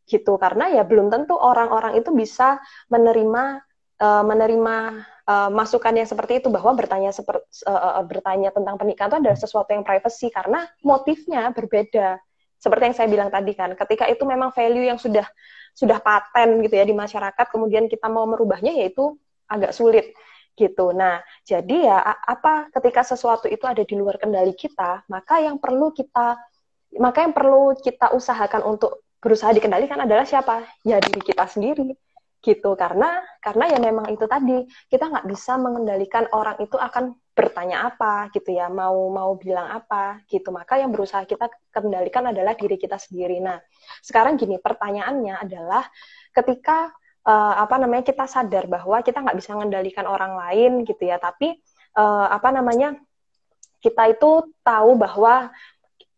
gitu 0.05 0.37
karena 0.37 0.69
ya 0.69 0.85
belum 0.85 1.09
tentu 1.09 1.33
orang-orang 1.33 1.97
itu 1.97 2.13
bisa 2.13 2.61
menerima 2.93 3.57
uh, 4.01 4.23
menerima 4.23 4.75
uh, 5.27 5.49
masukan 5.51 5.93
yang 5.95 6.07
seperti 6.07 6.43
itu 6.43 6.47
bahwa 6.51 6.71
bertanya 6.75 7.11
seperti 7.11 7.45
uh, 7.67 7.99
uh, 7.99 8.03
bertanya 8.05 8.51
tentang 8.51 8.75
pernikahan 8.75 9.09
itu 9.11 9.17
adalah 9.21 9.39
sesuatu 9.39 9.69
yang 9.71 9.83
privacy 9.83 10.31
karena 10.31 10.67
motifnya 10.83 11.51
berbeda 11.51 12.19
seperti 12.55 12.83
yang 12.87 12.95
saya 12.97 13.07
bilang 13.11 13.29
tadi 13.29 13.53
kan 13.53 13.75
ketika 13.77 14.09
itu 14.09 14.23
memang 14.25 14.49
value 14.55 14.87
yang 14.87 14.97
sudah 14.97 15.27
sudah 15.75 15.99
paten 15.99 16.63
gitu 16.63 16.75
ya 16.79 16.85
di 16.87 16.95
masyarakat 16.95 17.45
kemudian 17.51 17.91
kita 17.91 18.07
mau 18.07 18.23
merubahnya 18.25 18.71
yaitu 18.73 19.19
agak 19.45 19.75
sulit 19.75 20.15
gitu. 20.55 20.95
Nah, 20.95 21.19
jadi 21.43 21.91
ya 21.91 21.99
apa 21.99 22.71
ketika 22.71 23.03
sesuatu 23.03 23.51
itu 23.51 23.67
ada 23.67 23.83
di 23.83 23.91
luar 23.91 24.15
kendali 24.15 24.55
kita, 24.55 25.03
maka 25.11 25.43
yang 25.43 25.59
perlu 25.59 25.91
kita 25.91 26.39
maka 26.95 27.27
yang 27.27 27.35
perlu 27.35 27.75
kita 27.75 28.15
usahakan 28.15 28.63
untuk 28.63 29.03
berusaha 29.19 29.51
dikendalikan 29.51 29.99
adalah 29.99 30.23
siapa? 30.23 30.63
Ya 30.87 31.03
diri 31.03 31.19
kita 31.19 31.43
sendiri 31.43 31.91
gitu. 32.45 32.77
Karena 32.77 33.25
karena 33.41 33.73
ya 33.73 33.79
memang 33.81 34.13
itu 34.13 34.29
tadi 34.29 34.61
kita 34.85 35.09
nggak 35.09 35.25
bisa 35.25 35.57
mengendalikan 35.57 36.29
orang 36.29 36.61
itu 36.61 36.77
akan 36.77 37.17
bertanya 37.35 37.91
apa 37.91 38.31
gitu 38.31 38.55
ya 38.55 38.69
mau 38.69 39.09
mau 39.09 39.33
bilang 39.35 39.73
apa 39.73 40.21
gitu. 40.29 40.53
Maka 40.53 40.77
yang 40.77 40.93
berusaha 40.93 41.25
kita 41.25 41.49
kendalikan 41.73 42.29
adalah 42.29 42.53
diri 42.53 42.77
kita 42.77 43.01
sendiri. 43.01 43.41
Nah 43.41 43.57
sekarang 44.05 44.37
gini 44.37 44.61
pertanyaannya 44.61 45.41
adalah 45.41 45.83
ketika 46.29 46.93
uh, 47.25 47.55
apa 47.65 47.75
namanya 47.81 48.05
kita 48.05 48.29
sadar 48.29 48.69
bahwa 48.69 49.01
kita 49.01 49.25
nggak 49.25 49.37
bisa 49.41 49.57
mengendalikan 49.57 50.05
orang 50.05 50.37
lain 50.37 50.85
gitu 50.85 51.09
ya 51.09 51.17
tapi 51.17 51.57
uh, 51.97 52.29
apa 52.29 52.53
namanya 52.53 52.93
kita 53.81 54.13
itu 54.13 54.53
tahu 54.61 54.97
bahwa 54.97 55.49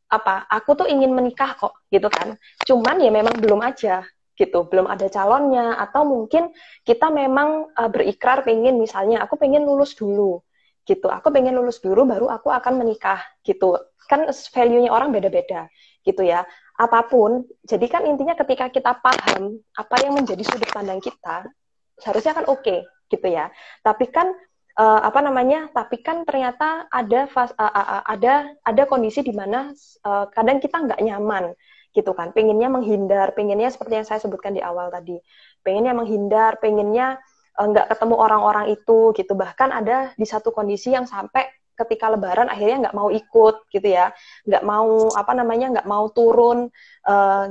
apa 0.08 0.48
aku 0.48 0.72
tuh 0.84 0.88
ingin 0.88 1.12
menikah 1.12 1.56
kok 1.56 1.84
gitu 1.92 2.08
kan. 2.08 2.36
Cuman 2.64 3.00
ya 3.04 3.12
memang 3.12 3.36
belum 3.40 3.60
aja 3.60 4.04
gitu 4.38 4.70
belum 4.70 4.86
ada 4.88 5.10
calonnya. 5.10 5.76
Atau 5.82 6.06
mungkin 6.06 6.54
kita 6.86 7.10
memang 7.10 7.74
uh, 7.74 7.90
berikrar 7.90 8.46
pengen 8.46 8.78
misalnya 8.78 9.26
aku 9.26 9.36
pengen 9.36 9.66
lulus 9.66 9.98
dulu 9.98 10.40
gitu. 10.88 11.10
Aku 11.10 11.34
pengen 11.34 11.58
lulus 11.58 11.82
dulu 11.82 12.06
baru 12.06 12.30
aku 12.30 12.54
akan 12.54 12.80
menikah 12.80 13.20
gitu. 13.42 13.76
Kan 14.08 14.30
value-nya 14.32 14.94
orang 14.94 15.12
beda-beda 15.12 15.68
gitu 16.06 16.24
ya. 16.24 16.46
Apa 16.78 17.10
pun 17.10 17.44
jadi 17.66 17.90
kan 17.90 18.06
intinya 18.06 18.38
ketika 18.38 18.70
kita 18.70 19.02
paham 19.02 19.58
apa 19.74 19.96
yang 20.06 20.14
menjadi 20.14 20.46
sudut 20.46 20.70
pandang 20.70 21.02
kita 21.02 21.50
seharusnya 21.98 22.38
kan 22.38 22.46
oke 22.46 22.62
okay, 22.62 22.86
gitu 23.10 23.28
ya. 23.28 23.50
Tapi 23.82 24.06
kan 24.14 24.30
uh, 24.78 25.02
apa 25.04 25.20
namanya 25.26 25.68
tapi 25.74 26.00
kan 26.06 26.24
ternyata 26.24 26.86
ada 26.94 27.26
fas, 27.28 27.52
uh, 27.58 27.66
uh, 27.66 28.04
ada 28.06 28.54
ada 28.62 28.84
kondisi 28.86 29.26
di 29.26 29.34
mana 29.34 29.74
uh, 30.06 30.26
kadang 30.30 30.62
kita 30.62 30.78
nggak 30.78 31.02
nyaman 31.02 31.52
gitu 31.96 32.12
kan. 32.16 32.32
Pengennya 32.36 32.68
menghindar 32.72 33.34
pengennya 33.38 33.72
seperti 33.72 34.02
yang 34.02 34.08
saya 34.08 34.20
sebutkan 34.22 34.56
di 34.56 34.62
awal 34.64 34.90
tadi. 34.90 35.18
Pengennya 35.62 35.94
menghindar 35.94 36.58
pengennya 36.58 37.20
nggak 37.58 37.86
uh, 37.86 37.90
ketemu 37.96 38.16
orang-orang 38.16 38.66
itu 38.74 39.14
gitu. 39.18 39.34
Bahkan 39.34 39.70
ada 39.74 40.12
di 40.14 40.26
satu 40.26 40.54
kondisi 40.54 40.94
yang 40.94 41.06
sampai 41.10 41.48
ketika 41.78 42.10
lebaran 42.10 42.50
akhirnya 42.50 42.90
nggak 42.90 42.98
mau 42.98 43.10
ikut 43.14 43.70
gitu 43.70 43.88
ya. 43.88 44.14
Nggak 44.46 44.64
mau 44.66 45.12
apa 45.14 45.32
namanya 45.38 45.68
nggak 45.80 45.88
mau 45.90 46.10
turun 46.10 46.70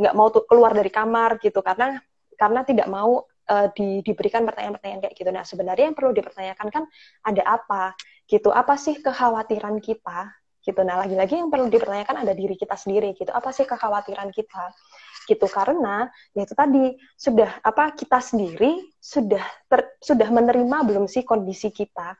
nggak 0.01 0.14
uh, 0.14 0.18
mau 0.18 0.29
keluar 0.33 0.72
dari 0.75 0.90
kamar 0.90 1.38
gitu. 1.42 1.62
Karena 1.62 1.99
karena 2.37 2.61
tidak 2.68 2.87
mau 2.92 3.25
uh, 3.51 3.68
di, 3.72 4.03
diberikan 4.05 4.44
pertanyaan-pertanyaan 4.44 5.01
kayak 5.07 5.14
gitu. 5.16 5.31
Nah, 5.33 5.44
sebenarnya 5.46 5.90
yang 5.90 5.96
perlu 5.96 6.12
dipertanyakan 6.12 6.68
kan 6.68 6.85
ada 7.25 7.42
apa? 7.46 7.85
Gitu. 8.27 8.51
Apa 8.53 8.75
sih 8.77 8.99
kekhawatiran 9.01 9.79
kita 9.81 10.35
gitu. 10.66 10.83
Nah, 10.83 10.98
lagi-lagi 10.98 11.38
yang 11.38 11.48
perlu 11.48 11.70
dipertanyakan 11.70 12.26
ada 12.26 12.35
diri 12.35 12.59
kita 12.59 12.74
sendiri 12.74 13.14
gitu. 13.14 13.31
Apa 13.31 13.55
sih 13.55 13.62
kekhawatiran 13.62 14.35
kita? 14.35 14.74
gitu 15.26 15.50
karena 15.50 16.07
ya 16.33 16.46
itu 16.46 16.55
tadi 16.55 16.94
sudah 17.18 17.59
apa 17.66 17.98
kita 17.98 18.22
sendiri 18.22 18.94
sudah 19.02 19.42
ter, 19.66 19.98
sudah 19.98 20.31
menerima 20.31 20.87
belum 20.87 21.11
sih 21.11 21.26
kondisi 21.26 21.74
kita 21.74 22.14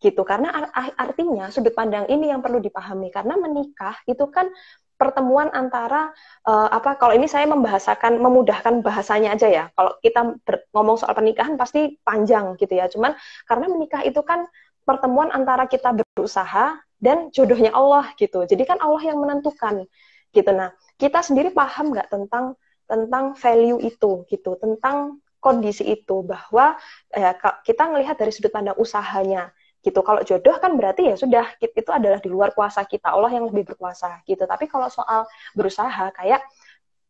gitu 0.00 0.24
karena 0.24 0.72
artinya 0.96 1.52
sudut 1.52 1.76
pandang 1.76 2.08
ini 2.08 2.32
yang 2.32 2.40
perlu 2.40 2.60
dipahami 2.60 3.12
karena 3.12 3.36
menikah 3.36 3.96
itu 4.08 4.24
kan 4.32 4.48
pertemuan 4.96 5.52
antara 5.52 6.12
uh, 6.48 6.68
apa 6.72 6.96
kalau 6.96 7.12
ini 7.12 7.28
saya 7.28 7.44
membahasakan 7.44 8.16
memudahkan 8.16 8.80
bahasanya 8.80 9.36
aja 9.36 9.48
ya. 9.48 9.64
Kalau 9.76 9.92
kita 10.00 10.40
ngomong 10.72 10.96
soal 10.96 11.12
pernikahan 11.12 11.60
pasti 11.60 12.00
panjang 12.00 12.56
gitu 12.56 12.72
ya. 12.72 12.88
Cuman 12.88 13.12
karena 13.44 13.68
menikah 13.68 14.00
itu 14.08 14.24
kan 14.24 14.48
pertemuan 14.88 15.28
antara 15.36 15.68
kita 15.68 15.92
berusaha 15.92 16.80
dan 16.96 17.28
jodohnya 17.32 17.72
Allah 17.72 18.12
gitu. 18.16 18.44
Jadi 18.44 18.62
kan 18.64 18.80
Allah 18.80 19.02
yang 19.04 19.18
menentukan 19.20 19.84
gitu. 20.32 20.50
Nah, 20.52 20.72
kita 20.96 21.20
sendiri 21.24 21.52
paham 21.52 21.92
nggak 21.92 22.08
tentang 22.12 22.56
tentang 22.86 23.34
value 23.34 23.82
itu 23.82 24.24
gitu, 24.30 24.54
tentang 24.56 25.18
kondisi 25.42 25.86
itu 25.86 26.22
bahwa 26.26 26.78
ya, 27.10 27.34
kita 27.62 27.90
melihat 27.90 28.18
dari 28.18 28.32
sudut 28.34 28.50
pandang 28.50 28.78
usahanya 28.78 29.50
gitu. 29.82 30.02
Kalau 30.02 30.22
jodoh 30.26 30.56
kan 30.58 30.74
berarti 30.74 31.10
ya 31.10 31.14
sudah 31.14 31.46
itu 31.62 31.90
adalah 31.90 32.18
di 32.18 32.30
luar 32.30 32.50
kuasa 32.54 32.82
kita, 32.86 33.12
Allah 33.14 33.30
yang 33.30 33.46
lebih 33.46 33.74
berkuasa 33.74 34.22
gitu. 34.26 34.42
Tapi 34.42 34.66
kalau 34.66 34.90
soal 34.90 35.26
berusaha 35.54 36.10
kayak 36.14 36.42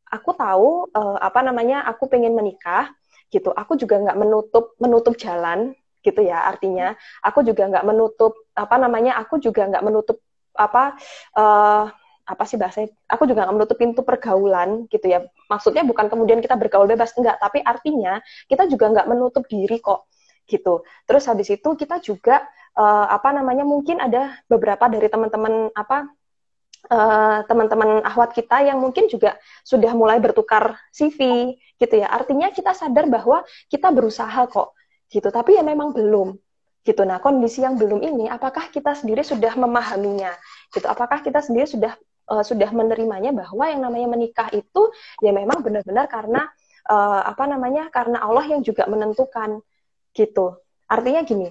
aku 0.08 0.36
tahu 0.36 0.90
uh, 0.92 1.18
apa 1.20 1.40
namanya, 1.44 1.84
aku 1.88 2.08
pengen 2.08 2.36
menikah 2.36 2.92
gitu. 3.32 3.52
Aku 3.52 3.76
juga 3.80 4.00
nggak 4.00 4.18
menutup 4.20 4.76
menutup 4.80 5.16
jalan 5.16 5.72
gitu 6.06 6.22
ya 6.22 6.46
artinya. 6.46 6.94
Aku 7.26 7.42
juga 7.42 7.66
nggak 7.66 7.82
menutup 7.82 8.38
apa 8.54 8.78
namanya, 8.78 9.18
aku 9.18 9.42
juga 9.42 9.66
nggak 9.66 9.82
menutup 9.82 10.22
apa 10.54 10.94
uh, 11.34 11.90
apa 12.26 12.42
sih 12.46 12.58
bahasanya? 12.58 12.90
Aku 13.10 13.26
juga 13.26 13.46
nggak 13.46 13.56
menutup 13.58 13.76
pintu 13.78 14.00
pergaulan 14.06 14.86
gitu 14.90 15.06
ya. 15.10 15.26
Maksudnya 15.50 15.82
bukan 15.82 16.06
kemudian 16.06 16.38
kita 16.38 16.54
bergaul 16.54 16.86
bebas 16.86 17.14
enggak, 17.18 17.42
tapi 17.42 17.62
artinya 17.62 18.22
kita 18.46 18.70
juga 18.70 18.90
nggak 18.94 19.06
menutup 19.10 19.44
diri 19.50 19.78
kok 19.82 20.06
gitu. 20.46 20.86
Terus 21.06 21.26
habis 21.26 21.50
itu 21.50 21.68
kita 21.74 21.98
juga 22.02 22.46
uh, 22.78 23.06
apa 23.10 23.34
namanya 23.34 23.66
mungkin 23.66 23.98
ada 23.98 24.38
beberapa 24.46 24.86
dari 24.86 25.10
teman-teman 25.10 25.70
apa 25.74 26.06
uh, 26.90 27.40
teman-teman 27.46 28.02
ahwat 28.06 28.34
kita 28.34 28.62
yang 28.62 28.78
mungkin 28.78 29.10
juga 29.10 29.38
sudah 29.66 29.90
mulai 29.94 30.22
bertukar 30.22 30.78
CV 30.94 31.52
gitu 31.78 31.94
ya. 31.94 32.08
Artinya 32.10 32.50
kita 32.54 32.72
sadar 32.72 33.10
bahwa 33.10 33.42
kita 33.70 33.90
berusaha 33.90 34.46
kok 34.50 34.74
gitu, 35.12 35.28
tapi 35.30 35.58
ya 35.58 35.62
memang 35.62 35.94
belum 35.94 36.36
gitu. 36.86 37.02
Nah, 37.02 37.18
kondisi 37.18 37.66
yang 37.66 37.74
belum 37.74 37.98
ini 38.02 38.30
apakah 38.30 38.70
kita 38.70 38.94
sendiri 38.94 39.26
sudah 39.26 39.58
memahaminya 39.58 40.30
gitu? 40.70 40.86
Apakah 40.86 41.20
kita 41.20 41.42
sendiri 41.42 41.66
sudah 41.66 41.98
uh, 42.30 42.44
sudah 42.46 42.70
menerimanya 42.70 43.34
bahwa 43.34 43.66
yang 43.66 43.82
namanya 43.82 44.08
menikah 44.14 44.48
itu 44.54 44.94
ya 45.18 45.34
memang 45.34 45.66
benar-benar 45.66 46.06
karena 46.06 46.46
uh, 46.86 47.26
apa 47.26 47.44
namanya? 47.50 47.90
karena 47.90 48.22
Allah 48.22 48.46
yang 48.46 48.62
juga 48.62 48.86
menentukan 48.86 49.58
gitu. 50.14 50.62
Artinya 50.86 51.26
gini, 51.26 51.50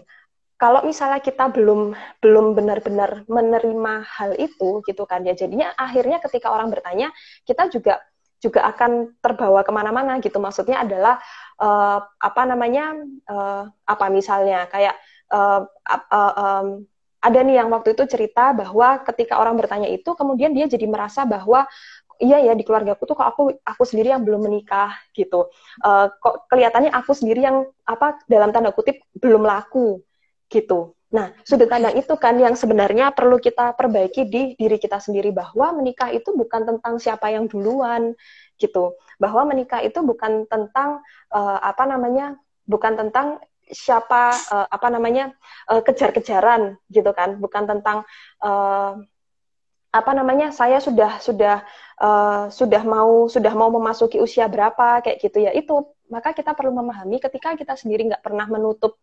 kalau 0.55 0.87
misalnya 0.87 1.19
kita 1.19 1.51
belum 1.51 1.91
belum 2.23 2.55
benar-benar 2.55 3.27
menerima 3.27 3.93
hal 4.07 4.31
itu 4.39 4.79
gitu 4.87 5.03
kan 5.03 5.27
ya 5.27 5.35
jadinya 5.35 5.75
akhirnya 5.75 6.23
ketika 6.23 6.47
orang 6.47 6.71
bertanya 6.71 7.11
kita 7.43 7.67
juga 7.67 7.99
juga 8.43 8.67
akan 8.67 9.15
terbawa 9.23 9.63
ke 9.65 9.71
mana-mana 9.71 10.19
gitu 10.19 10.37
maksudnya 10.37 10.83
adalah 10.83 11.17
uh, 11.59 11.99
apa 12.01 12.41
namanya 12.45 12.93
uh, 13.25 13.63
apa 13.87 14.05
misalnya 14.11 14.67
kayak 14.69 14.95
uh, 15.31 15.65
uh, 15.89 16.33
um, 16.35 16.67
ada 17.23 17.39
nih 17.41 17.57
yang 17.57 17.73
waktu 17.73 17.97
itu 17.97 18.05
cerita 18.05 18.53
bahwa 18.53 19.01
ketika 19.01 19.41
orang 19.41 19.57
bertanya 19.57 19.89
itu 19.89 20.13
kemudian 20.13 20.53
dia 20.53 20.69
jadi 20.69 20.85
merasa 20.85 21.25
bahwa 21.25 21.65
iya 22.21 22.39
ya 22.39 22.53
di 22.53 22.63
keluarga 22.63 22.93
aku 22.95 23.09
tuh 23.09 23.17
kok 23.17 23.27
aku 23.27 23.43
aku 23.65 23.83
sendiri 23.83 24.13
yang 24.13 24.23
belum 24.23 24.45
menikah 24.45 24.93
gitu 25.17 25.49
uh, 25.83 26.05
kok 26.15 26.47
kelihatannya 26.47 26.93
aku 26.93 27.11
sendiri 27.11 27.43
yang 27.43 27.65
apa 27.83 28.21
dalam 28.29 28.53
tanda 28.53 28.71
kutip 28.71 29.01
belum 29.17 29.41
laku 29.43 30.05
gitu. 30.49 30.94
Nah, 31.15 31.31
sudut 31.47 31.71
pandang 31.71 31.95
itu 31.95 32.11
kan 32.19 32.35
yang 32.35 32.59
sebenarnya 32.59 33.15
perlu 33.15 33.39
kita 33.39 33.71
perbaiki 33.79 34.27
di 34.27 34.51
diri 34.59 34.75
kita 34.75 34.99
sendiri 34.99 35.31
bahwa 35.31 35.71
menikah 35.79 36.11
itu 36.11 36.35
bukan 36.35 36.67
tentang 36.67 36.99
siapa 36.99 37.31
yang 37.31 37.47
duluan 37.47 38.11
gitu. 38.59 38.99
Bahwa 39.15 39.47
menikah 39.47 39.79
itu 39.79 40.03
bukan 40.03 40.43
tentang 40.51 40.99
uh, 41.31 41.59
apa 41.63 41.87
namanya? 41.87 42.35
bukan 42.65 42.97
tentang 42.97 43.39
siapa 43.71 44.35
uh, 44.51 44.67
apa 44.67 44.91
namanya? 44.91 45.31
Uh, 45.71 45.79
kejar-kejaran 45.79 46.75
gitu 46.91 47.15
kan, 47.15 47.39
bukan 47.39 47.63
tentang 47.63 48.03
uh, 48.43 48.99
apa 49.95 50.11
namanya? 50.11 50.51
saya 50.51 50.83
sudah 50.83 51.23
sudah 51.23 51.63
uh, 52.03 52.51
sudah 52.51 52.83
mau 52.83 53.31
sudah 53.31 53.55
mau 53.55 53.71
memasuki 53.71 54.19
usia 54.19 54.51
berapa 54.51 54.99
kayak 54.99 55.23
gitu 55.23 55.47
ya. 55.47 55.55
Itu 55.55 55.95
maka 56.11 56.35
kita 56.35 56.51
perlu 56.51 56.75
memahami 56.75 57.23
ketika 57.23 57.55
kita 57.55 57.79
sendiri 57.79 58.11
nggak 58.11 58.19
pernah 58.25 58.51
menutup 58.51 58.99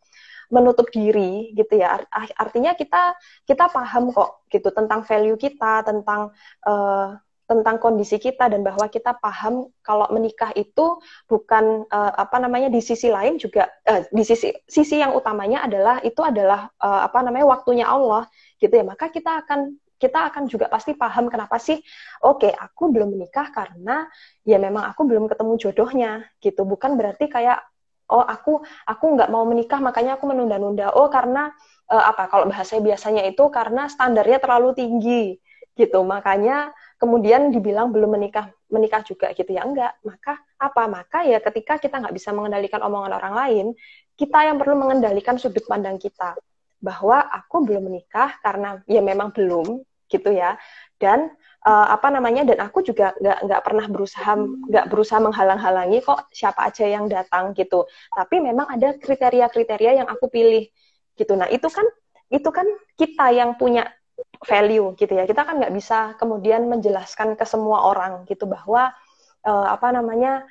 menutup 0.53 0.93
diri 0.93 1.57
gitu 1.57 1.81
ya. 1.81 2.05
Artinya 2.37 2.77
kita 2.77 3.17
kita 3.49 3.73
paham 3.73 4.12
kok 4.12 4.45
gitu 4.53 4.69
tentang 4.69 5.01
value 5.09 5.41
kita 5.41 5.81
tentang 5.83 6.31
uh, 6.69 7.17
tentang 7.53 7.77
kondisi 7.77 8.17
kita 8.17 8.49
dan 8.49 8.65
bahwa 8.65 8.88
kita 8.88 9.12
paham 9.19 9.69
kalau 9.85 10.09
menikah 10.09 10.55
itu 10.57 11.01
bukan 11.29 11.85
uh, 11.91 12.12
apa 12.17 12.41
namanya 12.41 12.73
di 12.73 12.81
sisi 12.81 13.12
lain 13.12 13.37
juga 13.37 13.69
uh, 13.88 14.07
di 14.09 14.25
sisi 14.25 14.53
sisi 14.65 15.03
yang 15.03 15.12
utamanya 15.12 15.67
adalah 15.67 16.01
itu 16.01 16.21
adalah 16.25 16.73
uh, 16.81 17.05
apa 17.05 17.21
namanya 17.21 17.49
waktunya 17.49 17.88
Allah 17.88 18.29
gitu 18.57 18.73
ya. 18.73 18.85
Maka 18.87 19.12
kita 19.12 19.45
akan 19.45 19.77
kita 20.01 20.19
akan 20.35 20.51
juga 20.51 20.67
pasti 20.67 20.99
paham 20.99 21.31
kenapa 21.31 21.62
sih 21.62 21.79
oke 22.27 22.43
okay, 22.43 22.53
aku 22.53 22.91
belum 22.91 23.15
menikah 23.15 23.55
karena 23.55 24.11
ya 24.43 24.59
memang 24.59 24.91
aku 24.91 25.07
belum 25.07 25.31
ketemu 25.31 25.53
jodohnya 25.61 26.12
gitu. 26.43 26.65
Bukan 26.67 26.99
berarti 26.99 27.31
kayak 27.31 27.72
oh 28.12 28.20
aku 28.20 28.61
aku 28.85 29.05
nggak 29.16 29.33
mau 29.33 29.48
menikah 29.48 29.81
makanya 29.81 30.20
aku 30.20 30.29
menunda-nunda. 30.29 30.92
Oh 30.92 31.09
karena 31.09 31.48
uh, 31.88 32.05
apa 32.12 32.29
kalau 32.29 32.44
bahasa 32.46 32.77
biasanya 32.77 33.25
itu 33.25 33.48
karena 33.48 33.88
standarnya 33.88 34.38
terlalu 34.38 34.77
tinggi 34.77 35.40
gitu. 35.72 36.05
Makanya 36.05 36.77
kemudian 37.01 37.48
dibilang 37.48 37.88
belum 37.88 38.20
menikah 38.20 38.53
menikah 38.68 39.01
juga 39.03 39.33
gitu. 39.33 39.48
Ya 39.48 39.64
enggak 39.64 39.96
maka 40.05 40.37
apa? 40.61 40.85
Maka 40.87 41.25
ya 41.25 41.40
ketika 41.40 41.81
kita 41.81 41.98
nggak 42.05 42.14
bisa 42.14 42.31
mengendalikan 42.37 42.85
omongan 42.85 43.16
orang 43.16 43.35
lain 43.35 43.66
kita 44.12 44.44
yang 44.44 44.61
perlu 44.61 44.77
mengendalikan 44.77 45.40
sudut 45.40 45.64
pandang 45.64 45.96
kita. 45.96 46.37
Bahwa 46.83 47.25
aku 47.31 47.62
belum 47.64 47.88
menikah 47.88 48.42
karena 48.42 48.83
ya 48.90 49.01
memang 49.01 49.33
belum 49.33 49.81
gitu 50.12 50.29
ya 50.29 50.61
dan 51.03 51.35
uh, 51.67 51.87
apa 51.95 52.15
namanya 52.15 52.47
dan 52.47 52.62
aku 52.62 52.87
juga 52.87 53.15
nggak 53.19 53.38
nggak 53.47 53.62
pernah 53.67 53.87
berusaha 53.91 54.33
nggak 54.71 54.87
berusaha 54.91 55.19
menghalang-halangi 55.19 55.99
kok 56.03 56.31
siapa 56.31 56.71
aja 56.71 56.87
yang 56.87 57.11
datang 57.11 57.55
gitu. 57.59 57.87
Tapi 58.15 58.38
memang 58.38 58.71
ada 58.71 58.95
kriteria-kriteria 58.99 60.03
yang 60.03 60.09
aku 60.11 60.31
pilih 60.31 60.71
gitu. 61.19 61.33
Nah 61.35 61.51
itu 61.51 61.67
kan 61.67 61.87
itu 62.31 62.49
kan 62.55 62.67
kita 62.95 63.27
yang 63.35 63.59
punya 63.59 63.91
value 64.47 64.95
gitu 64.99 65.12
ya. 65.15 65.25
Kita 65.27 65.43
kan 65.43 65.59
nggak 65.59 65.75
bisa 65.75 66.15
kemudian 66.19 66.67
menjelaskan 66.71 67.35
ke 67.38 67.45
semua 67.47 67.91
orang 67.91 68.23
gitu 68.31 68.47
bahwa 68.47 68.95
uh, 69.47 69.67
apa 69.71 69.91
namanya 69.95 70.47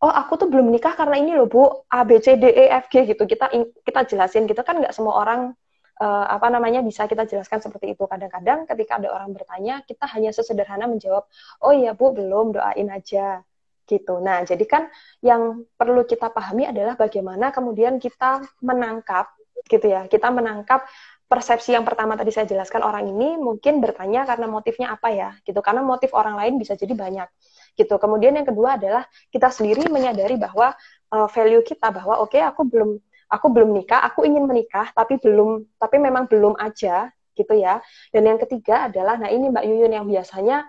oh 0.00 0.08
aku 0.10 0.40
tuh 0.40 0.48
belum 0.48 0.72
menikah 0.72 0.96
karena 0.96 1.20
ini 1.20 1.36
loh 1.36 1.44
bu 1.44 1.62
A 1.92 2.06
B 2.08 2.16
C 2.22 2.38
D 2.40 2.48
E 2.48 2.70
F 2.70 2.88
G 2.90 3.06
gitu. 3.06 3.22
Kita 3.26 3.50
kita 3.86 4.00
jelasin 4.06 4.46
gitu. 4.46 4.62
Kan 4.66 4.80
nggak 4.82 4.94
semua 4.94 5.20
orang 5.20 5.52
uh, 6.00 6.26
apa 6.26 6.48
namanya 6.48 6.80
bisa 6.80 7.04
kita 7.04 7.28
jelaskan 7.28 7.60
seperti 7.60 7.92
itu. 7.94 8.08
Kadang-kadang 8.08 8.64
ketika 8.64 8.96
ada 8.96 9.12
orang 9.12 9.30
bertanya, 9.36 9.84
kita 9.84 10.08
hanya 10.16 10.32
sesederhana 10.32 10.88
menjawab, 10.88 11.28
"Oh 11.62 11.72
iya, 11.76 11.92
Bu, 11.92 12.16
belum, 12.16 12.56
doain 12.56 12.88
aja." 12.88 13.44
gitu. 13.90 14.22
Nah, 14.22 14.46
jadi 14.46 14.64
kan 14.70 14.86
yang 15.18 15.66
perlu 15.74 16.06
kita 16.06 16.30
pahami 16.30 16.70
adalah 16.70 16.94
bagaimana 16.94 17.50
kemudian 17.50 17.98
kita 17.98 18.38
menangkap 18.62 19.34
gitu 19.66 19.90
ya. 19.90 20.06
Kita 20.06 20.30
menangkap 20.30 20.86
persepsi 21.26 21.74
yang 21.74 21.82
pertama 21.82 22.14
tadi 22.14 22.30
saya 22.30 22.46
jelaskan 22.46 22.86
orang 22.86 23.10
ini 23.10 23.34
mungkin 23.34 23.82
bertanya 23.82 24.26
karena 24.30 24.46
motifnya 24.46 24.94
apa 24.94 25.10
ya 25.10 25.34
gitu. 25.42 25.58
Karena 25.58 25.82
motif 25.82 26.14
orang 26.14 26.38
lain 26.38 26.54
bisa 26.62 26.78
jadi 26.78 26.94
banyak 26.94 27.28
gitu. 27.74 27.98
Kemudian 27.98 28.38
yang 28.38 28.46
kedua 28.46 28.78
adalah 28.78 29.02
kita 29.34 29.50
sendiri 29.50 29.90
menyadari 29.90 30.38
bahwa 30.38 30.70
uh, 31.10 31.26
value 31.26 31.66
kita 31.66 31.90
bahwa 31.90 32.22
oke 32.22 32.38
okay, 32.38 32.42
aku 32.46 32.62
belum 32.66 32.98
aku 33.30 33.46
belum 33.48 33.70
nikah, 33.70 34.02
aku 34.02 34.26
ingin 34.26 34.44
menikah, 34.44 34.90
tapi 34.90 35.16
belum, 35.22 35.64
tapi 35.78 36.02
memang 36.02 36.26
belum 36.26 36.58
aja, 36.58 37.08
gitu 37.38 37.54
ya. 37.54 37.78
Dan 38.10 38.26
yang 38.26 38.38
ketiga 38.42 38.90
adalah, 38.90 39.16
nah 39.16 39.30
ini 39.30 39.48
Mbak 39.54 39.64
Yuyun 39.64 39.92
yang 39.94 40.06
biasanya 40.10 40.66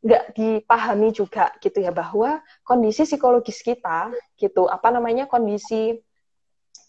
nggak 0.00 0.24
dipahami 0.32 1.12
juga, 1.12 1.52
gitu 1.60 1.84
ya, 1.84 1.92
bahwa 1.92 2.40
kondisi 2.64 3.04
psikologis 3.04 3.60
kita, 3.60 4.10
gitu, 4.40 4.64
apa 4.64 4.88
namanya 4.88 5.28
kondisi 5.28 6.00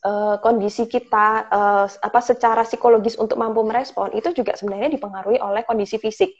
uh, 0.05 0.37
kondisi 0.39 0.85
kita 0.85 1.27
uh, 1.49 1.85
apa 1.89 2.19
secara 2.21 2.61
psikologis 2.63 3.17
untuk 3.17 3.35
mampu 3.41 3.65
merespon 3.65 4.13
itu 4.13 4.31
juga 4.31 4.53
sebenarnya 4.53 4.93
dipengaruhi 4.93 5.41
oleh 5.41 5.65
kondisi 5.65 5.97
fisik. 5.97 6.31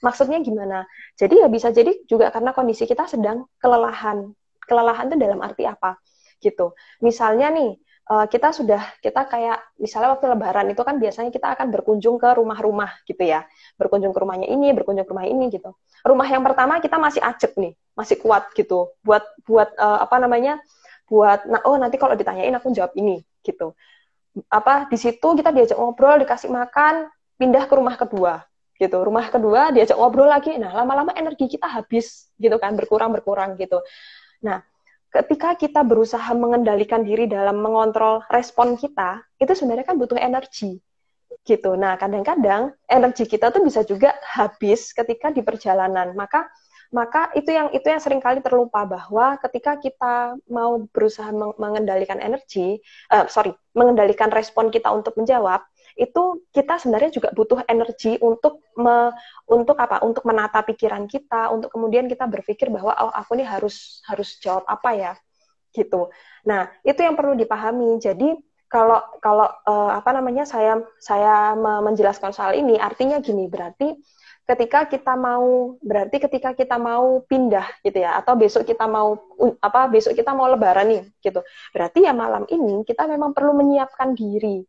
Maksudnya 0.00 0.40
gimana? 0.40 0.88
Jadi 1.20 1.44
ya 1.44 1.48
bisa 1.52 1.68
jadi 1.68 1.92
juga 2.08 2.32
karena 2.32 2.56
kondisi 2.56 2.88
kita 2.88 3.04
sedang 3.04 3.44
kelelahan. 3.60 4.32
Kelelahan 4.64 5.12
itu 5.12 5.16
dalam 5.20 5.44
arti 5.44 5.68
apa? 5.68 6.00
Gitu. 6.40 6.72
Misalnya 7.04 7.52
nih, 7.52 7.76
uh, 8.10 8.26
kita 8.26 8.50
sudah 8.50 8.82
kita 8.98 9.22
kayak 9.30 9.62
misalnya 9.78 10.18
waktu 10.18 10.26
lebaran 10.34 10.66
itu 10.74 10.82
kan 10.82 10.98
biasanya 10.98 11.30
kita 11.30 11.54
akan 11.54 11.70
berkunjung 11.70 12.18
ke 12.18 12.28
rumah-rumah 12.34 13.06
gitu 13.06 13.22
ya. 13.22 13.46
Berkunjung 13.78 14.10
ke 14.10 14.18
rumahnya 14.18 14.50
ini 14.50 14.74
berkunjung 14.74 15.06
ke 15.06 15.12
rumah 15.14 15.30
ini 15.30 15.46
gitu. 15.54 15.70
Rumah 16.02 16.26
yang 16.26 16.42
pertama 16.42 16.82
kita 16.82 16.98
masih 16.98 17.22
acep 17.22 17.54
nih 17.54 17.78
masih 17.94 18.18
kuat 18.18 18.50
gitu. 18.58 18.90
Buat 19.06 19.22
buat 19.46 19.70
uh, 19.78 20.02
apa 20.02 20.18
namanya 20.18 20.58
buat 21.06 21.46
nah 21.46 21.62
oh 21.66 21.78
nanti 21.78 21.96
kalau 21.96 22.18
ditanyain 22.18 22.52
aku 22.58 22.74
jawab 22.74 22.90
ini 22.98 23.22
gitu. 23.46 23.78
Apa 24.50 24.90
di 24.90 24.98
situ 24.98 25.28
kita 25.38 25.54
diajak 25.54 25.78
ngobrol 25.78 26.18
dikasih 26.18 26.50
makan 26.50 27.06
pindah 27.38 27.64
ke 27.70 27.74
rumah 27.78 27.94
kedua 27.94 28.42
gitu. 28.74 28.98
Rumah 28.98 29.26
kedua 29.30 29.70
diajak 29.70 29.94
ngobrol 29.94 30.26
lagi. 30.26 30.58
Nah 30.58 30.74
lama-lama 30.74 31.14
energi 31.14 31.46
kita 31.46 31.70
habis 31.70 32.26
gitu 32.42 32.58
kan 32.58 32.74
berkurang 32.74 33.14
berkurang 33.14 33.54
gitu. 33.54 33.82
Nah 34.42 34.66
ketika 35.10 35.58
kita 35.58 35.82
berusaha 35.82 36.30
mengendalikan 36.38 37.02
diri 37.02 37.26
dalam 37.26 37.58
mengontrol 37.58 38.22
respon 38.30 38.78
kita, 38.78 39.22
itu 39.42 39.52
sebenarnya 39.52 39.86
kan 39.86 39.98
butuh 39.98 40.16
energi. 40.16 40.78
Gitu. 41.42 41.72
Nah, 41.74 41.98
kadang-kadang 41.98 42.74
energi 42.86 43.26
kita 43.26 43.50
tuh 43.50 43.64
bisa 43.64 43.82
juga 43.82 44.14
habis 44.22 44.94
ketika 44.94 45.34
di 45.34 45.42
perjalanan. 45.42 46.14
Maka 46.14 46.46
maka 46.90 47.30
itu 47.38 47.54
yang 47.54 47.70
itu 47.70 47.86
yang 47.86 48.02
sering 48.02 48.18
kali 48.18 48.42
terlupa 48.42 48.82
bahwa 48.82 49.38
ketika 49.46 49.78
kita 49.78 50.34
mau 50.50 50.90
berusaha 50.90 51.30
mengendalikan 51.54 52.18
energi, 52.18 52.82
uh, 53.14 53.30
sorry, 53.30 53.54
mengendalikan 53.78 54.26
respon 54.34 54.74
kita 54.74 54.90
untuk 54.90 55.14
menjawab, 55.14 55.62
itu 55.96 56.44
kita 56.54 56.78
sebenarnya 56.78 57.10
juga 57.14 57.28
butuh 57.34 57.64
energi 57.66 58.18
untuk 58.20 58.62
me, 58.76 59.10
untuk 59.48 59.78
apa? 59.78 60.02
Untuk 60.04 60.26
menata 60.26 60.62
pikiran 60.62 61.08
kita, 61.10 61.50
untuk 61.54 61.72
kemudian 61.72 62.06
kita 62.06 62.26
berpikir 62.26 62.68
bahwa 62.68 62.94
oh 62.94 63.12
aku 63.14 63.38
ini 63.38 63.46
harus 63.46 64.04
harus 64.06 64.38
jawab 64.38 64.66
apa 64.66 64.90
ya, 64.94 65.12
gitu. 65.74 66.10
Nah 66.46 66.70
itu 66.82 67.00
yang 67.02 67.14
perlu 67.18 67.34
dipahami. 67.34 67.98
Jadi 67.98 68.38
kalau 68.70 69.02
kalau 69.18 69.50
uh, 69.66 69.90
apa 69.98 70.10
namanya 70.14 70.46
saya 70.46 70.78
saya 71.02 71.58
menjelaskan 71.58 72.30
soal 72.30 72.54
ini 72.54 72.78
artinya 72.78 73.18
gini 73.18 73.50
berarti 73.50 73.98
ketika 74.46 74.86
kita 74.90 75.14
mau 75.14 75.78
berarti 75.78 76.16
ketika 76.18 76.50
kita 76.54 76.74
mau 76.74 77.22
pindah 77.26 77.66
gitu 77.86 78.02
ya 78.02 78.18
atau 78.18 78.34
besok 78.34 78.66
kita 78.66 78.86
mau 78.90 79.14
apa 79.62 79.86
besok 79.86 80.14
kita 80.18 80.34
mau 80.34 80.50
lebaran 80.50 80.90
nih 80.90 81.02
gitu 81.22 81.42
berarti 81.70 82.06
ya 82.06 82.10
malam 82.10 82.46
ini 82.50 82.82
kita 82.82 83.06
memang 83.06 83.30
perlu 83.30 83.54
menyiapkan 83.54 84.14
diri 84.14 84.66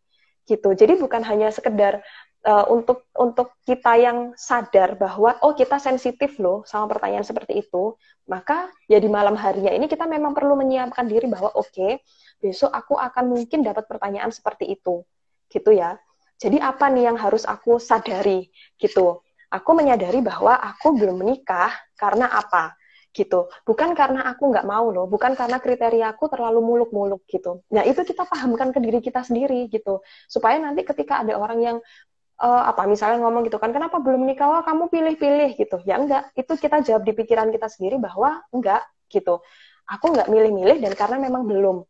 gitu. 0.52 0.76
Jadi 0.76 1.00
bukan 1.00 1.24
hanya 1.24 1.48
sekedar 1.48 2.04
uh, 2.44 2.66
untuk 2.68 3.08
untuk 3.16 3.56
kita 3.64 3.96
yang 3.96 4.36
sadar 4.36 5.00
bahwa 5.00 5.40
oh 5.46 5.56
kita 5.56 5.80
sensitif 5.80 6.36
loh 6.44 6.68
sama 6.68 6.92
pertanyaan 6.92 7.24
seperti 7.24 7.64
itu, 7.64 7.96
maka 8.28 8.68
ya 8.92 9.00
di 9.00 9.08
malam 9.08 9.40
harinya 9.40 9.72
ini 9.72 9.88
kita 9.88 10.04
memang 10.04 10.36
perlu 10.36 10.60
menyiapkan 10.60 11.08
diri 11.08 11.32
bahwa 11.32 11.56
oke, 11.56 11.72
okay, 11.72 12.04
besok 12.44 12.76
aku 12.76 13.00
akan 13.00 13.32
mungkin 13.32 13.64
dapat 13.64 13.88
pertanyaan 13.88 14.36
seperti 14.36 14.68
itu. 14.76 15.08
Gitu 15.48 15.72
ya. 15.72 15.96
Jadi 16.42 16.58
apa 16.58 16.90
nih 16.90 17.08
yang 17.14 17.18
harus 17.22 17.46
aku 17.46 17.78
sadari 17.78 18.50
gitu. 18.82 19.22
Aku 19.52 19.76
menyadari 19.76 20.24
bahwa 20.24 20.56
aku 20.58 20.96
belum 20.96 21.22
menikah 21.22 21.76
karena 22.00 22.32
apa? 22.32 22.74
Gitu. 23.12 23.52
Bukan 23.68 23.92
karena 23.92 24.32
aku 24.32 24.52
nggak 24.52 24.64
mau 24.64 24.88
loh, 24.92 25.06
bukan 25.06 25.36
karena 25.36 25.60
kriteria 25.60 26.16
aku 26.16 26.32
terlalu 26.32 26.64
muluk-muluk 26.64 27.28
gitu. 27.28 27.60
Nah 27.76 27.84
itu 27.84 28.02
kita 28.08 28.24
pahamkan 28.24 28.72
ke 28.72 28.80
diri 28.80 29.00
kita 29.04 29.22
sendiri 29.28 29.68
gitu, 29.68 30.00
supaya 30.32 30.58
nanti 30.64 30.88
ketika 30.88 31.20
ada 31.20 31.36
orang 31.36 31.60
yang 31.60 31.78
uh, 32.40 32.64
apa 32.72 32.88
misalnya 32.88 33.22
ngomong 33.28 33.46
gitu 33.48 33.60
kan, 33.60 33.76
kenapa 33.76 34.00
belum 34.00 34.24
nikah? 34.24 34.48
Wah 34.48 34.64
kamu 34.64 34.88
pilih-pilih 34.88 35.60
gitu. 35.60 35.78
Ya 35.84 36.00
enggak, 36.00 36.32
itu 36.40 36.56
kita 36.56 36.80
jawab 36.88 37.04
di 37.04 37.12
pikiran 37.12 37.52
kita 37.52 37.68
sendiri 37.68 38.00
bahwa 38.00 38.42
enggak 38.56 38.88
gitu. 39.12 39.44
Aku 39.92 40.06
nggak 40.16 40.32
milih-milih 40.32 40.80
dan 40.80 40.96
karena 40.96 41.20
memang 41.20 41.44
belum 41.44 41.84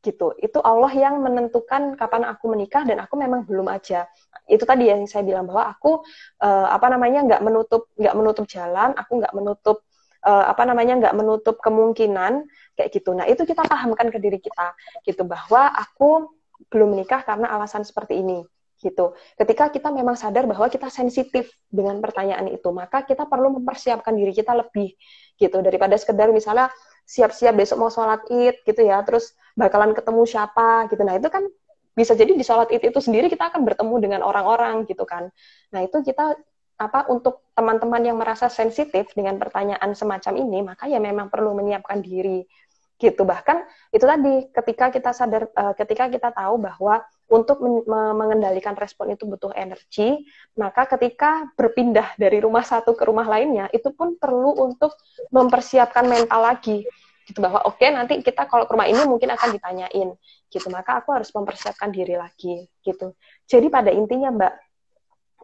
gitu. 0.00 0.32
Itu 0.40 0.62
Allah 0.64 0.92
yang 0.94 1.20
menentukan 1.20 1.98
kapan 1.98 2.24
aku 2.30 2.48
menikah 2.54 2.86
dan 2.88 3.04
aku 3.04 3.20
memang 3.20 3.44
belum 3.44 3.68
aja. 3.68 4.08
Itu 4.48 4.64
tadi 4.64 4.88
yang 4.88 5.04
saya 5.04 5.26
bilang 5.26 5.50
bahwa 5.50 5.76
aku 5.76 6.00
uh, 6.40 6.68
apa 6.72 6.86
namanya 6.88 7.26
nggak 7.26 7.42
menutup 7.44 7.90
nggak 7.98 8.14
menutup 8.16 8.44
jalan, 8.48 8.96
aku 8.96 9.12
nggak 9.20 9.34
menutup 9.36 9.84
uh, 10.24 10.44
apa 10.52 10.62
namanya 10.68 10.98
nggak 11.00 11.14
menutup 11.16 11.56
kemungkinan 11.60 12.44
kayak 12.76 12.90
gitu. 12.92 13.12
Nah 13.16 13.28
itu 13.28 13.42
kita 13.44 13.64
pahamkan 13.64 14.08
ke 14.12 14.18
diri 14.20 14.38
kita 14.40 14.72
gitu 15.04 15.24
bahwa 15.24 15.72
aku 15.72 16.32
belum 16.68 16.96
menikah 16.96 17.24
karena 17.24 17.48
alasan 17.52 17.84
seperti 17.84 18.20
ini 18.20 18.44
gitu. 18.80 19.12
Ketika 19.36 19.68
kita 19.68 19.92
memang 19.92 20.16
sadar 20.16 20.48
bahwa 20.48 20.64
kita 20.72 20.88
sensitif 20.88 21.52
dengan 21.68 22.00
pertanyaan 22.00 22.48
itu, 22.48 22.68
maka 22.72 23.04
kita 23.04 23.28
perlu 23.28 23.60
mempersiapkan 23.60 24.16
diri 24.16 24.32
kita 24.32 24.56
lebih 24.56 24.96
gitu 25.36 25.60
daripada 25.60 25.96
sekedar 26.00 26.32
misalnya 26.32 26.72
siap-siap 27.04 27.52
besok 27.56 27.76
mau 27.76 27.92
sholat 27.92 28.24
id 28.32 28.64
gitu 28.64 28.80
ya, 28.80 29.04
terus 29.04 29.36
bakalan 29.52 29.92
ketemu 29.92 30.24
siapa 30.24 30.88
gitu. 30.88 31.02
Nah 31.04 31.20
itu 31.20 31.28
kan 31.28 31.44
bisa 31.92 32.16
jadi 32.16 32.32
di 32.32 32.40
sholat 32.40 32.72
id 32.72 32.88
itu 32.88 33.00
sendiri 33.04 33.28
kita 33.28 33.52
akan 33.52 33.68
bertemu 33.68 33.94
dengan 34.00 34.20
orang-orang 34.24 34.88
gitu 34.88 35.04
kan. 35.04 35.28
Nah 35.76 35.80
itu 35.84 36.00
kita 36.00 36.40
apa 36.80 37.04
untuk 37.12 37.52
teman-teman 37.52 38.00
yang 38.00 38.16
merasa 38.16 38.48
sensitif 38.48 39.12
dengan 39.12 39.36
pertanyaan 39.36 39.92
semacam 39.92 40.32
ini, 40.40 40.58
maka 40.64 40.88
ya 40.88 40.96
memang 40.96 41.28
perlu 41.28 41.52
menyiapkan 41.52 42.00
diri 42.00 42.48
gitu. 42.96 43.28
Bahkan 43.28 43.56
itu 43.92 44.04
tadi 44.04 44.34
ketika 44.48 44.86
kita 44.88 45.10
sadar 45.12 45.48
uh, 45.52 45.76
ketika 45.76 46.08
kita 46.08 46.32
tahu 46.32 46.56
bahwa 46.60 47.04
untuk 47.28 47.60
men 47.60 47.84
mengendalikan 48.16 48.76
respon 48.76 49.12
itu 49.12 49.28
butuh 49.28 49.52
energi, 49.56 50.24
maka 50.56 50.88
ketika 50.88 51.48
berpindah 51.56 52.16
dari 52.16 52.40
rumah 52.40 52.64
satu 52.64 52.96
ke 52.96 53.04
rumah 53.04 53.28
lainnya 53.28 53.68
itu 53.76 53.92
pun 53.92 54.16
perlu 54.16 54.56
untuk 54.56 54.96
mempersiapkan 55.32 56.08
mental 56.08 56.44
lagi 56.44 56.84
gitu. 57.28 57.38
Bahwa 57.40 57.64
oke 57.64 57.80
okay, 57.80 57.92
nanti 57.92 58.24
kita 58.24 58.48
kalau 58.48 58.68
ke 58.68 58.72
rumah 58.72 58.88
ini 58.88 59.04
mungkin 59.08 59.32
akan 59.32 59.52
ditanyain 59.56 60.08
gitu. 60.48 60.68
Maka 60.68 61.00
aku 61.00 61.12
harus 61.16 61.32
mempersiapkan 61.32 61.88
diri 61.88 62.16
lagi 62.20 62.68
gitu. 62.84 63.16
Jadi 63.48 63.68
pada 63.68 63.92
intinya 63.92 64.28
mbak 64.32 64.69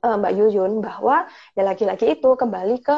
uh, 0.03 0.17
Mbak 0.21 0.33
Yuyun 0.37 0.85
bahwa 0.85 1.29
ya 1.57 1.63
lagi-lagi 1.65 2.19
itu 2.19 2.35
kembali 2.37 2.83
ke 2.83 2.97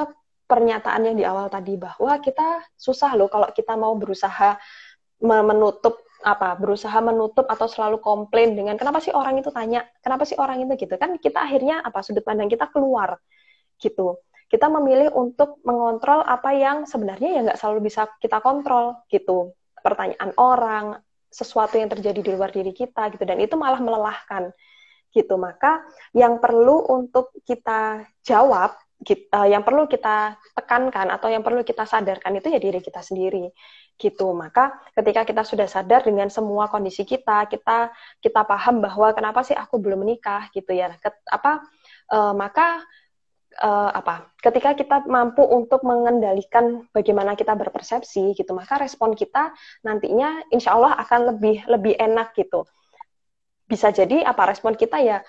pernyataan 0.48 1.04
yang 1.04 1.16
di 1.18 1.24
awal 1.28 1.52
tadi 1.52 1.76
bahwa 1.76 2.16
kita 2.24 2.64
susah 2.74 3.12
loh 3.14 3.28
kalau 3.28 3.52
kita 3.52 3.76
mau 3.76 3.92
berusaha 3.94 4.56
menutup 5.20 6.00
apa 6.18 6.58
berusaha 6.58 6.98
menutup 6.98 7.46
atau 7.46 7.70
selalu 7.70 8.02
komplain 8.02 8.58
dengan 8.58 8.74
kenapa 8.74 8.98
sih 8.98 9.14
orang 9.14 9.38
itu 9.38 9.54
tanya? 9.54 9.86
Kenapa 10.02 10.26
sih 10.26 10.34
orang 10.34 10.66
itu 10.66 10.74
gitu? 10.74 10.98
Kan 10.98 11.14
kita 11.20 11.46
akhirnya 11.46 11.78
apa 11.84 12.02
sudut 12.02 12.26
pandang 12.26 12.50
kita 12.50 12.66
keluar 12.74 13.22
gitu. 13.78 14.18
Kita 14.48 14.66
memilih 14.72 15.12
untuk 15.14 15.60
mengontrol 15.62 16.24
apa 16.24 16.56
yang 16.56 16.88
sebenarnya 16.88 17.38
ya 17.38 17.40
nggak 17.46 17.58
selalu 17.60 17.86
bisa 17.86 18.10
kita 18.18 18.42
kontrol 18.42 18.98
gitu. 19.12 19.54
Pertanyaan 19.78 20.34
orang 20.40 20.98
sesuatu 21.28 21.76
yang 21.76 21.92
terjadi 21.92 22.18
di 22.24 22.30
luar 22.34 22.50
diri 22.50 22.72
kita 22.72 23.12
gitu 23.14 23.22
dan 23.22 23.38
itu 23.38 23.54
malah 23.54 23.78
melelahkan 23.78 24.50
gitu 25.14 25.40
maka 25.40 25.82
yang 26.12 26.40
perlu 26.42 26.84
untuk 26.88 27.32
kita 27.46 28.04
jawab 28.22 28.76
kita, 28.98 29.46
yang 29.46 29.62
perlu 29.62 29.86
kita 29.86 30.34
tekankan 30.58 31.14
atau 31.14 31.30
yang 31.30 31.46
perlu 31.46 31.62
kita 31.62 31.86
sadarkan 31.86 32.34
itu 32.34 32.50
ya 32.50 32.58
diri 32.58 32.82
kita 32.82 32.98
sendiri 32.98 33.54
gitu. 33.94 34.34
Maka 34.34 34.74
ketika 34.94 35.22
kita 35.22 35.42
sudah 35.46 35.70
sadar 35.70 36.02
dengan 36.02 36.26
semua 36.30 36.66
kondisi 36.66 37.06
kita, 37.06 37.46
kita 37.46 37.94
kita 38.18 38.40
paham 38.42 38.82
bahwa 38.82 39.14
kenapa 39.14 39.46
sih 39.46 39.54
aku 39.54 39.78
belum 39.78 40.02
menikah 40.02 40.50
gitu 40.50 40.74
ya. 40.74 40.90
Ket, 40.98 41.14
apa 41.30 41.62
uh, 42.10 42.34
maka 42.34 42.82
uh, 43.62 43.90
apa? 43.94 44.34
Ketika 44.42 44.74
kita 44.74 45.06
mampu 45.06 45.46
untuk 45.46 45.86
mengendalikan 45.86 46.86
bagaimana 46.90 47.38
kita 47.38 47.54
berpersepsi 47.54 48.34
gitu, 48.34 48.50
maka 48.50 48.82
respon 48.82 49.14
kita 49.14 49.54
nantinya 49.86 50.42
insya 50.50 50.74
Allah 50.74 50.98
akan 51.06 51.34
lebih 51.34 51.66
lebih 51.70 51.94
enak 51.98 52.34
gitu. 52.34 52.66
Bisa 53.68 53.92
jadi 53.92 54.24
apa 54.24 54.48
respon 54.48 54.74
kita 54.74 54.98
ya 55.04 55.20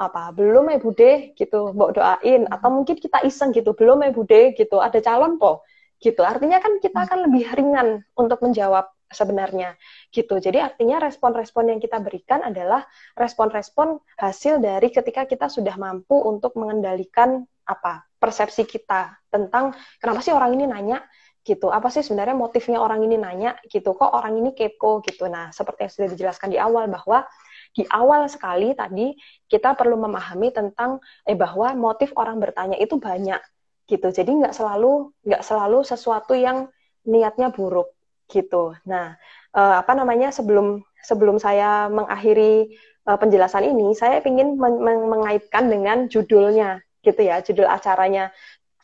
apa 0.00 0.32
belum 0.32 0.72
ya 0.72 0.78
bude 0.80 1.36
gitu 1.36 1.76
mau 1.76 1.92
doain 1.92 2.48
atau 2.48 2.72
mungkin 2.72 2.96
kita 2.96 3.20
iseng 3.20 3.52
gitu 3.52 3.76
belum 3.76 4.00
ya 4.00 4.10
bude 4.16 4.56
gitu 4.56 4.80
ada 4.80 4.96
calon 5.00 5.36
po 5.36 5.60
gitu. 6.00 6.24
Artinya 6.24 6.58
kan 6.58 6.80
kita 6.80 6.96
hmm. 6.96 7.06
akan 7.06 7.18
lebih 7.28 7.44
ringan 7.52 7.88
untuk 8.16 8.40
menjawab 8.40 8.88
sebenarnya 9.12 9.76
gitu. 10.14 10.40
Jadi 10.40 10.56
artinya 10.62 11.02
respon-respon 11.02 11.76
yang 11.76 11.80
kita 11.82 12.00
berikan 12.00 12.40
adalah 12.40 12.86
respon-respon 13.18 14.00
hasil 14.16 14.62
dari 14.64 14.88
ketika 14.88 15.28
kita 15.28 15.52
sudah 15.52 15.76
mampu 15.76 16.16
untuk 16.16 16.56
mengendalikan 16.56 17.44
apa 17.68 18.08
persepsi 18.16 18.66
kita 18.66 19.20
tentang 19.28 19.76
kenapa 20.00 20.24
sih 20.24 20.32
orang 20.32 20.56
ini 20.56 20.64
nanya 20.70 21.04
gitu. 21.44 21.68
Apa 21.68 21.92
sih 21.92 22.00
sebenarnya 22.00 22.38
motifnya 22.38 22.80
orang 22.80 23.04
ini 23.04 23.20
nanya 23.20 23.58
gitu. 23.68 23.92
Kok 23.92 24.16
orang 24.16 24.40
ini 24.40 24.56
kepo 24.56 25.04
gitu. 25.04 25.28
Nah, 25.28 25.52
seperti 25.52 25.84
yang 25.84 25.92
sudah 25.92 26.08
dijelaskan 26.16 26.48
di 26.54 26.58
awal 26.62 26.88
bahwa 26.88 27.26
di 27.70 27.86
awal 27.86 28.26
sekali 28.26 28.74
tadi 28.74 29.14
kita 29.46 29.78
perlu 29.78 29.94
memahami 29.94 30.50
tentang 30.50 30.98
eh 31.22 31.38
bahwa 31.38 31.70
motif 31.78 32.10
orang 32.18 32.42
bertanya 32.42 32.74
itu 32.76 32.98
banyak 32.98 33.38
gitu. 33.86 34.08
Jadi 34.10 34.30
nggak 34.30 34.54
selalu 34.54 35.14
nggak 35.26 35.42
selalu 35.42 35.86
sesuatu 35.86 36.34
yang 36.34 36.66
niatnya 37.06 37.54
buruk 37.54 37.94
gitu. 38.30 38.74
Nah, 38.86 39.18
uh, 39.54 39.74
apa 39.82 39.92
namanya 39.98 40.30
sebelum 40.30 40.82
sebelum 41.02 41.42
saya 41.42 41.90
mengakhiri 41.90 42.70
uh, 43.10 43.18
penjelasan 43.18 43.66
ini, 43.66 43.94
saya 43.98 44.22
ingin 44.22 44.54
men 44.54 44.78
men 44.78 45.10
mengaitkan 45.10 45.66
dengan 45.66 46.06
judulnya 46.06 46.82
gitu 47.02 47.20
ya, 47.26 47.42
judul 47.42 47.66
acaranya. 47.66 48.30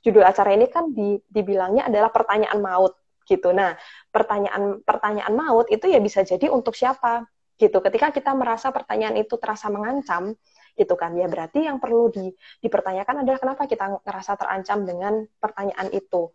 Judul 0.07 0.22
acara 0.22 0.55
ini 0.55 0.70
kan 0.70 0.94
di, 0.94 1.18
dibilangnya 1.27 1.90
adalah 1.90 2.14
pertanyaan 2.14 2.62
maut 2.62 2.94
gitu. 3.27 3.51
Nah, 3.51 3.75
pertanyaan 4.14 4.79
pertanyaan 4.87 5.35
maut 5.35 5.66
itu 5.66 5.90
ya 5.90 5.99
bisa 5.99 6.22
jadi 6.22 6.46
untuk 6.46 6.79
siapa 6.79 7.27
gitu. 7.56 7.78
Ketika 7.80 8.12
kita 8.12 8.32
merasa 8.36 8.68
pertanyaan 8.72 9.16
itu 9.20 9.36
terasa 9.40 9.72
mengancam, 9.72 10.36
gitu 10.76 10.92
kan 10.92 11.16
ya 11.16 11.24
berarti 11.24 11.64
yang 11.64 11.80
perlu 11.80 12.12
di, 12.12 12.28
dipertanyakan 12.60 13.24
adalah 13.24 13.40
kenapa 13.40 13.64
kita 13.64 14.04
ngerasa 14.04 14.32
terancam 14.36 14.84
dengan 14.84 15.24
pertanyaan 15.40 15.88
itu. 15.90 16.30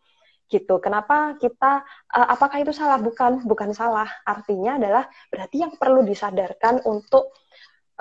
Gitu. 0.51 0.75
Kenapa 0.84 1.39
kita 1.39 1.86
uh, 2.12 2.27
apakah 2.27 2.60
itu 2.60 2.75
salah? 2.75 2.99
Bukan. 2.99 3.47
Bukan 3.47 3.71
salah. 3.71 4.10
Artinya 4.27 4.75
adalah 4.75 5.07
berarti 5.31 5.63
yang 5.63 5.79
perlu 5.79 6.03
disadarkan 6.03 6.84
untuk 6.84 7.31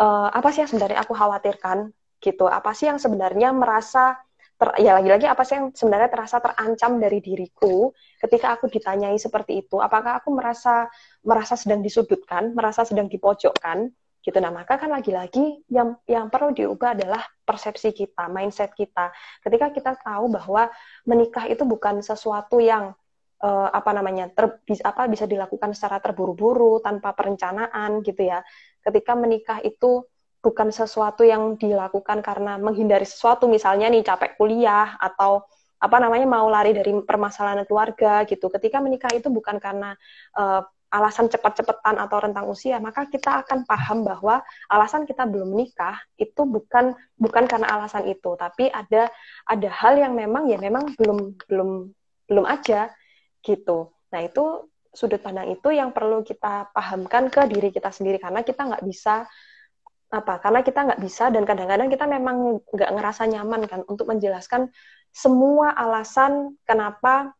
uh, 0.00 0.26
apa 0.34 0.50
sih 0.50 0.66
yang 0.66 0.70
sebenarnya 0.72 0.98
aku 1.06 1.14
khawatirkan? 1.14 1.94
Gitu. 2.18 2.44
Apa 2.50 2.74
sih 2.74 2.90
yang 2.90 2.98
sebenarnya 2.98 3.54
merasa 3.54 4.18
ter, 4.60 4.68
ya 4.84 4.92
lagi-lagi 4.92 5.24
apa 5.24 5.40
sih 5.40 5.56
yang 5.56 5.72
sebenarnya 5.72 6.12
terasa 6.12 6.36
terancam 6.44 7.00
dari 7.00 7.24
diriku 7.24 7.96
ketika 8.20 8.60
aku 8.60 8.68
ditanyai 8.68 9.16
seperti 9.16 9.64
itu? 9.64 9.80
Apakah 9.80 10.20
aku 10.20 10.28
merasa 10.36 10.84
merasa 11.24 11.56
sedang 11.56 11.80
disudutkan 11.80 12.52
merasa 12.52 12.84
sedang 12.84 13.08
dipojokkan? 13.08 13.88
Gitu. 14.20 14.36
Nah 14.36 14.52
maka 14.52 14.76
kan 14.76 14.92
lagi-lagi 14.92 15.64
yang 15.72 15.96
yang 16.04 16.28
perlu 16.28 16.52
diubah 16.52 16.92
adalah 16.92 17.24
persepsi 17.40 17.96
kita 17.96 18.28
mindset 18.28 18.76
kita. 18.76 19.08
Ketika 19.40 19.72
kita 19.72 19.92
tahu 19.96 20.28
bahwa 20.28 20.68
menikah 21.08 21.48
itu 21.48 21.64
bukan 21.64 22.04
sesuatu 22.04 22.60
yang 22.60 22.92
uh, 23.40 23.68
apa 23.72 23.90
namanya 23.96 24.28
ter, 24.28 24.60
apa 24.84 25.08
bisa 25.08 25.24
dilakukan 25.24 25.72
secara 25.72 26.04
terburu-buru 26.04 26.84
tanpa 26.84 27.16
perencanaan 27.16 28.04
gitu 28.04 28.28
ya. 28.28 28.44
Ketika 28.84 29.16
menikah 29.16 29.64
itu 29.64 30.04
bukan 30.40 30.72
sesuatu 30.72 31.20
yang 31.22 31.60
dilakukan 31.60 32.24
karena 32.24 32.56
menghindari 32.56 33.04
sesuatu 33.04 33.44
misalnya 33.46 33.92
nih 33.92 34.04
capek 34.04 34.40
kuliah 34.40 34.96
atau 34.96 35.44
apa 35.80 35.96
namanya 35.96 36.28
mau 36.28 36.48
lari 36.48 36.76
dari 36.76 36.92
permasalahan 37.04 37.64
keluarga 37.64 38.24
gitu 38.28 38.52
ketika 38.52 38.80
menikah 38.84 39.12
itu 39.16 39.32
bukan 39.32 39.56
karena 39.56 39.96
uh, 40.36 40.64
alasan 40.90 41.30
cepat-cepatan 41.30 42.02
atau 42.02 42.18
rentang 42.18 42.50
usia, 42.50 42.82
maka 42.82 43.06
kita 43.06 43.46
akan 43.46 43.62
paham 43.62 44.02
bahwa 44.02 44.42
alasan 44.66 45.06
kita 45.06 45.22
belum 45.22 45.54
menikah 45.54 46.02
itu 46.18 46.42
bukan 46.42 46.98
bukan 47.14 47.46
karena 47.46 47.78
alasan 47.78 48.10
itu, 48.10 48.34
tapi 48.34 48.66
ada 48.74 49.06
ada 49.46 49.68
hal 49.70 49.94
yang 50.02 50.18
memang 50.18 50.50
ya 50.50 50.58
memang 50.58 50.90
belum 50.98 51.38
belum 51.46 51.70
belum 52.26 52.44
aja 52.44 52.90
gitu. 53.46 53.94
Nah 54.10 54.20
itu 54.26 54.66
sudut 54.90 55.22
pandang 55.22 55.54
itu 55.54 55.70
yang 55.70 55.94
perlu 55.94 56.26
kita 56.26 56.74
pahamkan 56.74 57.30
ke 57.30 57.46
diri 57.46 57.70
kita 57.70 57.94
sendiri 57.94 58.18
karena 58.18 58.42
kita 58.42 58.66
nggak 58.66 58.82
bisa 58.82 59.30
apa 60.10 60.42
karena 60.42 60.60
kita 60.66 60.80
nggak 60.90 61.00
bisa 61.02 61.30
dan 61.30 61.46
kadang-kadang 61.46 61.86
kita 61.86 62.02
memang 62.02 62.58
nggak 62.66 62.90
ngerasa 62.98 63.30
nyaman 63.30 63.62
kan 63.70 63.80
untuk 63.86 64.10
menjelaskan 64.10 64.66
semua 65.14 65.70
alasan 65.70 66.58
kenapa 66.66 67.34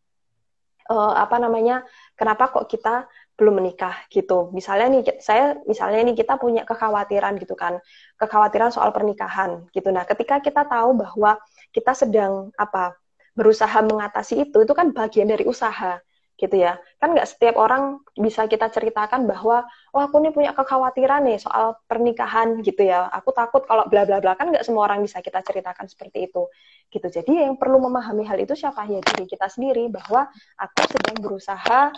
uh, 0.90 1.14
apa 1.18 1.36
namanya 1.42 1.82
kenapa 2.14 2.50
kok 2.50 2.70
kita 2.70 3.10
belum 3.40 3.56
menikah 3.64 4.04
gitu. 4.12 4.52
Misalnya 4.52 4.86
nih 4.92 5.02
saya 5.24 5.56
misalnya 5.64 6.04
ini 6.04 6.12
kita 6.12 6.36
punya 6.36 6.68
kekhawatiran 6.68 7.40
gitu 7.40 7.56
kan. 7.56 7.80
Kekhawatiran 8.20 8.68
soal 8.68 8.92
pernikahan 8.92 9.64
gitu. 9.72 9.88
Nah, 9.88 10.04
ketika 10.04 10.44
kita 10.44 10.68
tahu 10.68 10.92
bahwa 10.92 11.40
kita 11.72 11.96
sedang 11.96 12.52
apa 12.60 13.00
berusaha 13.32 13.80
mengatasi 13.80 14.44
itu 14.44 14.58
itu 14.60 14.72
kan 14.76 14.92
bagian 14.92 15.30
dari 15.30 15.48
usaha 15.48 15.96
gitu 16.40 16.56
ya. 16.56 16.80
Kan 16.96 17.12
nggak 17.12 17.28
setiap 17.28 17.60
orang 17.60 18.00
bisa 18.16 18.48
kita 18.48 18.72
ceritakan 18.72 19.28
bahwa 19.28 19.68
oh 19.92 20.00
aku 20.00 20.16
nih 20.24 20.32
punya 20.32 20.56
kekhawatiran 20.56 21.28
nih 21.28 21.36
soal 21.36 21.76
pernikahan 21.84 22.64
gitu 22.64 22.88
ya. 22.88 23.12
Aku 23.12 23.36
takut 23.36 23.68
kalau 23.68 23.84
bla 23.92 24.08
bla 24.08 24.24
bla 24.24 24.32
kan 24.40 24.48
nggak 24.48 24.64
semua 24.64 24.88
orang 24.88 25.04
bisa 25.04 25.20
kita 25.20 25.44
ceritakan 25.44 25.84
seperti 25.84 26.32
itu. 26.32 26.48
Gitu. 26.88 27.06
Jadi 27.12 27.44
yang 27.44 27.60
perlu 27.60 27.76
memahami 27.76 28.24
hal 28.24 28.40
itu 28.40 28.56
siapa 28.56 28.88
ya 28.88 29.04
diri 29.04 29.28
kita 29.28 29.52
sendiri 29.52 29.92
bahwa 29.92 30.24
aku 30.56 30.80
sedang 30.88 31.20
berusaha 31.20 31.92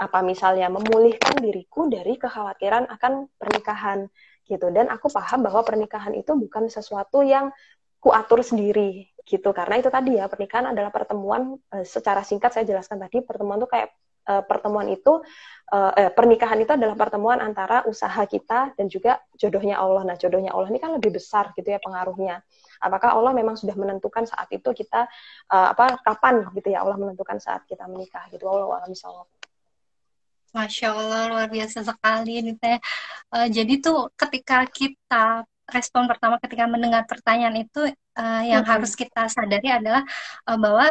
apa 0.00 0.18
misalnya 0.24 0.72
memulihkan 0.72 1.36
diriku 1.44 1.90
dari 1.92 2.16
kekhawatiran 2.16 2.88
akan 2.88 3.28
pernikahan 3.36 4.08
gitu 4.48 4.72
dan 4.72 4.88
aku 4.88 5.12
paham 5.12 5.44
bahwa 5.44 5.60
pernikahan 5.60 6.16
itu 6.16 6.32
bukan 6.32 6.72
sesuatu 6.72 7.20
yang 7.20 7.52
kuatur 8.00 8.40
sendiri 8.40 9.09
gitu. 9.30 9.54
Karena 9.54 9.78
itu 9.78 9.86
tadi 9.86 10.18
ya 10.18 10.26
pernikahan 10.26 10.74
adalah 10.74 10.90
pertemuan 10.90 11.54
e, 11.70 11.86
secara 11.86 12.26
singkat 12.26 12.50
saya 12.50 12.66
jelaskan 12.66 12.98
tadi 12.98 13.22
pertemuan 13.22 13.62
itu 13.62 13.70
kayak 13.70 13.94
e, 14.26 14.32
pertemuan 14.42 14.90
itu 14.90 15.22
e, 15.70 15.78
eh, 15.94 16.10
pernikahan 16.10 16.58
itu 16.58 16.74
adalah 16.74 16.98
pertemuan 16.98 17.38
antara 17.38 17.86
usaha 17.86 18.26
kita 18.26 18.74
dan 18.74 18.86
juga 18.90 19.22
jodohnya 19.38 19.78
Allah. 19.78 20.02
Nah 20.02 20.16
jodohnya 20.18 20.50
Allah 20.50 20.74
ini 20.74 20.82
kan 20.82 20.98
lebih 20.98 21.14
besar 21.14 21.54
gitu 21.54 21.70
ya 21.70 21.78
pengaruhnya. 21.78 22.42
Apakah 22.82 23.14
Allah 23.14 23.30
memang 23.30 23.54
sudah 23.54 23.78
menentukan 23.78 24.26
saat 24.26 24.50
itu 24.50 24.66
kita 24.74 25.06
e, 25.46 25.56
apa 25.56 26.02
kapan 26.02 26.50
gitu 26.58 26.74
ya 26.74 26.82
Allah 26.82 26.98
menentukan 26.98 27.38
saat 27.38 27.62
kita 27.70 27.86
menikah 27.86 28.26
gitu? 28.34 28.50
Allah 28.50 28.82
alam 28.82 28.90
Masya 30.50 30.90
Allah 30.90 31.30
luar 31.30 31.46
biasa 31.46 31.86
sekali 31.86 32.42
nih 32.42 32.58
teh. 32.58 32.78
Uh, 33.30 33.46
jadi 33.46 33.78
tuh 33.78 34.10
ketika 34.18 34.66
kita 34.66 35.46
respon 35.72 36.06
pertama 36.10 36.36
ketika 36.42 36.66
mendengar 36.66 37.06
pertanyaan 37.06 37.56
itu 37.62 37.88
uh, 38.18 38.42
yang 38.44 38.62
-hmm. 38.62 38.72
harus 38.76 38.92
kita 38.94 39.26
sadari 39.30 39.70
adalah 39.70 40.02
uh, 40.46 40.58
bahwa 40.58 40.86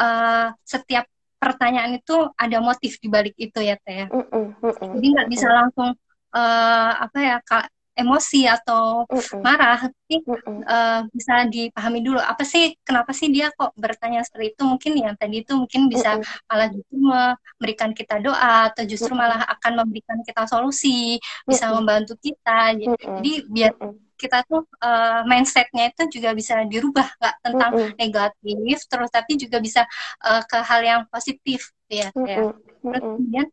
uh, 0.00 0.46
setiap 0.64 1.06
pertanyaan 1.40 1.96
itu 1.96 2.16
ada 2.36 2.58
motif 2.60 3.00
di 3.00 3.08
balik 3.08 3.34
itu 3.40 3.58
ya 3.64 3.76
teh. 3.80 4.06
Mm 4.06 4.24
-hmm. 4.60 4.90
Jadi 4.98 5.06
nggak 5.16 5.28
bisa 5.32 5.48
langsung 5.48 5.96
uh, 6.36 6.92
apa 7.00 7.18
ya 7.18 7.36
kak 7.40 7.66
emosi 8.00 8.48
atau 8.48 9.04
mm 9.04 9.42
marah, 9.44 9.78
tapi 9.90 10.16
mm 10.24 10.60
uh, 10.64 11.00
bisa 11.12 11.34
dipahami 11.50 12.00
dulu 12.00 12.20
apa 12.20 12.42
sih 12.46 12.72
kenapa 12.80 13.12
sih 13.12 13.28
dia 13.28 13.52
kok 13.52 13.76
bertanya 13.76 14.24
seperti 14.24 14.56
itu? 14.56 14.62
Mungkin 14.64 14.92
yang 14.96 15.14
tadi 15.20 15.44
itu 15.44 15.52
mungkin 15.58 15.90
bisa 15.92 16.16
mm 16.16 16.48
malah 16.48 16.68
justru 16.72 16.96
memberikan 16.96 17.90
kita 17.92 18.16
doa 18.24 18.72
atau 18.72 18.82
justru 18.88 19.12
mm 19.12 19.20
malah 19.20 19.40
akan 19.58 19.72
memberikan 19.84 20.18
kita 20.24 20.48
solusi, 20.48 21.20
bisa 21.44 21.68
mm 21.68 21.74
membantu 21.76 22.14
kita. 22.20 22.72
Jadi, 22.78 22.86
mm 22.88 23.16
jadi 23.20 23.32
biar 23.50 23.72
kita 24.20 24.44
tuh 24.44 24.68
uh, 24.84 25.24
mindsetnya 25.24 25.88
itu 25.88 26.20
juga 26.20 26.36
bisa 26.36 26.60
dirubah 26.68 27.08
nggak 27.16 27.34
tentang 27.40 27.70
mm 27.72 27.80
-hmm. 27.80 27.96
negatif 27.96 28.76
terus 28.84 29.08
tapi 29.08 29.32
juga 29.40 29.56
bisa 29.64 29.88
uh, 30.20 30.44
ke 30.44 30.58
hal 30.60 30.80
yang 30.84 31.00
positif 31.08 31.72
ya, 31.88 32.12
mm 32.12 32.20
-hmm. 32.20 32.28
ya. 32.28 32.36
terus 32.84 33.00
kemudian 33.00 33.46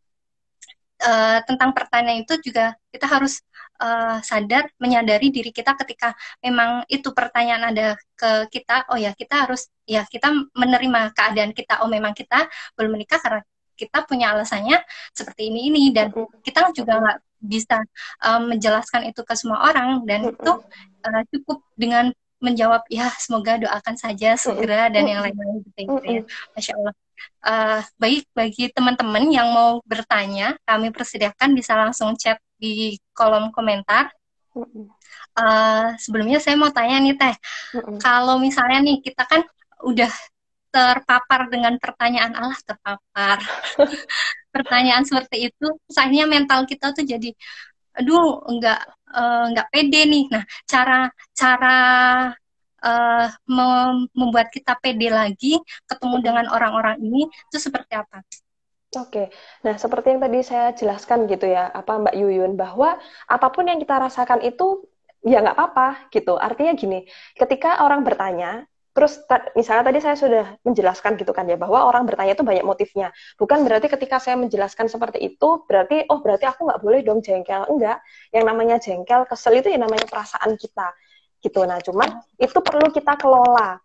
uh, 1.03 1.39
tentang 1.45 1.71
pertanyaan 1.71 2.25
itu 2.25 2.35
juga 2.41 2.75
kita 2.91 3.05
harus 3.07 3.39
uh, 3.81 4.19
sadar 4.25 4.69
menyadari 4.81 5.29
diri 5.29 5.53
kita 5.53 5.77
ketika 5.85 6.17
memang 6.41 6.83
itu 6.89 7.13
pertanyaan 7.13 7.73
ada 7.73 7.87
ke 8.17 8.49
kita 8.49 8.89
oh 8.89 8.97
ya 8.97 9.13
kita 9.13 9.47
harus 9.47 9.69
ya 9.85 10.03
kita 10.09 10.33
menerima 10.53 11.13
keadaan 11.13 11.53
kita 11.53 11.85
oh 11.85 11.89
memang 11.89 12.13
kita 12.17 12.49
belum 12.75 12.97
menikah 12.97 13.21
karena 13.21 13.41
kita 13.77 14.09
punya 14.09 14.33
alasannya 14.33 14.81
seperti 15.13 15.53
ini 15.53 15.69
ini 15.69 15.83
dan 15.93 16.09
kita 16.41 16.73
juga 16.73 16.97
nggak 16.97 17.17
bisa 17.41 17.83
um, 18.23 18.51
menjelaskan 18.53 19.09
itu 19.09 19.21
ke 19.21 19.33
semua 19.37 19.69
orang 19.69 20.03
dan 20.05 20.33
itu 20.33 20.53
uh, 21.05 21.21
cukup 21.33 21.61
dengan 21.77 22.11
menjawab 22.37 22.85
ya 22.93 23.09
semoga 23.17 23.57
doakan 23.57 23.97
saja 23.97 24.37
segera 24.37 24.93
dan 24.93 25.09
yang 25.09 25.25
lain-lain 25.25 25.65
gitu 25.65 25.97
ya 26.05 26.21
masya 26.53 26.73
Allah. 26.77 26.95
Uh, 27.41 27.81
baik 27.97 28.29
bagi 28.37 28.69
teman-teman 28.69 29.25
yang 29.33 29.49
mau 29.49 29.81
bertanya 29.81 30.53
kami 30.69 30.93
persediakan 30.93 31.57
bisa 31.57 31.73
langsung 31.73 32.13
chat 32.13 32.37
di 32.61 33.01
kolom 33.17 33.49
komentar. 33.49 34.13
Uh, 35.37 35.93
sebelumnya 35.97 36.37
saya 36.37 36.57
mau 36.57 36.69
tanya 36.69 37.01
nih 37.01 37.17
teh. 37.17 37.35
Kalau 38.01 38.37
misalnya 38.37 38.85
nih 38.85 39.01
kita 39.01 39.25
kan 39.25 39.41
udah 39.81 40.09
terpapar 40.77 41.49
dengan 41.49 41.73
pertanyaan 41.81 42.33
Allah 42.37 42.59
terpapar. 42.61 43.37
Pertanyaan 44.55 45.01
seperti 45.09 45.49
itu 45.49 45.67
akhirnya 45.97 46.29
mental 46.29 46.69
kita 46.69 46.93
tuh 46.93 47.01
jadi 47.01 47.33
aduh 47.97 48.45
enggak 48.45 48.85
uh, 49.09 49.49
enggak 49.49 49.67
pede 49.73 50.01
nih. 50.05 50.25
Nah 50.29 50.43
cara 50.69 51.09
cara 51.33 51.77
uh, 52.85 53.25
mem 53.49 54.05
membuat 54.13 54.53
kita 54.53 54.77
pede 54.77 55.09
lagi 55.09 55.57
ketemu 55.89 56.15
dengan 56.21 56.45
orang-orang 56.53 57.01
ini 57.01 57.25
itu 57.25 57.57
seperti 57.57 57.97
apa? 57.97 58.21
Oke, 58.95 59.27
nah 59.67 59.75
seperti 59.75 60.15
yang 60.15 60.21
tadi 60.23 60.39
saya 60.47 60.71
jelaskan 60.71 61.27
gitu 61.27 61.43
ya, 61.43 61.67
apa 61.75 61.99
Mbak 61.99 62.15
Yuyun, 62.23 62.55
bahwa 62.55 62.95
apa 63.27 63.47
pun 63.51 63.67
yang 63.67 63.83
kita 63.83 63.99
rasakan 63.99 64.39
itu 64.47 64.87
ya 65.27 65.43
nggak 65.43 65.59
apa-apa 65.59 66.07
gitu. 66.15 66.39
Artinya 66.39 66.71
gini, 66.71 67.03
ketika 67.35 67.83
orang 67.83 68.07
bertanya, 68.07 68.63
Terus 68.97 69.21
misalnya 69.53 69.93
tadi 69.93 69.99
saya 70.01 70.17
sudah 70.17 70.45
menjelaskan 70.65 71.21
gitu 71.21 71.29
kan 71.29 71.45
ya 71.45 71.53
bahwa 71.53 71.85
orang 71.85 72.09
bertanya 72.09 72.33
itu 72.33 72.41
banyak 72.41 72.65
motifnya. 72.65 73.13
Bukan 73.37 73.61
berarti 73.61 73.93
ketika 73.93 74.17
saya 74.17 74.41
menjelaskan 74.41 74.89
seperti 74.89 75.21
itu 75.21 75.61
berarti 75.69 76.09
oh 76.09 76.17
berarti 76.17 76.49
aku 76.49 76.65
nggak 76.65 76.81
boleh 76.81 77.05
dong 77.05 77.21
jengkel. 77.21 77.69
Enggak. 77.69 78.01
Yang 78.33 78.43
namanya 78.49 78.81
jengkel, 78.81 79.29
kesel 79.29 79.53
itu 79.61 79.69
yang 79.69 79.85
namanya 79.85 80.09
perasaan 80.09 80.57
kita. 80.57 80.97
Gitu. 81.45 81.61
Nah, 81.61 81.77
cuman 81.77 82.09
itu 82.41 82.57
perlu 82.57 82.89
kita 82.89 83.13
kelola. 83.21 83.77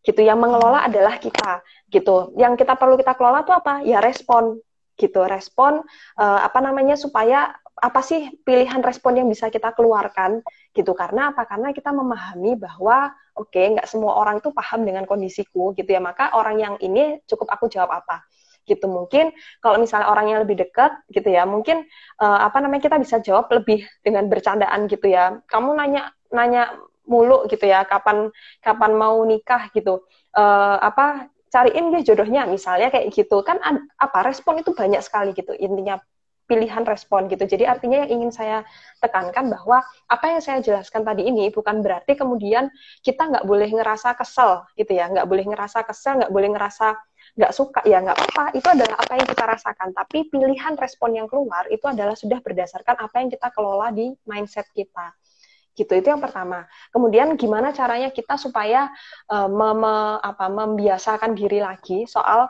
Gitu. 0.00 0.24
Yang 0.24 0.38
mengelola 0.40 0.88
adalah 0.88 1.20
kita. 1.20 1.60
Gitu. 1.92 2.32
Yang 2.40 2.64
kita 2.64 2.80
perlu 2.80 2.96
kita 2.96 3.12
kelola 3.20 3.44
itu 3.44 3.52
apa? 3.52 3.84
Ya 3.84 4.00
respon 4.00 4.64
gitu 4.94 5.26
respon 5.26 5.82
uh, 6.22 6.40
apa 6.46 6.62
namanya 6.62 6.94
supaya 6.94 7.50
apa 7.74 7.98
sih 7.98 8.30
pilihan 8.46 8.78
respon 8.78 9.18
yang 9.18 9.26
bisa 9.26 9.50
kita 9.50 9.74
keluarkan 9.74 10.38
gitu 10.70 10.94
karena 10.94 11.34
apa 11.34 11.42
karena 11.50 11.74
kita 11.74 11.90
memahami 11.90 12.54
bahwa 12.54 13.10
oke 13.34 13.50
okay, 13.50 13.74
nggak 13.74 13.86
semua 13.90 14.16
orang 14.18 14.38
tuh 14.40 14.54
paham 14.54 14.86
dengan 14.86 15.04
kondisiku 15.04 15.74
gitu 15.76 15.90
ya. 15.90 16.00
Maka 16.02 16.34
orang 16.34 16.56
yang 16.58 16.74
ini 16.80 17.20
cukup 17.26 17.50
aku 17.50 17.70
jawab 17.70 17.90
apa 17.92 18.24
gitu. 18.64 18.88
Mungkin 18.88 19.30
kalau 19.60 19.76
misalnya 19.76 20.08
orang 20.08 20.26
yang 20.32 20.40
lebih 20.42 20.56
dekat 20.56 20.92
gitu 21.12 21.28
ya 21.28 21.44
mungkin 21.44 21.84
uh, 22.18 22.38
apa 22.48 22.64
namanya 22.64 22.88
kita 22.88 22.96
bisa 22.96 23.20
jawab 23.20 23.52
lebih 23.52 23.84
dengan 24.00 24.26
bercandaan 24.26 24.88
gitu 24.88 25.06
ya. 25.12 25.38
Kamu 25.46 25.76
nanya 25.76 26.10
nanya 26.32 26.72
mulu 27.04 27.44
gitu 27.52 27.68
ya 27.68 27.84
kapan 27.84 28.32
kapan 28.64 28.92
mau 28.96 29.20
nikah 29.22 29.68
gitu. 29.76 30.02
Uh, 30.34 30.80
apa 30.80 31.28
cariin 31.52 31.94
deh 31.94 32.02
jodohnya 32.02 32.48
misalnya 32.48 32.88
kayak 32.90 33.12
gitu. 33.12 33.44
Kan 33.44 33.60
apa 34.00 34.18
respon 34.24 34.64
itu 34.64 34.72
banyak 34.72 35.04
sekali 35.04 35.36
gitu. 35.36 35.52
Intinya 35.54 36.00
pilihan 36.44 36.84
respon 36.84 37.26
gitu. 37.32 37.44
Jadi 37.48 37.64
artinya 37.64 38.04
yang 38.04 38.20
ingin 38.20 38.30
saya 38.30 38.62
tekankan 39.00 39.48
bahwa 39.48 39.80
apa 40.08 40.26
yang 40.28 40.40
saya 40.44 40.60
jelaskan 40.60 41.02
tadi 41.02 41.24
ini 41.24 41.48
bukan 41.48 41.80
berarti 41.80 42.16
kemudian 42.16 42.68
kita 43.00 43.28
nggak 43.28 43.44
boleh 43.48 43.68
ngerasa 43.72 44.12
kesel 44.16 44.64
gitu 44.76 44.92
ya. 44.92 45.08
Nggak 45.08 45.26
boleh 45.28 45.44
ngerasa 45.48 45.84
kesel 45.88 46.20
nggak 46.20 46.32
boleh 46.32 46.48
ngerasa 46.52 46.86
nggak 47.34 47.52
suka 47.56 47.80
ya 47.88 48.04
nggak 48.04 48.16
apa-apa. 48.16 48.44
Itu 48.56 48.68
adalah 48.68 48.96
apa 49.00 49.12
yang 49.16 49.28
kita 49.28 49.44
rasakan. 49.48 49.88
Tapi 49.96 50.18
pilihan 50.28 50.74
respon 50.76 51.10
yang 51.16 51.26
keluar 51.26 51.64
itu 51.72 51.84
adalah 51.88 52.14
sudah 52.14 52.38
berdasarkan 52.44 52.96
apa 53.00 53.16
yang 53.24 53.28
kita 53.32 53.48
kelola 53.50 53.88
di 53.90 54.12
mindset 54.28 54.68
kita. 54.76 55.16
Gitu 55.74 55.90
itu 55.90 56.06
yang 56.06 56.22
pertama. 56.22 56.70
Kemudian 56.94 57.34
gimana 57.34 57.74
caranya 57.74 58.12
kita 58.14 58.38
supaya 58.38 58.92
uh, 59.32 59.50
mem 59.50 59.82
apa 60.22 60.46
membiasakan 60.46 61.34
diri 61.34 61.58
lagi 61.58 62.06
soal 62.06 62.46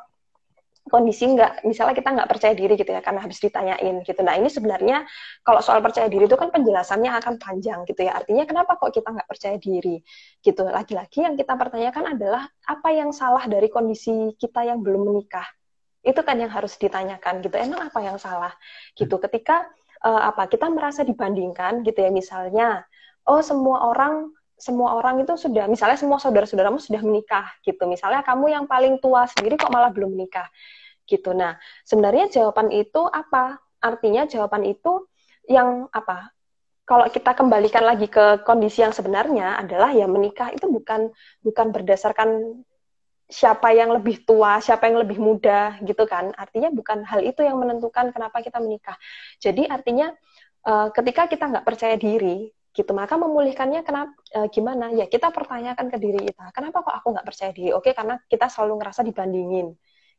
kondisi 0.84 1.24
nggak 1.32 1.64
misalnya 1.64 1.96
kita 1.96 2.12
nggak 2.12 2.28
percaya 2.28 2.52
diri 2.52 2.76
gitu 2.76 2.92
ya 2.92 3.00
karena 3.00 3.24
habis 3.24 3.40
ditanyain 3.40 4.04
gitu. 4.04 4.20
Nah 4.20 4.36
ini 4.36 4.52
sebenarnya 4.52 5.08
kalau 5.40 5.64
soal 5.64 5.80
percaya 5.80 6.12
diri 6.12 6.28
itu 6.28 6.36
kan 6.36 6.52
penjelasannya 6.52 7.08
akan 7.08 7.34
panjang 7.40 7.88
gitu 7.88 8.04
ya. 8.04 8.20
Artinya 8.20 8.44
kenapa 8.44 8.76
kok 8.76 8.92
kita 8.92 9.08
nggak 9.08 9.28
percaya 9.28 9.56
diri 9.56 10.04
gitu? 10.44 10.62
Lagi-lagi 10.68 11.24
yang 11.24 11.34
kita 11.40 11.56
pertanyakan 11.56 12.16
adalah 12.16 12.44
apa 12.68 12.88
yang 12.92 13.16
salah 13.16 13.48
dari 13.48 13.72
kondisi 13.72 14.36
kita 14.36 14.68
yang 14.68 14.84
belum 14.84 15.08
menikah? 15.08 15.48
Itu 16.04 16.20
kan 16.20 16.36
yang 16.36 16.52
harus 16.52 16.76
ditanyakan 16.76 17.40
gitu. 17.40 17.56
Emang 17.56 17.88
apa 17.88 18.04
yang 18.04 18.20
salah 18.20 18.52
gitu? 18.92 19.16
Ketika 19.16 19.64
uh, 20.04 20.22
apa 20.28 20.52
kita 20.52 20.68
merasa 20.68 21.00
dibandingkan 21.00 21.80
gitu 21.80 21.96
ya 21.96 22.12
misalnya 22.12 22.84
oh 23.24 23.40
semua 23.40 23.88
orang 23.88 24.28
semua 24.64 24.96
orang 24.96 25.20
itu 25.20 25.36
sudah 25.36 25.68
misalnya 25.68 26.00
semua 26.00 26.16
saudara-saudaramu 26.16 26.80
sudah 26.80 27.04
menikah 27.04 27.52
gitu 27.60 27.84
misalnya 27.84 28.24
kamu 28.24 28.56
yang 28.56 28.64
paling 28.64 28.96
tua 28.96 29.28
sendiri 29.28 29.60
kok 29.60 29.68
malah 29.68 29.92
belum 29.92 30.16
menikah 30.16 30.48
gitu 31.04 31.36
nah 31.36 31.60
sebenarnya 31.84 32.32
jawaban 32.32 32.72
itu 32.72 33.04
apa 33.04 33.60
artinya 33.84 34.24
jawaban 34.24 34.64
itu 34.64 35.04
yang 35.44 35.92
apa 35.92 36.32
kalau 36.88 37.04
kita 37.12 37.36
kembalikan 37.36 37.84
lagi 37.84 38.08
ke 38.08 38.40
kondisi 38.44 38.80
yang 38.80 38.96
sebenarnya 38.96 39.60
adalah 39.60 39.92
ya 39.92 40.08
menikah 40.08 40.48
itu 40.52 40.64
bukan 40.68 41.12
bukan 41.44 41.66
berdasarkan 41.72 42.60
siapa 43.24 43.72
yang 43.72 43.88
lebih 43.96 44.20
tua, 44.28 44.60
siapa 44.60 44.86
yang 44.92 45.00
lebih 45.00 45.16
muda 45.16 45.80
gitu 45.80 46.04
kan. 46.04 46.36
Artinya 46.36 46.68
bukan 46.68 47.08
hal 47.08 47.24
itu 47.24 47.40
yang 47.40 47.56
menentukan 47.56 48.12
kenapa 48.12 48.44
kita 48.44 48.60
menikah. 48.60 49.00
Jadi 49.40 49.64
artinya 49.64 50.12
uh, 50.68 50.92
ketika 50.92 51.24
kita 51.24 51.48
nggak 51.48 51.64
percaya 51.64 51.96
diri, 51.96 52.52
gitu. 52.74 52.90
Maka 52.92 53.14
memulihkannya 53.14 53.86
kenapa 53.86 54.12
e, 54.34 54.50
gimana? 54.50 54.90
Ya 54.90 55.06
kita 55.06 55.30
pertanyakan 55.30 55.86
ke 55.88 55.96
diri 56.02 56.20
kita 56.26 56.50
kenapa 56.50 56.82
kok 56.82 56.94
aku 56.98 57.06
nggak 57.14 57.26
percaya 57.26 57.50
diri? 57.54 57.70
Oke 57.70 57.94
karena 57.94 58.18
kita 58.26 58.50
selalu 58.50 58.82
ngerasa 58.82 59.00
dibandingin. 59.06 59.72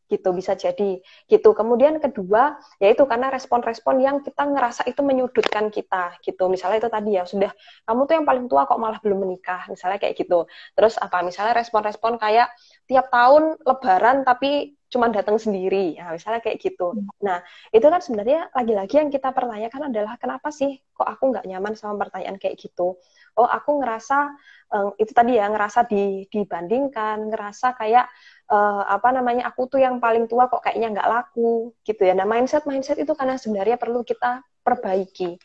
Gitu 0.06 0.30
bisa 0.32 0.56
jadi. 0.56 1.04
Gitu. 1.28 1.50
Kemudian 1.52 2.00
kedua 2.00 2.56
yaitu 2.80 3.04
karena 3.04 3.28
respon-respon 3.34 3.96
yang 4.00 4.18
kita 4.24 4.48
ngerasa 4.48 4.88
itu 4.88 5.02
menyudutkan 5.04 5.68
kita. 5.68 6.16
Gitu. 6.24 6.44
Misalnya 6.48 6.88
itu 6.88 6.90
tadi 6.90 7.12
ya 7.20 7.24
sudah 7.28 7.52
kamu 7.84 8.02
tuh 8.08 8.14
yang 8.16 8.26
paling 8.26 8.46
tua 8.48 8.64
kok 8.64 8.80
malah 8.80 9.00
belum 9.04 9.20
menikah. 9.28 9.68
Misalnya 9.68 10.00
kayak 10.00 10.16
gitu. 10.16 10.48
Terus 10.78 10.96
apa? 10.96 11.20
Misalnya 11.28 11.60
respon-respon 11.60 12.16
kayak 12.22 12.48
tiap 12.88 13.12
tahun 13.12 13.60
lebaran 13.68 14.24
tapi 14.24 14.80
cuma 14.96 15.12
datang 15.12 15.36
sendiri 15.36 16.00
ya 16.00 16.16
misalnya 16.16 16.40
kayak 16.40 16.64
gitu 16.64 16.96
nah 17.20 17.44
itu 17.76 17.84
kan 17.84 18.00
sebenarnya 18.00 18.48
lagi-lagi 18.56 18.96
yang 18.96 19.12
kita 19.12 19.36
pertanyakan 19.36 19.92
adalah 19.92 20.16
kenapa 20.16 20.48
sih 20.56 20.80
kok 20.96 21.04
aku 21.04 21.36
nggak 21.36 21.46
nyaman 21.52 21.76
sama 21.76 22.00
pertanyaan 22.08 22.40
kayak 22.40 22.56
gitu 22.56 22.96
oh 23.36 23.48
aku 23.52 23.84
ngerasa 23.84 24.32
um, 24.72 24.90
itu 24.98 25.12
tadi 25.12 25.38
ya 25.38 25.52
ngerasa 25.52 25.86
di, 25.86 26.26
dibandingkan 26.32 27.30
ngerasa 27.30 27.76
kayak 27.76 28.08
uh, 28.50 28.84
apa 28.88 29.12
namanya 29.14 29.52
aku 29.52 29.68
tuh 29.70 29.80
yang 29.82 30.00
paling 30.00 30.26
tua 30.26 30.48
kok 30.50 30.64
kayaknya 30.64 30.96
nggak 30.96 31.10
laku 31.10 31.74
gitu 31.86 32.02
ya. 32.06 32.14
Nah 32.18 32.26
mindset 32.26 32.66
mindset 32.66 32.98
itu 33.02 33.14
karena 33.14 33.38
sebenarnya 33.38 33.78
perlu 33.78 34.02
kita 34.02 34.42
perbaiki 34.66 35.38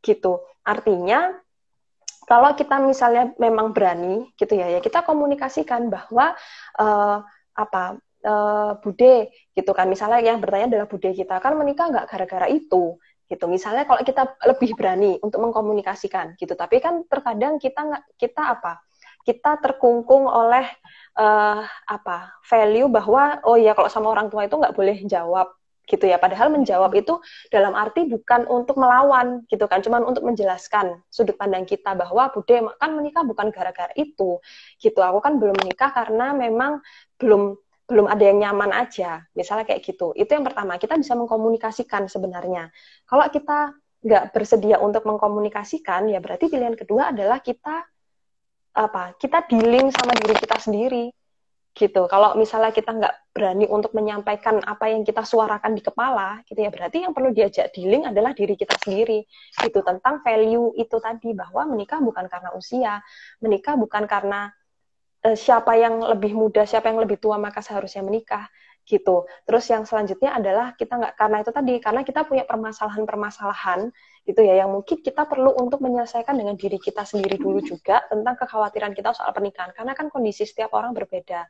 gitu. 0.00 0.42
Artinya 0.64 1.34
kalau 2.26 2.54
kita 2.58 2.82
misalnya 2.82 3.30
memang 3.38 3.70
berani 3.70 4.30
gitu 4.34 4.58
ya 4.58 4.66
ya 4.78 4.80
kita 4.82 5.06
komunikasikan 5.06 5.86
bahwa 5.86 6.34
uh, 6.78 7.22
apa 7.56 8.02
uh, 8.26 8.76
bude 8.82 9.30
gitu 9.54 9.70
kan. 9.72 9.86
Misalnya 9.86 10.20
yang 10.20 10.42
bertanya 10.42 10.66
adalah 10.76 10.88
bude 10.90 11.10
kita. 11.14 11.38
Kan 11.38 11.54
menikah 11.54 11.88
nggak 11.88 12.06
gara-gara 12.10 12.46
itu 12.50 12.98
gitu. 13.30 13.44
Misalnya 13.46 13.86
kalau 13.86 14.02
kita 14.02 14.38
lebih 14.46 14.74
berani 14.74 15.18
untuk 15.22 15.38
mengkomunikasikan 15.42 16.34
gitu. 16.38 16.58
Tapi 16.58 16.82
kan 16.82 17.06
terkadang 17.06 17.62
kita 17.62 17.80
nggak 17.86 18.04
kita 18.18 18.42
apa? 18.58 18.82
Kita 19.26 19.58
terkungkung 19.58 20.26
oleh 20.26 20.66
uh, 21.18 21.62
apa? 21.86 22.38
Value 22.46 22.90
bahwa 22.90 23.42
oh 23.46 23.58
ya 23.58 23.74
kalau 23.74 23.90
sama 23.90 24.10
orang 24.10 24.30
tua 24.30 24.46
itu 24.46 24.54
nggak 24.58 24.74
boleh 24.74 25.02
jawab 25.06 25.50
gitu 25.86 26.06
ya. 26.06 26.18
Padahal 26.18 26.50
menjawab 26.50 26.90
itu 26.98 27.18
dalam 27.50 27.74
arti 27.74 28.06
bukan 28.06 28.46
untuk 28.46 28.78
melawan 28.78 29.42
gitu 29.50 29.66
kan. 29.66 29.82
Cuman 29.82 30.06
untuk 30.06 30.22
menjelaskan 30.26 31.02
sudut 31.10 31.34
pandang 31.34 31.66
kita 31.66 31.94
bahwa 31.98 32.30
bude 32.30 32.62
kan 32.78 32.90
menikah 32.94 33.26
bukan 33.26 33.50
gara-gara 33.50 33.90
itu 33.98 34.38
gitu. 34.78 35.00
Aku 35.02 35.18
kan 35.18 35.38
belum 35.42 35.58
menikah 35.58 35.90
karena 35.90 36.30
memang 36.34 36.82
belum 37.18 37.58
belum 37.86 38.10
ada 38.10 38.22
yang 38.22 38.38
nyaman 38.42 38.74
aja 38.74 39.22
misalnya 39.32 39.64
kayak 39.66 39.82
gitu 39.86 40.10
itu 40.18 40.28
yang 40.28 40.42
pertama 40.42 40.74
kita 40.76 40.98
bisa 40.98 41.14
mengkomunikasikan 41.14 42.10
sebenarnya 42.10 42.74
kalau 43.06 43.26
kita 43.30 43.78
nggak 44.06 44.24
bersedia 44.30 44.78
untuk 44.78 45.02
mengkomunikasikan, 45.02 46.06
ya 46.06 46.22
berarti 46.22 46.46
pilihan 46.46 46.78
kedua 46.78 47.10
adalah 47.10 47.42
kita 47.42 47.82
apa? 48.76 49.18
Kita 49.18 49.50
dealing 49.50 49.90
sama 49.90 50.14
diri 50.14 50.34
kita 50.38 50.56
sendiri 50.62 51.04
gitu. 51.76 52.08
Kalau 52.08 52.32
misalnya 52.40 52.72
kita 52.72 52.88
nggak 52.88 53.14
berani 53.36 53.68
untuk 53.68 53.92
menyampaikan 53.92 54.64
apa 54.64 54.88
yang 54.88 55.04
kita 55.04 55.26
suarakan 55.26 55.76
di 55.76 55.84
kepala, 55.84 56.40
gitu 56.48 56.56
ya, 56.56 56.72
berarti 56.72 57.04
yang 57.04 57.12
perlu 57.12 57.36
diajak 57.36 57.68
dealing 57.76 58.08
adalah 58.08 58.32
diri 58.32 58.56
kita 58.56 58.78
sendiri, 58.80 59.26
gitu 59.60 59.84
tentang 59.84 60.24
value 60.24 60.72
itu 60.80 60.96
tadi 60.96 61.36
bahwa 61.36 61.68
menikah 61.68 62.00
bukan 62.00 62.32
karena 62.32 62.50
usia, 62.56 63.04
menikah 63.44 63.76
bukan 63.76 64.08
karena 64.08 64.48
siapa 65.34 65.74
yang 65.74 66.04
lebih 66.04 66.36
muda, 66.36 66.62
siapa 66.62 66.92
yang 66.92 67.02
lebih 67.02 67.18
tua 67.18 67.40
maka 67.40 67.64
seharusnya 67.64 68.04
menikah, 68.06 68.46
gitu. 68.86 69.26
Terus 69.42 69.64
yang 69.66 69.82
selanjutnya 69.82 70.38
adalah 70.38 70.78
kita 70.78 70.94
nggak 70.94 71.14
karena 71.18 71.36
itu 71.42 71.50
tadi, 71.50 71.74
karena 71.82 72.00
kita 72.06 72.22
punya 72.22 72.46
permasalahan-permasalahan 72.46 73.90
gitu 74.26 74.40
ya 74.42 74.62
yang 74.62 74.70
mungkin 74.70 75.02
kita 75.02 75.26
perlu 75.26 75.54
untuk 75.58 75.82
menyelesaikan 75.82 76.34
dengan 76.34 76.54
diri 76.54 76.78
kita 76.78 77.02
sendiri 77.02 77.38
dulu 77.38 77.62
juga 77.62 78.06
tentang 78.06 78.38
kekhawatiran 78.38 78.94
kita 78.94 79.10
soal 79.10 79.34
pernikahan. 79.34 79.74
Karena 79.74 79.92
kan 79.98 80.06
kondisi 80.06 80.46
setiap 80.46 80.70
orang 80.78 80.94
berbeda 80.94 81.46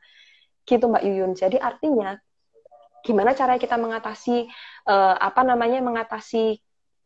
gitu 0.65 0.89
Mbak 0.89 1.03
Yuyun. 1.05 1.31
Jadi 1.37 1.61
artinya 1.61 2.17
gimana 3.05 3.31
cara 3.37 3.55
kita 3.61 3.77
mengatasi 3.79 4.49
uh, 4.89 5.15
apa 5.15 5.41
namanya 5.45 5.79
mengatasi 5.79 6.59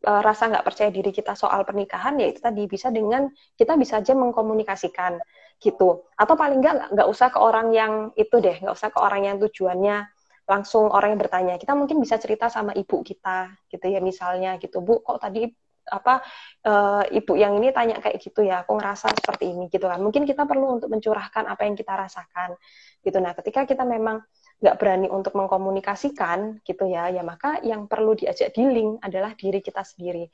uh, 0.07 0.21
rasa 0.23 0.49
nggak 0.49 0.65
percaya 0.65 0.89
diri 0.89 1.13
kita 1.13 1.37
soal 1.37 1.61
pernikahan 1.61 2.17
ya 2.17 2.31
itu 2.31 2.41
tadi 2.41 2.65
bisa 2.65 2.89
dengan 2.89 3.29
kita 3.53 3.77
bisa 3.77 4.01
aja 4.01 4.17
mengkomunikasikan 4.17 5.21
gitu. 5.61 6.09
Atau 6.17 6.33
paling 6.33 6.59
nggak 6.59 6.97
nggak 6.97 7.07
usah 7.07 7.29
ke 7.29 7.37
orang 7.37 7.69
yang 7.71 7.93
itu 8.17 8.35
deh 8.41 8.57
nggak 8.57 8.73
usah 8.73 8.89
ke 8.89 8.99
orang 8.99 9.21
yang 9.29 9.37
tujuannya 9.37 10.09
langsung 10.49 10.89
orang 10.89 11.15
yang 11.15 11.21
bertanya. 11.21 11.55
Kita 11.61 11.77
mungkin 11.77 12.01
bisa 12.01 12.17
cerita 12.17 12.49
sama 12.49 12.73
ibu 12.73 13.05
kita 13.05 13.53
gitu 13.69 13.85
ya 13.87 14.01
misalnya 14.01 14.57
gitu. 14.57 14.81
Bu 14.81 15.05
kok 15.05 15.21
tadi 15.21 15.45
apa 15.91 16.21
uh, 16.65 17.03
ibu 17.09 17.33
yang 17.35 17.57
ini 17.57 17.73
tanya 17.73 17.97
kayak 17.99 18.21
gitu 18.21 18.45
ya 18.45 18.63
aku 18.65 18.77
ngerasa 18.77 19.13
seperti 19.13 19.53
ini 19.53 19.69
gitu 19.69 19.85
kan. 19.85 20.01
Mungkin 20.01 20.25
kita 20.25 20.49
perlu 20.49 20.81
untuk 20.81 20.89
mencurahkan 20.89 21.45
apa 21.45 21.61
yang 21.69 21.77
kita 21.77 21.93
rasakan 21.93 22.57
gitu. 23.05 23.17
Nah 23.21 23.37
ketika 23.37 23.69
kita 23.69 23.85
memang 23.85 24.25
nggak 24.61 24.75
berani 24.77 25.07
untuk 25.09 25.33
mengkomunikasikan 25.37 26.61
gitu 26.61 26.85
ya 26.85 27.09
ya 27.09 27.25
maka 27.25 27.57
yang 27.65 27.89
perlu 27.89 28.13
diajak 28.13 28.53
dealing 28.53 28.97
adalah 29.01 29.37
diri 29.37 29.61
kita 29.61 29.85
sendiri. 29.85 30.29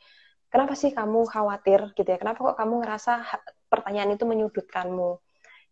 Kenapa 0.47 0.79
sih 0.79 0.95
kamu 0.95 1.27
khawatir 1.27 1.91
gitu 1.91 2.07
ya? 2.07 2.15
Kenapa 2.19 2.39
kok 2.39 2.57
kamu 2.59 2.79
ngerasa 2.79 3.13
pertanyaan 3.67 4.15
itu 4.15 4.23
menyudutkanmu 4.23 5.21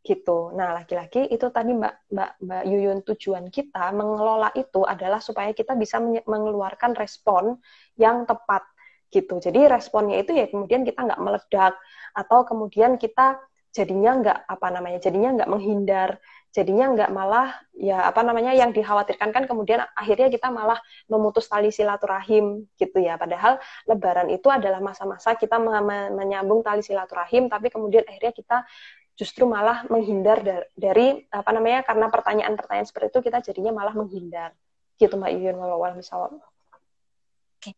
gitu. 0.06 0.54
Nah, 0.54 0.78
laki-laki 0.78 1.26
itu 1.34 1.50
tadi 1.50 1.74
Mbak 1.74 2.14
Mbak 2.14 2.32
Mbak 2.46 2.64
Yuyun 2.70 3.00
tujuan 3.02 3.50
kita 3.50 3.90
mengelola 3.90 4.54
itu 4.54 4.86
adalah 4.86 5.18
supaya 5.18 5.50
kita 5.52 5.74
bisa 5.74 5.98
mengeluarkan 6.04 6.94
respon 6.94 7.58
yang 7.98 8.30
tepat 8.30 8.62
gitu. 9.10 9.42
Jadi 9.42 9.66
responnya 9.66 10.22
itu 10.22 10.38
ya 10.38 10.46
kemudian 10.46 10.86
kita 10.86 11.02
nggak 11.02 11.22
meledak 11.22 11.74
atau 12.14 12.46
kemudian 12.46 13.02
kita 13.02 13.42
jadinya 13.74 14.12
nggak 14.22 14.40
apa 14.48 14.68
namanya 14.72 15.00
jadinya 15.04 15.42
nggak 15.42 15.52
menghindar 15.52 16.10
jadinya 16.56 16.88
nggak 16.96 17.12
malah 17.12 17.52
ya 17.76 18.08
apa 18.08 18.24
namanya 18.24 18.56
yang 18.56 18.72
dikhawatirkan 18.72 19.36
kan 19.36 19.44
kemudian 19.44 19.84
akhirnya 19.92 20.32
kita 20.32 20.48
malah 20.48 20.80
memutus 21.12 21.52
tali 21.52 21.68
silaturahim 21.68 22.64
gitu 22.80 23.04
ya. 23.04 23.20
Padahal 23.20 23.60
lebaran 23.84 24.32
itu 24.32 24.48
adalah 24.48 24.80
masa-masa 24.80 25.36
kita 25.36 25.60
menyambung 26.16 26.64
tali 26.64 26.80
silaturahim 26.80 27.52
tapi 27.52 27.68
kemudian 27.68 28.08
akhirnya 28.08 28.32
kita 28.32 28.58
justru 29.20 29.44
malah 29.48 29.84
menghindar 29.92 30.40
dari, 30.40 30.68
dari 30.80 31.08
apa 31.28 31.52
namanya 31.52 31.84
karena 31.84 32.08
pertanyaan-pertanyaan 32.08 32.88
seperti 32.88 33.12
itu 33.12 33.20
kita 33.28 33.44
jadinya 33.52 33.76
malah 33.76 33.92
menghindar. 33.92 34.56
Gitu 34.96 35.12
Mbak 35.12 35.32
Yuyun 35.36 35.60
kalau 35.60 35.76
misalnya 35.92 36.40
Oke, 37.56 37.72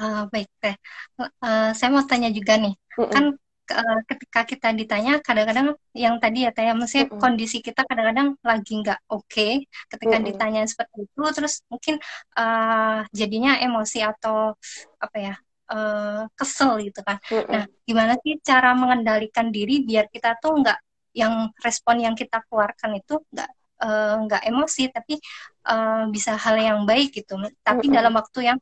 uh, 0.00 0.28
baik 0.28 0.48
teh. 0.60 0.76
Uh, 1.16 1.70
saya 1.72 1.88
mau 1.92 2.02
tanya 2.02 2.32
juga 2.34 2.56
nih, 2.56 2.74
mm 2.74 3.00
-mm. 3.00 3.12
kan 3.12 3.24
uh, 3.70 4.00
ketika 4.06 4.40
kita 4.44 4.68
ditanya 4.74 5.22
kadang-kadang 5.22 5.74
yang 5.94 6.18
tadi 6.18 6.44
ya 6.46 6.50
teh, 6.50 6.66
ya, 6.66 6.74
maksudnya 6.76 7.06
mm 7.08 7.12
-mm. 7.16 7.20
kondisi 7.22 7.58
kita 7.62 7.86
kadang-kadang 7.86 8.36
lagi 8.42 8.72
nggak 8.82 9.00
oke 9.08 9.26
okay 9.26 9.52
ketika 9.90 10.16
mm 10.18 10.22
-mm. 10.22 10.28
ditanya 10.28 10.62
seperti 10.66 10.96
itu, 11.06 11.22
terus 11.32 11.54
mungkin 11.70 11.94
uh, 12.36 13.06
jadinya 13.10 13.58
emosi 13.62 13.98
atau 14.04 14.54
apa 15.00 15.16
ya 15.16 15.34
uh, 15.72 16.26
kesel 16.34 16.82
gitu 16.84 17.00
kan. 17.06 17.18
Mm 17.30 17.40
-mm. 17.40 17.50
Nah, 17.50 17.64
gimana 17.86 18.12
sih 18.20 18.34
cara 18.42 18.70
mengendalikan 18.76 19.48
diri 19.48 19.82
biar 19.86 20.10
kita 20.10 20.36
tuh 20.42 20.60
nggak 20.60 20.78
yang 21.16 21.50
respon 21.58 21.96
yang 22.06 22.14
kita 22.14 22.42
keluarkan 22.46 23.02
itu 23.02 23.18
nggak 23.34 23.50
uh, 23.82 24.14
nggak 24.26 24.42
emosi 24.46 24.94
tapi 24.94 25.18
uh, 25.66 26.06
bisa 26.10 26.38
hal 26.38 26.58
yang 26.58 26.86
baik 26.86 27.14
gitu. 27.14 27.38
Tapi 27.62 27.86
mm 27.86 27.90
-mm. 27.90 27.96
dalam 27.96 28.12
waktu 28.14 28.38
yang 28.54 28.58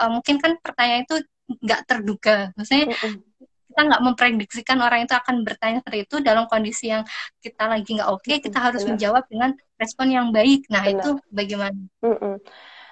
uh, 0.00 0.10
mungkin 0.12 0.36
kan 0.40 0.56
pertanyaan 0.60 1.04
itu 1.04 1.16
nggak 1.50 1.80
terduga. 1.88 2.36
Maksudnya 2.56 2.88
mm 2.92 2.96
-mm 2.96 3.30
kita 3.70 3.80
nggak 3.86 4.02
memprediksikan 4.02 4.78
orang 4.82 5.06
itu 5.06 5.14
akan 5.14 5.46
bertanya 5.46 5.78
seperti 5.80 5.98
itu 6.10 6.16
dalam 6.18 6.44
kondisi 6.50 6.90
yang 6.90 7.06
kita 7.38 7.70
lagi 7.70 7.90
nggak 7.96 8.10
oke, 8.10 8.26
okay, 8.26 8.42
kita 8.42 8.58
harus 8.58 8.82
Benar. 8.82 8.90
menjawab 8.98 9.24
dengan 9.30 9.50
respon 9.78 10.06
yang 10.10 10.26
baik. 10.34 10.66
Nah 10.66 10.82
Benar. 10.82 10.94
itu 10.98 11.10
bagaimana? 11.30 11.80
Mm 12.02 12.16
-mm. 12.18 12.34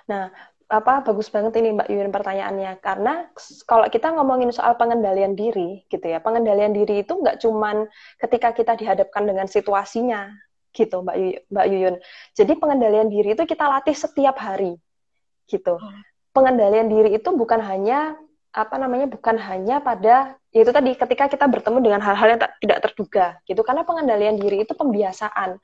Nah 0.09 0.25
apa 0.69 1.01
bagus 1.01 1.33
banget 1.33 1.57
ini 1.65 1.73
Mbak 1.73 1.89
Yuyun 1.89 2.13
pertanyaannya 2.13 2.77
karena 2.85 3.25
kalau 3.65 3.89
kita 3.89 4.13
ngomongin 4.13 4.53
soal 4.53 4.77
pengendalian 4.77 5.33
diri 5.33 5.89
gitu 5.89 6.05
ya 6.05 6.21
pengendalian 6.21 6.77
diri 6.77 7.01
itu 7.01 7.17
nggak 7.17 7.41
cuman 7.41 7.89
ketika 8.21 8.53
kita 8.53 8.77
dihadapkan 8.77 9.25
dengan 9.25 9.49
situasinya 9.49 10.29
gitu 10.77 11.01
Mbak 11.01 11.17
Yuyun, 11.17 11.43
Mbak 11.49 11.67
Yuyun 11.73 11.95
jadi 12.37 12.53
pengendalian 12.61 13.09
diri 13.09 13.33
itu 13.33 13.49
kita 13.49 13.65
latih 13.65 13.97
setiap 13.97 14.37
hari 14.37 14.77
gitu 15.49 15.81
hmm. 15.81 16.05
pengendalian 16.37 16.93
diri 16.93 17.17
itu 17.17 17.33
bukan 17.33 17.65
hanya 17.65 18.21
apa 18.53 18.77
namanya 18.77 19.09
bukan 19.09 19.41
hanya 19.41 19.81
pada 19.81 20.37
yaitu 20.53 20.73
tadi 20.73 20.97
ketika 20.97 21.29
kita 21.29 21.45
bertemu 21.45 21.79
dengan 21.85 22.01
hal-hal 22.01 22.29
yang 22.37 22.41
tidak 22.41 22.79
terduga 22.81 23.27
gitu 23.45 23.61
karena 23.61 23.85
pengendalian 23.85 24.37
diri 24.41 24.65
itu 24.65 24.73
pembiasaan 24.73 25.61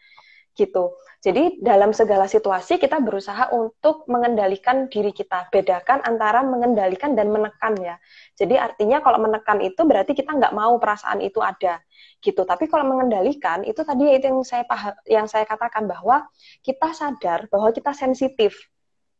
gitu. 0.54 0.94
Jadi 1.18 1.58
dalam 1.58 1.90
segala 1.90 2.30
situasi 2.30 2.78
kita 2.78 3.02
berusaha 3.02 3.50
untuk 3.50 4.06
mengendalikan 4.06 4.86
diri 4.86 5.10
kita. 5.10 5.50
Bedakan 5.50 6.00
antara 6.06 6.46
mengendalikan 6.46 7.18
dan 7.18 7.34
menekan 7.34 7.74
ya. 7.82 7.98
Jadi 8.38 8.54
artinya 8.54 9.02
kalau 9.02 9.18
menekan 9.18 9.58
itu 9.60 9.82
berarti 9.82 10.14
kita 10.14 10.30
nggak 10.30 10.54
mau 10.54 10.78
perasaan 10.78 11.20
itu 11.26 11.42
ada 11.42 11.82
gitu. 12.22 12.46
Tapi 12.46 12.70
kalau 12.70 12.86
mengendalikan 12.86 13.66
itu 13.66 13.82
tadi 13.82 14.14
itu 14.14 14.30
yang 14.30 14.46
saya 14.46 14.64
paham, 14.64 14.94
yang 15.10 15.26
saya 15.26 15.44
katakan 15.44 15.90
bahwa 15.90 16.24
kita 16.62 16.94
sadar 16.94 17.50
bahwa 17.50 17.74
kita 17.74 17.90
sensitif. 17.90 18.70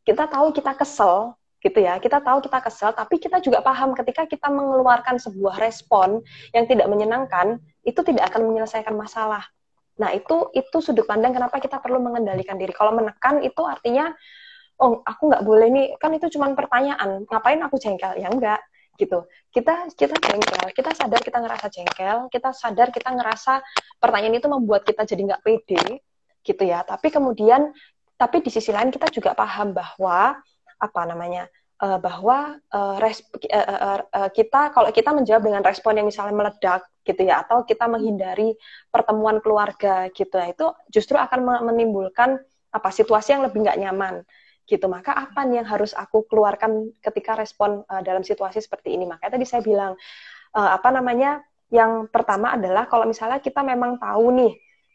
Kita 0.05 0.29
tahu 0.29 0.53
kita 0.55 0.77
kesel 0.77 1.35
gitu 1.65 1.81
ya. 1.81 1.97
Kita 1.97 2.21
tahu 2.21 2.45
kita 2.45 2.61
kesel, 2.61 2.93
tapi 2.93 3.17
kita 3.17 3.41
juga 3.41 3.65
paham 3.65 3.97
ketika 3.97 4.29
kita 4.29 4.53
mengeluarkan 4.53 5.17
sebuah 5.17 5.57
respon 5.57 6.21
yang 6.53 6.69
tidak 6.69 6.85
menyenangkan, 6.93 7.57
itu 7.89 8.05
tidak 8.05 8.29
akan 8.29 8.53
menyelesaikan 8.53 8.93
masalah 8.93 9.49
Nah, 9.95 10.11
itu 10.11 10.51
itu 10.55 10.77
sudut 10.83 11.07
pandang 11.07 11.31
kenapa 11.31 11.62
kita 11.62 11.79
perlu 11.79 12.03
mengendalikan 12.03 12.59
diri. 12.59 12.75
Kalau 12.75 12.91
menekan 12.95 13.39
itu 13.47 13.62
artinya 13.62 14.11
oh, 14.83 15.03
aku 15.07 15.31
nggak 15.31 15.45
boleh 15.47 15.69
nih, 15.71 15.87
kan 16.03 16.11
itu 16.15 16.27
cuma 16.35 16.51
pertanyaan. 16.51 17.23
Ngapain 17.31 17.61
aku 17.62 17.79
jengkel? 17.79 18.19
Ya 18.19 18.27
enggak 18.31 18.59
gitu. 18.99 19.27
Kita 19.55 19.91
kita 19.95 20.15
jengkel, 20.19 20.67
kita 20.75 20.91
sadar 20.99 21.21
kita 21.23 21.39
ngerasa 21.43 21.67
jengkel, 21.71 22.17
kita 22.31 22.51
sadar 22.55 22.89
kita 22.91 23.11
ngerasa 23.15 23.62
pertanyaan 24.03 24.39
itu 24.39 24.49
membuat 24.51 24.83
kita 24.87 25.07
jadi 25.07 25.23
nggak 25.35 25.43
pede 25.47 26.03
gitu 26.43 26.62
ya. 26.67 26.83
Tapi 26.83 27.09
kemudian 27.15 27.71
tapi 28.19 28.43
di 28.43 28.51
sisi 28.51 28.71
lain 28.75 28.91
kita 28.91 29.11
juga 29.15 29.35
paham 29.35 29.75
bahwa 29.75 30.39
apa 30.81 31.01
namanya? 31.07 31.49
uh, 31.83 31.99
bahwa 31.99 32.57
uh, 32.70 32.97
resp- 33.03 33.35
uh, 33.51 33.66
uh, 33.66 34.01
uh, 34.09 34.31
kita 34.31 34.70
kalau 34.70 34.89
kita 34.95 35.11
menjawab 35.11 35.43
dengan 35.43 35.62
respon 35.64 35.99
yang 35.99 36.07
misalnya 36.07 36.35
meledak 36.37 36.87
gitu 37.05 37.20
ya 37.27 37.45
atau 37.45 37.66
kita 37.68 37.85
menghindari 37.85 38.57
pertemuan 38.89 39.43
keluarga 39.45 40.09
gitu 40.14 40.33
ya 40.41 40.55
itu 40.55 40.66
justru 40.89 41.20
akan 41.20 41.64
menimbulkan 41.68 42.41
apa 42.72 42.89
situasi 42.91 43.37
yang 43.37 43.45
lebih 43.45 43.61
nggak 43.61 43.81
nyaman 43.81 44.25
gitu 44.64 44.89
maka 44.89 45.12
apa 45.12 45.45
nih 45.45 45.61
yang 45.61 45.68
harus 45.68 45.93
aku 45.93 46.25
keluarkan 46.25 46.89
ketika 47.05 47.37
respon 47.37 47.85
uh, 47.85 48.01
dalam 48.01 48.25
situasi 48.25 48.64
seperti 48.64 48.97
ini 48.97 49.05
makanya 49.05 49.37
tadi 49.37 49.45
saya 49.45 49.61
bilang 49.61 49.93
uh, 50.57 50.70
apa 50.72 50.89
namanya 50.89 51.45
yang 51.68 52.09
pertama 52.09 52.57
adalah 52.57 52.89
kalau 52.89 53.05
misalnya 53.05 53.45
kita 53.45 53.61
memang 53.61 54.01
tahu 54.01 54.33
nih 54.33 54.53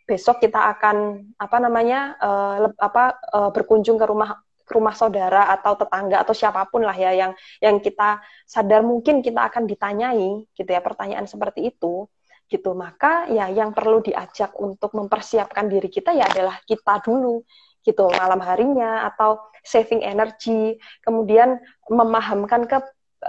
besok 0.10 0.42
kita 0.42 0.74
akan 0.74 1.30
apa 1.38 1.58
namanya 1.62 2.18
uh, 2.18 2.74
apa 2.82 3.22
uh, 3.30 3.50
berkunjung 3.54 4.02
ke 4.02 4.10
rumah 4.10 4.42
rumah 4.70 4.94
saudara 4.94 5.50
atau 5.52 5.76
tetangga 5.76 6.22
atau 6.22 6.34
siapa 6.38 6.66
pun 6.70 6.86
lah 6.86 6.96
ya 6.96 7.12
yang 7.12 7.32
yang 7.60 7.82
kita 7.82 8.22
sadar 8.46 8.86
mungkin 8.86 9.20
kita 9.26 9.50
akan 9.50 9.66
ditanyai 9.66 10.46
gitu 10.54 10.70
ya 10.70 10.82
pertanyaan 10.82 11.26
seperti 11.26 11.74
itu 11.74 12.08
gitu. 12.50 12.74
Maka 12.74 13.30
ya 13.30 13.48
yang 13.50 13.72
perlu 13.72 14.02
diajak 14.02 14.58
untuk 14.58 14.94
mempersiapkan 14.98 15.70
diri 15.70 15.88
kita 15.88 16.14
ya 16.14 16.26
adalah 16.30 16.58
kita 16.66 17.02
dulu 17.06 17.46
gitu 17.86 18.12
malam 18.12 18.42
harinya 18.42 19.06
atau 19.10 19.40
saving 19.62 20.02
energy. 20.02 20.78
Kemudian 21.06 21.62
memahamkan 21.88 22.66
ke 22.66 22.78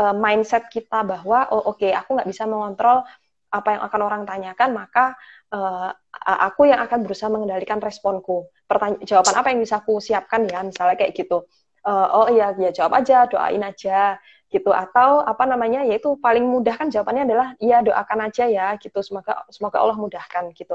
uh, 0.00 0.14
mindset 0.16 0.66
kita 0.72 1.04
bahwa 1.04 1.46
oh 1.52 1.74
oke 1.74 1.82
okay, 1.82 1.92
aku 1.92 2.16
nggak 2.16 2.30
bisa 2.30 2.48
mengontrol 2.48 3.04
apa 3.50 3.68
yang 3.74 3.82
akan 3.82 4.00
orang 4.06 4.22
tanyakan 4.22 4.70
maka 4.72 5.18
uh, 5.50 5.90
aku 6.22 6.70
yang 6.70 6.78
akan 6.82 7.02
berusaha 7.02 7.26
mengendalikan 7.26 7.82
responku. 7.82 8.46
Pertanya 8.64 9.02
jawaban 9.02 9.34
apa 9.34 9.48
yang 9.50 9.60
bisa 9.60 9.82
aku 9.82 9.98
siapkan 9.98 10.46
ya, 10.46 10.62
misalnya 10.62 10.94
kayak 10.94 11.12
gitu. 11.18 11.44
Uh, 11.80 12.06
oh 12.12 12.26
iya, 12.30 12.52
ya 12.60 12.70
jawab 12.70 13.00
aja, 13.00 13.24
doain 13.24 13.64
aja, 13.64 14.20
gitu 14.50 14.74
atau 14.74 15.22
apa 15.22 15.46
namanya 15.46 15.86
yaitu 15.86 16.18
paling 16.18 16.42
mudah 16.42 16.74
kan 16.74 16.90
jawabannya 16.90 17.22
adalah 17.22 17.48
ya 17.62 17.86
doakan 17.86 18.26
aja 18.26 18.50
ya 18.50 18.74
gitu 18.82 18.98
semoga 18.98 19.46
semoga 19.46 19.78
Allah 19.78 19.94
mudahkan 19.94 20.50
gitu 20.58 20.74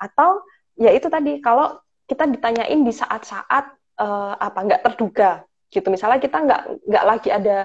atau 0.00 0.40
ya 0.80 0.88
itu 0.96 1.12
tadi 1.12 1.36
kalau 1.44 1.76
kita 2.08 2.24
ditanyain 2.24 2.80
di 2.80 2.88
saat-saat 2.88 3.68
uh, 4.00 4.34
apa 4.40 4.58
nggak 4.64 4.82
terduga 4.88 5.44
gitu. 5.72 5.88
Misalnya 5.88 6.20
kita 6.20 6.36
nggak 6.44 6.62
nggak 6.84 7.04
lagi 7.08 7.28
ada 7.32 7.56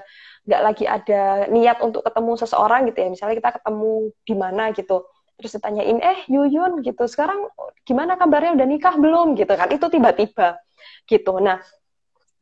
nggak 0.47 0.61
lagi 0.63 0.85
ada 0.87 1.21
niat 1.51 1.77
untuk 1.83 2.07
ketemu 2.07 2.31
seseorang 2.39 2.87
gitu 2.87 2.97
ya. 3.03 3.09
Misalnya 3.11 3.35
kita 3.43 3.51
ketemu 3.59 3.91
di 4.23 4.35
mana 4.39 4.63
gitu. 4.71 5.03
Terus 5.37 5.51
ditanyain 5.59 5.99
eh 5.99 6.19
Yuyun 6.31 6.81
gitu. 6.81 7.03
Sekarang 7.05 7.51
gimana 7.83 8.15
kabarnya? 8.15 8.55
Udah 8.55 8.67
nikah 8.67 8.95
belum? 8.95 9.35
gitu 9.35 9.53
kan. 9.53 9.67
Itu 9.69 9.91
tiba-tiba 9.91 10.57
gitu. 11.05 11.37
Nah 11.43 11.59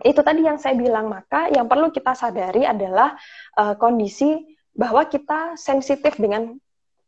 itu 0.05 0.21
tadi 0.21 0.45
yang 0.45 0.61
saya 0.61 0.77
bilang. 0.77 1.09
Maka 1.09 1.49
yang 1.49 1.65
perlu 1.65 1.89
kita 1.89 2.13
sadari 2.13 2.63
adalah 2.63 3.17
uh, 3.57 3.73
kondisi 3.75 4.37
bahwa 4.71 5.09
kita 5.09 5.57
sensitif 5.57 6.15
dengan 6.21 6.55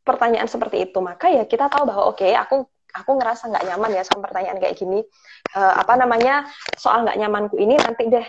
pertanyaan 0.02 0.50
seperti 0.50 0.90
itu. 0.90 0.98
Maka 0.98 1.30
ya 1.30 1.46
kita 1.46 1.70
tahu 1.70 1.86
bahwa 1.86 2.10
oke 2.10 2.26
okay, 2.26 2.34
aku 2.34 2.66
aku 2.96 3.12
ngerasa 3.22 3.54
nggak 3.54 3.66
nyaman 3.70 3.92
ya 3.94 4.02
sama 4.02 4.26
pertanyaan 4.26 4.58
kayak 4.58 4.76
gini. 4.82 5.06
Uh, 5.54 5.74
apa 5.78 5.94
namanya? 5.94 6.50
Soal 6.74 7.06
nggak 7.06 7.22
nyamanku 7.22 7.56
ini 7.62 7.78
nanti 7.78 8.10
deh 8.10 8.26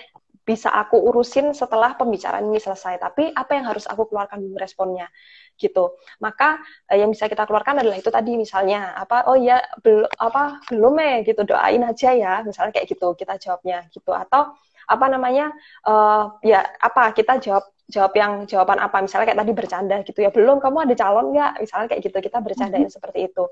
bisa 0.48 0.72
aku 0.72 0.96
urusin 1.12 1.52
setelah 1.52 1.92
pembicaraan 2.00 2.48
ini 2.48 2.56
selesai. 2.56 2.96
Tapi 2.96 3.36
apa 3.36 3.52
yang 3.52 3.68
harus 3.68 3.84
aku 3.84 4.08
keluarkan 4.08 4.56
responnya 4.56 5.12
gitu. 5.60 6.00
Maka 6.24 6.56
eh, 6.88 7.04
yang 7.04 7.12
bisa 7.12 7.28
kita 7.28 7.44
keluarkan 7.44 7.84
adalah 7.84 8.00
itu 8.00 8.08
tadi 8.08 8.40
misalnya 8.40 8.96
apa 8.96 9.28
oh 9.28 9.36
ya 9.36 9.60
belum 9.84 10.08
apa 10.16 10.64
belum 10.72 10.94
ya 10.96 11.16
gitu 11.28 11.44
doain 11.44 11.84
aja 11.84 12.10
ya 12.16 12.32
misalnya 12.40 12.72
kayak 12.72 12.88
gitu 12.88 13.12
kita 13.12 13.36
jawabnya 13.36 13.84
gitu 13.92 14.16
atau 14.16 14.56
apa 14.88 15.06
namanya 15.12 15.52
uh, 15.84 16.40
ya 16.40 16.64
apa 16.80 17.12
kita 17.12 17.36
jawab 17.44 17.68
jawab 17.88 18.12
yang 18.16 18.32
jawaban 18.44 18.76
apa 18.80 19.00
misalnya 19.00 19.32
kayak 19.32 19.40
tadi 19.40 19.52
bercanda 19.56 19.96
gitu 20.04 20.20
ya 20.20 20.28
belum 20.28 20.60
kamu 20.60 20.88
ada 20.88 20.94
calon 20.96 21.32
nggak 21.32 21.52
misalnya 21.64 21.86
kayak 21.88 22.02
gitu 22.04 22.18
kita 22.20 22.38
bercandain 22.44 22.84
mm 22.84 22.88
-hmm. 22.88 22.96
seperti 22.96 23.18
itu 23.32 23.44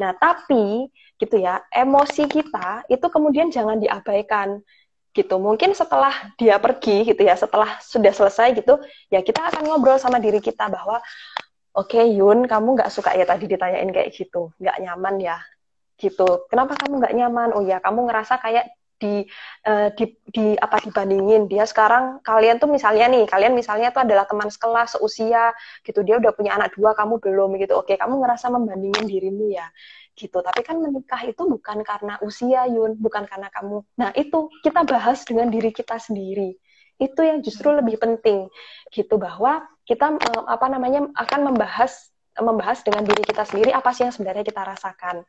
nah 0.00 0.16
tapi 0.16 0.88
gitu 1.20 1.36
ya 1.36 1.60
emosi 1.68 2.24
kita 2.24 2.88
itu 2.88 3.06
kemudian 3.12 3.52
jangan 3.52 3.76
diabaikan 3.76 4.64
gitu. 5.12 5.36
Mungkin 5.36 5.76
setelah 5.76 6.32
dia 6.40 6.56
pergi 6.56 7.04
gitu 7.04 7.20
ya 7.22 7.36
setelah 7.36 7.78
sudah 7.84 8.12
selesai 8.12 8.56
gitu 8.56 8.80
ya 9.12 9.20
kita 9.20 9.44
akan 9.52 9.68
ngobrol 9.68 10.00
sama 10.00 10.18
diri 10.18 10.40
kita 10.40 10.72
bahwa 10.72 10.98
oke 11.76 11.92
okay, 11.92 12.04
Yun 12.16 12.48
kamu 12.48 12.80
nggak 12.80 12.90
suka 12.92 13.12
ya 13.16 13.28
tadi 13.28 13.44
ditanyain 13.48 13.88
kayak 13.92 14.10
gitu. 14.16 14.50
Nggak 14.56 14.76
nyaman 14.80 15.14
ya. 15.20 15.36
Gitu. 16.00 16.28
Kenapa 16.48 16.74
kamu 16.80 16.98
nggak 16.98 17.14
nyaman? 17.14 17.48
Oh 17.54 17.62
ya 17.62 17.78
kamu 17.78 18.08
ngerasa 18.08 18.40
kayak 18.40 18.72
di, 19.02 19.26
uh, 19.66 19.90
di 19.98 20.04
di 20.30 20.46
apa 20.56 20.78
dibandingin. 20.78 21.50
Dia 21.50 21.66
sekarang 21.66 22.22
kalian 22.22 22.62
tuh 22.62 22.70
misalnya 22.70 23.10
nih 23.10 23.26
kalian 23.26 23.52
misalnya 23.52 23.90
tuh 23.90 24.06
adalah 24.06 24.24
teman 24.30 24.48
sekelas 24.48 24.96
seusia 24.96 25.50
gitu. 25.82 26.06
Dia 26.06 26.22
udah 26.22 26.32
punya 26.32 26.54
anak 26.54 26.72
dua 26.78 26.94
kamu 26.94 27.18
belum 27.18 27.58
gitu. 27.58 27.76
Oke 27.76 27.98
kamu 27.98 28.22
ngerasa 28.22 28.48
membandingin 28.48 29.04
dirimu 29.10 29.50
ya 29.50 29.66
gitu. 30.16 30.38
Tapi 30.40 30.60
kan 30.62 30.78
menikah 30.78 31.20
itu 31.24 31.42
bukan 31.44 31.82
karena 31.82 32.18
usia 32.22 32.68
Yun. 32.68 32.98
Bukan 33.00 33.24
karena 33.28 33.48
kamu. 33.52 33.84
Nah 33.98 34.10
itu 34.16 34.48
kita 34.62 34.84
bahas 34.84 35.24
dengan 35.24 35.48
diri 35.48 35.72
kita 35.72 35.96
sendiri. 35.98 36.56
Itu 37.00 37.20
yang 37.24 37.40
justru 37.42 37.72
lebih 37.72 37.98
penting. 37.98 38.48
Gitu 38.92 39.14
bahwa 39.16 39.64
kita 39.88 40.14
uh, 40.14 40.44
apa 40.46 40.66
namanya 40.70 41.10
akan 41.18 41.52
membahas 41.52 42.12
membahas 42.38 42.80
dengan 42.80 43.04
diri 43.04 43.20
kita 43.28 43.44
sendiri 43.44 43.76
apa 43.76 43.92
sih 43.92 44.08
yang 44.08 44.14
sebenarnya 44.14 44.44
kita 44.46 44.64
rasakan. 44.64 45.20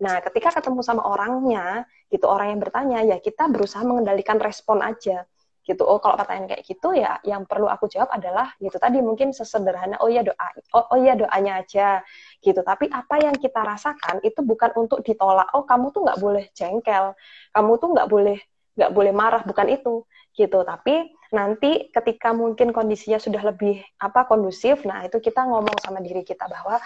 Nah, 0.00 0.16
ketika 0.24 0.60
ketemu 0.60 0.80
sama 0.80 1.04
orangnya, 1.04 1.84
gitu 2.08 2.24
orang 2.24 2.56
yang 2.56 2.60
bertanya, 2.60 2.98
ya 3.04 3.16
kita 3.20 3.48
berusaha 3.52 3.84
mengendalikan 3.84 4.40
respon 4.40 4.80
aja. 4.80 5.28
Gitu. 5.70 5.86
Oh, 5.86 6.02
kalau 6.02 6.18
pertanyaan 6.18 6.50
kayak 6.50 6.66
gitu 6.66 6.98
ya 6.98 7.22
yang 7.22 7.46
perlu 7.46 7.70
aku 7.70 7.86
jawab 7.86 8.10
adalah 8.10 8.50
gitu 8.58 8.74
tadi 8.74 8.98
mungkin 8.98 9.30
sesederhana 9.30 10.02
oh 10.02 10.10
ya 10.10 10.26
doa 10.26 10.46
oh, 10.74 10.84
oh 10.90 10.98
ya 10.98 11.14
doanya 11.14 11.62
aja 11.62 12.02
gitu. 12.42 12.58
Tapi 12.66 12.90
apa 12.90 13.22
yang 13.22 13.38
kita 13.38 13.62
rasakan 13.62 14.18
itu 14.26 14.42
bukan 14.42 14.74
untuk 14.74 15.06
ditolak. 15.06 15.46
Oh, 15.54 15.62
kamu 15.62 15.94
tuh 15.94 16.02
nggak 16.02 16.18
boleh 16.18 16.44
jengkel. 16.58 17.14
Kamu 17.54 17.72
tuh 17.78 17.88
nggak 17.94 18.08
boleh 18.10 18.38
nggak 18.74 18.90
boleh 18.90 19.12
marah, 19.14 19.42
bukan 19.46 19.66
itu 19.70 19.94
gitu. 20.34 20.58
Tapi 20.66 21.14
nanti 21.30 21.86
ketika 21.94 22.34
mungkin 22.34 22.74
kondisinya 22.74 23.22
sudah 23.22 23.42
lebih 23.54 23.78
apa 24.02 24.26
kondusif, 24.26 24.82
nah 24.82 25.06
itu 25.06 25.22
kita 25.22 25.46
ngomong 25.46 25.78
sama 25.78 26.02
diri 26.02 26.26
kita 26.26 26.50
bahwa 26.50 26.82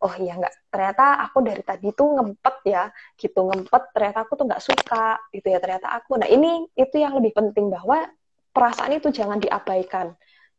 oh 0.00 0.14
iya 0.16 0.32
nggak 0.40 0.54
ternyata 0.72 1.04
aku 1.28 1.38
dari 1.44 1.60
tadi 1.60 1.92
tuh 1.92 2.08
ngempet 2.16 2.56
ya 2.64 2.88
gitu 3.20 3.40
ngempet 3.44 3.82
ternyata 3.92 4.24
aku 4.24 4.32
tuh 4.38 4.44
nggak 4.48 4.64
suka 4.64 5.20
gitu 5.28 5.46
ya 5.52 5.58
ternyata 5.60 5.92
aku 5.92 6.16
nah 6.16 6.28
ini 6.28 6.64
itu 6.72 6.96
yang 6.96 7.12
lebih 7.20 7.36
penting 7.36 7.68
bahwa 7.68 8.08
perasaan 8.50 8.98
itu 8.98 9.08
jangan 9.14 9.38
diabaikan 9.38 10.14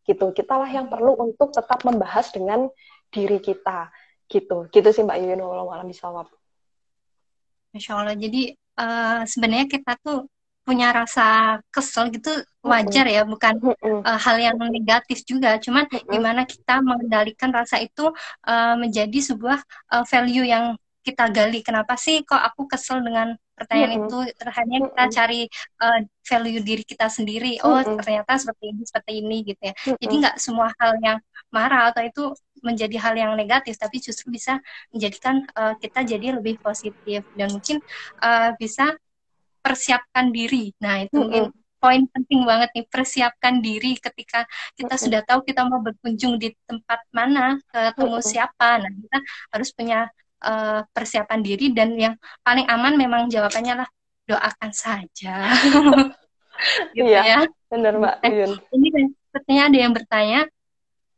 gitu. 0.08 0.34
Kitalah 0.34 0.70
yang 0.70 0.88
perlu 0.90 1.16
untuk 1.20 1.54
tetap 1.54 1.84
membahas 1.86 2.32
dengan 2.34 2.68
diri 3.12 3.40
kita 3.40 3.92
gitu. 4.32 4.72
Gitu 4.72 4.90
sih 4.92 5.04
mbak 5.04 5.20
Yuyun 5.20 5.44
malam 5.44 5.88
bisa 5.88 6.10
Masya 7.72 7.92
Allah. 7.96 8.16
Jadi 8.20 8.52
uh, 8.80 9.24
sebenarnya 9.24 9.68
kita 9.72 9.96
tuh 10.04 10.28
punya 10.62 10.94
rasa 10.94 11.58
kesel 11.74 12.14
gitu 12.14 12.30
wajar 12.62 13.10
ya 13.10 13.26
bukan 13.26 13.58
uh, 13.82 14.20
hal 14.20 14.38
yang 14.38 14.58
negatif 14.70 15.26
juga. 15.26 15.58
Cuman 15.58 15.90
gimana 16.06 16.46
kita 16.46 16.84
mengendalikan 16.84 17.50
rasa 17.50 17.82
itu 17.82 18.12
uh, 18.46 18.76
menjadi 18.78 19.20
sebuah 19.34 19.60
uh, 19.92 20.04
value 20.06 20.46
yang 20.46 20.78
kita 21.02 21.28
gali. 21.34 21.66
Kenapa 21.66 21.98
sih 21.98 22.22
kok 22.22 22.38
aku 22.38 22.70
kesel 22.70 23.02
dengan 23.02 23.34
pertanyaan 23.62 23.94
itu 24.02 24.18
terhadap 24.42 24.82
kita 24.90 25.04
cari 25.22 25.42
uh, 25.86 26.00
value 26.26 26.62
diri 26.66 26.84
kita 26.84 27.08
sendiri 27.08 27.62
oh 27.62 27.78
ternyata 28.02 28.34
seperti 28.42 28.66
ini 28.74 28.82
seperti 28.84 29.12
ini 29.22 29.38
gitu 29.46 29.62
ya 29.62 29.74
jadi 30.02 30.14
nggak 30.26 30.36
semua 30.42 30.74
hal 30.82 30.98
yang 31.00 31.18
marah 31.54 31.94
atau 31.94 32.02
itu 32.02 32.24
menjadi 32.66 32.98
hal 32.98 33.14
yang 33.14 33.32
negatif 33.38 33.78
tapi 33.78 34.02
justru 34.02 34.34
bisa 34.34 34.58
menjadikan 34.90 35.46
uh, 35.54 35.76
kita 35.78 36.02
jadi 36.02 36.42
lebih 36.42 36.58
positif 36.64 37.22
dan 37.38 37.48
mungkin 37.52 37.84
uh, 38.24 38.56
bisa 38.58 38.96
persiapkan 39.62 40.34
diri. 40.34 40.74
Nah, 40.82 41.06
itu 41.06 41.22
mm 41.22 41.30
-hmm. 41.30 41.48
poin 41.78 42.02
penting 42.10 42.42
banget 42.46 42.70
nih 42.74 42.86
persiapkan 42.90 43.62
diri 43.62 43.98
ketika 43.98 44.46
kita 44.74 44.90
mm 44.90 44.98
-hmm. 44.98 45.06
sudah 45.06 45.22
tahu 45.26 45.40
kita 45.46 45.62
mau 45.70 45.80
berkunjung 45.82 46.42
di 46.42 46.50
tempat 46.66 47.00
mana, 47.14 47.62
ketemu 47.70 48.18
mm 48.18 48.22
-hmm. 48.22 48.32
siapa. 48.34 48.70
Nah, 48.82 48.92
kita 48.92 49.18
harus 49.54 49.70
punya 49.74 50.00
uh, 50.44 50.82
persiapan 50.90 51.40
diri 51.42 51.74
dan 51.74 51.96
yang 51.98 52.16
paling 52.42 52.66
aman 52.68 52.98
memang 52.98 53.32
jawabannya 53.32 53.86
lah 53.86 53.90
doakan 54.28 54.72
saja. 54.74 55.50
gitu 56.96 57.08
iya, 57.08 57.22
ya. 57.26 57.40
Benar, 57.72 57.98
Mbak 57.98 58.16
Yun. 58.28 58.52
Ini 58.76 58.88
sepertinya 59.32 59.64
ada 59.72 59.78
yang 59.78 59.94
bertanya 59.96 60.42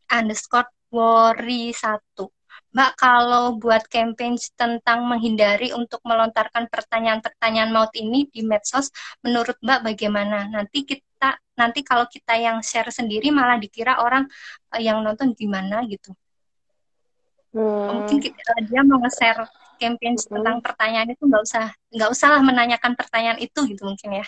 underscore 0.07 0.69
worry 0.93 1.73
satu 1.73 2.29
Mbak, 2.73 2.91
kalau 2.97 3.53
buat 3.61 3.85
campaign 3.85 4.33
tentang 4.57 5.05
menghindari 5.05 5.69
untuk 5.77 6.01
melontarkan 6.09 6.65
pertanyaan-pertanyaan 6.73 7.69
maut 7.69 7.93
ini 7.93 8.25
di 8.33 8.41
medsos, 8.41 8.89
menurut 9.21 9.61
Mbak 9.61 9.93
bagaimana? 9.93 10.49
Nanti 10.49 10.81
kita 10.81 11.37
nanti 11.53 11.85
kalau 11.85 12.09
kita 12.09 12.33
yang 12.33 12.65
share 12.65 12.89
sendiri 12.89 13.29
malah 13.29 13.61
dikira 13.61 14.01
orang 14.01 14.25
uh, 14.73 14.81
yang 14.81 15.05
nonton 15.05 15.37
gimana 15.37 15.85
gitu. 15.85 16.17
Hmm. 17.53 18.01
Mungkin 18.01 18.17
kita, 18.17 18.41
uh, 18.41 18.61
dia 18.65 18.81
mau 18.81 18.97
nge-share 19.01 19.45
campaign 19.77 20.17
hmm. 20.17 20.29
tentang 20.29 20.57
pertanyaan 20.59 21.09
itu 21.13 21.23
nggak 21.25 21.43
usah 21.45 21.65
nggak 21.93 22.09
usah 22.09 22.29
menanyakan 22.41 22.93
pertanyaan 22.97 23.39
itu 23.41 23.59
gitu 23.69 23.81
mungkin 23.85 24.21
ya. 24.21 24.25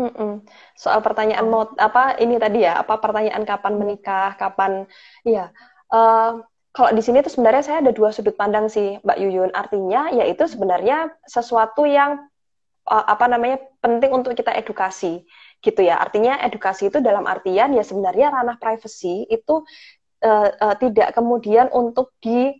Mm-mm. 0.00 0.40
Soal 0.72 1.04
pertanyaan 1.04 1.46
mau 1.52 1.68
apa 1.76 2.16
ini 2.16 2.40
tadi 2.40 2.64
ya 2.64 2.80
apa 2.80 2.96
pertanyaan 2.96 3.44
kapan 3.44 3.76
menikah 3.76 4.32
kapan 4.40 4.88
iya 5.20 5.52
uh, 5.92 6.40
kalau 6.72 6.90
di 6.96 7.04
sini 7.04 7.20
tuh 7.20 7.28
sebenarnya 7.28 7.62
saya 7.62 7.78
ada 7.84 7.92
dua 7.92 8.08
sudut 8.16 8.32
pandang 8.32 8.72
sih, 8.72 8.96
Mbak 9.04 9.18
Yuyun. 9.20 9.50
Artinya 9.52 10.08
yaitu 10.08 10.48
sebenarnya 10.48 11.12
sesuatu 11.28 11.84
yang 11.84 12.16
uh, 12.88 13.04
apa 13.04 13.28
namanya 13.28 13.60
penting 13.84 14.08
untuk 14.08 14.32
kita 14.32 14.56
edukasi, 14.56 15.28
gitu 15.60 15.80
ya. 15.84 16.00
Artinya 16.00 16.40
edukasi 16.40 16.88
itu 16.88 17.04
dalam 17.04 17.28
artian 17.28 17.76
ya 17.76 17.84
sebenarnya 17.84 18.32
ranah 18.32 18.56
privacy 18.56 19.28
itu 19.28 19.60
uh, 20.24 20.48
uh, 20.48 20.74
tidak 20.80 21.12
kemudian 21.12 21.68
untuk 21.76 22.16
di 22.24 22.56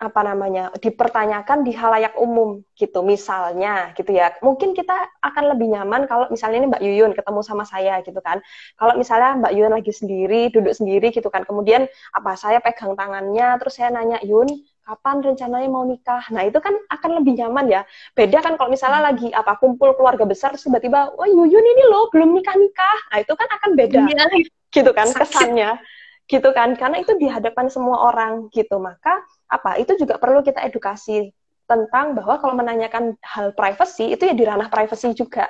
apa 0.00 0.20
namanya 0.24 0.72
dipertanyakan 0.80 1.60
di 1.60 1.76
halayak 1.76 2.16
umum 2.16 2.64
gitu 2.72 3.04
misalnya 3.04 3.92
gitu 3.92 4.16
ya. 4.16 4.32
Mungkin 4.40 4.72
kita 4.72 4.96
akan 5.20 5.52
lebih 5.52 5.76
nyaman 5.76 6.08
kalau 6.08 6.24
misalnya 6.32 6.64
ini 6.64 6.68
Mbak 6.72 6.82
Yuyun 6.82 7.12
ketemu 7.12 7.40
sama 7.44 7.68
saya 7.68 8.00
gitu 8.00 8.16
kan. 8.24 8.40
Kalau 8.80 8.96
misalnya 8.96 9.36
Mbak 9.44 9.52
Yuyun 9.52 9.72
lagi 9.76 9.92
sendiri 9.92 10.48
duduk 10.48 10.72
sendiri 10.72 11.12
gitu 11.12 11.28
kan. 11.28 11.44
Kemudian 11.44 11.84
apa 12.16 12.32
saya 12.32 12.64
pegang 12.64 12.96
tangannya? 12.96 13.60
Terus 13.60 13.76
saya 13.76 13.92
nanya 13.92 14.16
Yun 14.24 14.48
kapan 14.80 15.20
rencananya 15.20 15.68
mau 15.68 15.84
nikah? 15.84 16.24
Nah 16.32 16.48
itu 16.48 16.56
kan 16.64 16.72
akan 16.88 17.20
lebih 17.20 17.36
nyaman 17.36 17.68
ya. 17.68 17.84
Beda 18.16 18.40
kan 18.40 18.56
kalau 18.56 18.72
misalnya 18.72 19.04
lagi 19.04 19.28
apa 19.36 19.60
kumpul 19.60 19.92
keluarga 20.00 20.24
besar 20.24 20.56
terus 20.56 20.64
tiba-tiba 20.64 21.12
wah 21.12 21.28
Yuyun 21.28 21.60
ini 21.76 21.84
loh 21.92 22.08
belum 22.08 22.32
nikah 22.32 22.56
nikah 22.56 22.98
nah 23.12 23.20
itu 23.20 23.36
kan 23.36 23.48
akan 23.52 23.70
beda 23.76 24.00
ya. 24.08 24.26
gitu 24.72 24.90
kan 24.96 25.12
kesannya 25.12 25.76
gitu 26.24 26.48
kan. 26.56 26.72
Karena 26.78 27.04
itu 27.04 27.12
dihadapkan 27.20 27.68
semua 27.68 28.08
orang 28.08 28.48
gitu. 28.48 28.80
Maka 28.80 29.20
apa 29.50 29.82
itu 29.82 29.98
juga 29.98 30.16
perlu 30.16 30.40
kita 30.46 30.62
edukasi 30.62 31.34
tentang 31.66 32.14
bahwa 32.18 32.38
kalau 32.38 32.54
menanyakan 32.54 33.14
hal 33.22 33.54
privacy 33.54 34.14
itu 34.14 34.26
ya 34.26 34.34
di 34.34 34.42
ranah 34.46 34.70
privacy 34.70 35.14
juga 35.14 35.46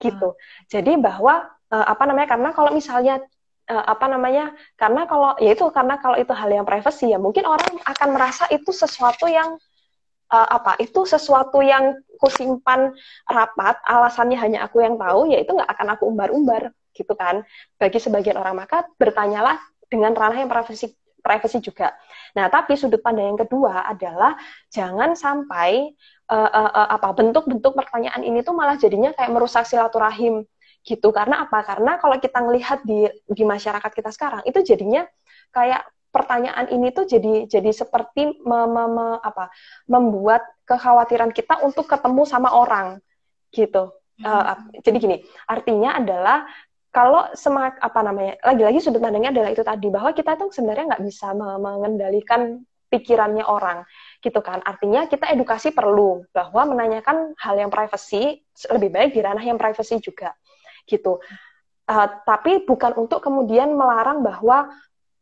gitu. 0.00 0.32
Hmm. 0.32 0.40
Jadi 0.68 0.96
bahwa 0.96 1.48
uh, 1.72 1.86
apa 1.88 2.04
namanya 2.08 2.28
karena 2.32 2.50
kalau 2.56 2.70
misalnya 2.72 3.20
uh, 3.68 3.84
apa 3.84 4.06
namanya 4.08 4.52
karena 4.80 5.04
kalau 5.04 5.36
ya 5.36 5.52
itu 5.52 5.64
karena 5.68 6.00
kalau 6.00 6.16
itu 6.16 6.32
hal 6.32 6.48
yang 6.48 6.64
privacy 6.64 7.12
ya 7.12 7.20
mungkin 7.20 7.44
orang 7.44 7.76
akan 7.84 8.08
merasa 8.16 8.48
itu 8.48 8.72
sesuatu 8.72 9.28
yang 9.28 9.60
uh, 10.32 10.48
apa 10.48 10.80
itu 10.80 11.04
sesuatu 11.04 11.60
yang 11.60 11.96
kusimpan 12.16 12.96
rapat 13.28 13.76
alasannya 13.84 14.38
hanya 14.40 14.58
aku 14.64 14.80
yang 14.82 14.96
tahu 14.96 15.28
ya 15.28 15.44
itu 15.44 15.52
nggak 15.54 15.70
akan 15.70 15.86
aku 15.94 16.02
umbar-umbar 16.08 16.72
gitu 16.96 17.14
kan 17.14 17.46
bagi 17.78 18.02
sebagian 18.02 18.40
orang 18.40 18.58
maka 18.58 18.82
bertanyalah 18.98 19.60
dengan 19.86 20.12
ranah 20.16 20.42
yang 20.42 20.50
privacy 20.50 20.96
privacy 21.20 21.58
juga. 21.60 21.94
Nah 22.34 22.48
tapi 22.48 22.74
sudut 22.78 23.02
pandang 23.02 23.34
yang 23.34 23.40
kedua 23.40 23.84
adalah 23.86 24.38
jangan 24.70 25.14
sampai 25.18 25.92
uh, 26.30 26.50
uh, 26.50 26.70
uh, 26.72 26.88
apa 26.96 27.12
bentuk-bentuk 27.16 27.74
pertanyaan 27.74 28.22
ini 28.24 28.40
tuh 28.44 28.54
malah 28.54 28.78
jadinya 28.78 29.12
kayak 29.14 29.30
merusak 29.32 29.64
silaturahim 29.66 30.46
gitu. 30.84 31.08
Karena 31.10 31.44
apa? 31.44 31.60
Karena 31.64 32.00
kalau 32.00 32.16
kita 32.16 32.38
ngelihat 32.40 32.84
di 32.86 33.08
di 33.28 33.42
masyarakat 33.44 33.90
kita 33.92 34.10
sekarang 34.14 34.42
itu 34.46 34.60
jadinya 34.64 35.04
kayak 35.52 35.84
pertanyaan 36.08 36.72
ini 36.72 36.88
tuh 36.90 37.04
jadi 37.04 37.44
jadi 37.46 37.70
seperti 37.70 38.40
me, 38.42 38.64
me, 38.64 38.84
me, 38.88 39.06
apa 39.20 39.52
membuat 39.84 40.40
kekhawatiran 40.64 41.30
kita 41.36 41.60
untuk 41.60 41.84
ketemu 41.84 42.24
sama 42.24 42.52
orang 42.52 42.98
gitu. 43.52 43.92
Uh, 44.18 44.58
jadi 44.82 44.98
gini 44.98 45.16
artinya 45.46 45.94
adalah 45.94 46.42
kalau 46.98 47.30
semak 47.38 47.78
apa 47.78 48.00
namanya 48.02 48.34
lagi-lagi 48.42 48.82
sudut 48.82 48.98
pandangnya 48.98 49.30
adalah 49.30 49.54
itu 49.54 49.62
tadi 49.62 49.86
bahwa 49.86 50.10
kita 50.10 50.34
tuh 50.34 50.50
sebenarnya 50.50 50.90
nggak 50.90 51.04
bisa 51.06 51.30
mengendalikan 51.38 52.66
pikirannya 52.90 53.46
orang 53.46 53.86
gitu 54.18 54.42
kan 54.42 54.58
artinya 54.66 55.06
kita 55.06 55.30
edukasi 55.30 55.70
perlu 55.70 56.26
bahwa 56.34 56.74
menanyakan 56.74 57.38
hal 57.38 57.54
yang 57.54 57.70
privacy 57.70 58.42
lebih 58.66 58.90
baik 58.90 59.14
di 59.14 59.22
ranah 59.22 59.46
yang 59.46 59.54
privacy 59.54 60.02
juga 60.02 60.34
gitu. 60.90 61.22
Uh, 61.88 62.08
tapi 62.26 62.66
bukan 62.66 62.98
untuk 62.98 63.22
kemudian 63.22 63.72
melarang 63.78 64.26
bahwa 64.26 64.72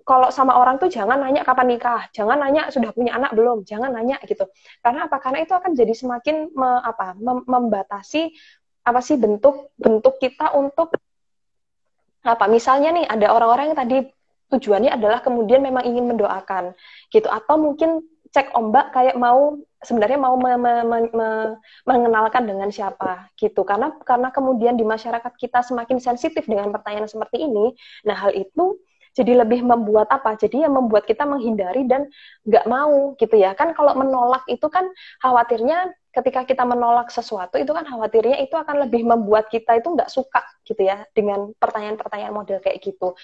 kalau 0.07 0.31
sama 0.31 0.55
orang 0.55 0.79
tuh 0.79 0.87
jangan 0.87 1.19
nanya 1.19 1.43
kapan 1.43 1.77
nikah, 1.77 2.07
jangan 2.15 2.39
nanya 2.39 2.71
sudah 2.71 2.95
punya 2.95 3.19
anak 3.19 3.35
belum, 3.35 3.67
jangan 3.67 3.91
nanya 3.91 4.23
gitu. 4.23 4.47
Karena 4.79 5.11
apa? 5.11 5.19
Karena 5.19 5.43
itu 5.43 5.51
akan 5.51 5.75
jadi 5.75 5.95
semakin 5.95 6.55
me, 6.55 6.71
apa 6.83 7.19
mem, 7.19 7.43
membatasi 7.43 8.31
apa 8.87 9.03
sih 9.03 9.19
bentuk 9.19 9.75
bentuk 9.75 10.23
kita 10.23 10.55
untuk 10.55 10.95
apa? 12.27 12.51
Misalnya 12.51 12.91
nih 12.91 13.07
ada 13.07 13.31
orang-orang 13.31 13.73
yang 13.73 13.79
tadi 13.79 13.97
tujuannya 14.51 14.91
adalah 14.95 15.23
kemudian 15.23 15.63
memang 15.63 15.83
ingin 15.87 16.07
mendoakan 16.07 16.71
gitu 17.11 17.27
atau 17.27 17.59
mungkin 17.59 18.03
cek 18.31 18.55
ombak 18.55 18.95
kayak 18.95 19.17
mau 19.19 19.59
sebenarnya 19.83 20.19
mau 20.19 20.35
me, 20.37 20.55
me, 20.59 20.75
me, 20.83 20.99
me, 21.15 21.29
mengenalkan 21.87 22.47
dengan 22.47 22.69
siapa 22.71 23.31
gitu 23.39 23.63
karena 23.63 23.95
karena 24.03 24.29
kemudian 24.35 24.75
di 24.75 24.85
masyarakat 24.85 25.33
kita 25.39 25.63
semakin 25.63 25.99
sensitif 26.03 26.45
dengan 26.47 26.71
pertanyaan 26.75 27.09
seperti 27.09 27.47
ini 27.47 27.75
nah 28.05 28.19
hal 28.19 28.35
itu 28.35 28.77
jadi 29.17 29.33
lebih 29.41 29.65
membuat 29.65 30.13
apa? 30.13 30.37
Jadi 30.37 30.61
yang 30.69 30.77
membuat 30.77 31.09
kita 31.09 31.25
menghindari 31.25 31.89
dan 31.89 32.13
nggak 32.45 32.69
mau 32.69 33.17
gitu 33.17 33.33
ya. 33.33 33.57
Kan 33.57 33.73
kalau 33.73 33.97
menolak 33.97 34.45
itu 34.45 34.69
kan 34.69 34.93
khawatirnya 35.25 35.97
ketika 36.13 36.45
kita 36.45 36.69
menolak 36.69 37.09
sesuatu 37.09 37.57
itu 37.57 37.73
kan 37.73 37.89
khawatirnya 37.89 38.45
itu 38.45 38.53
akan 38.53 38.85
lebih 38.85 39.09
membuat 39.09 39.49
kita 39.49 39.81
itu 39.81 39.89
nggak 39.89 40.13
suka 40.13 40.45
gitu 40.69 40.85
ya 40.85 41.09
dengan 41.17 41.57
pertanyaan-pertanyaan 41.57 42.37
model 42.37 42.61
kayak 42.61 42.85
gitu. 42.85 43.17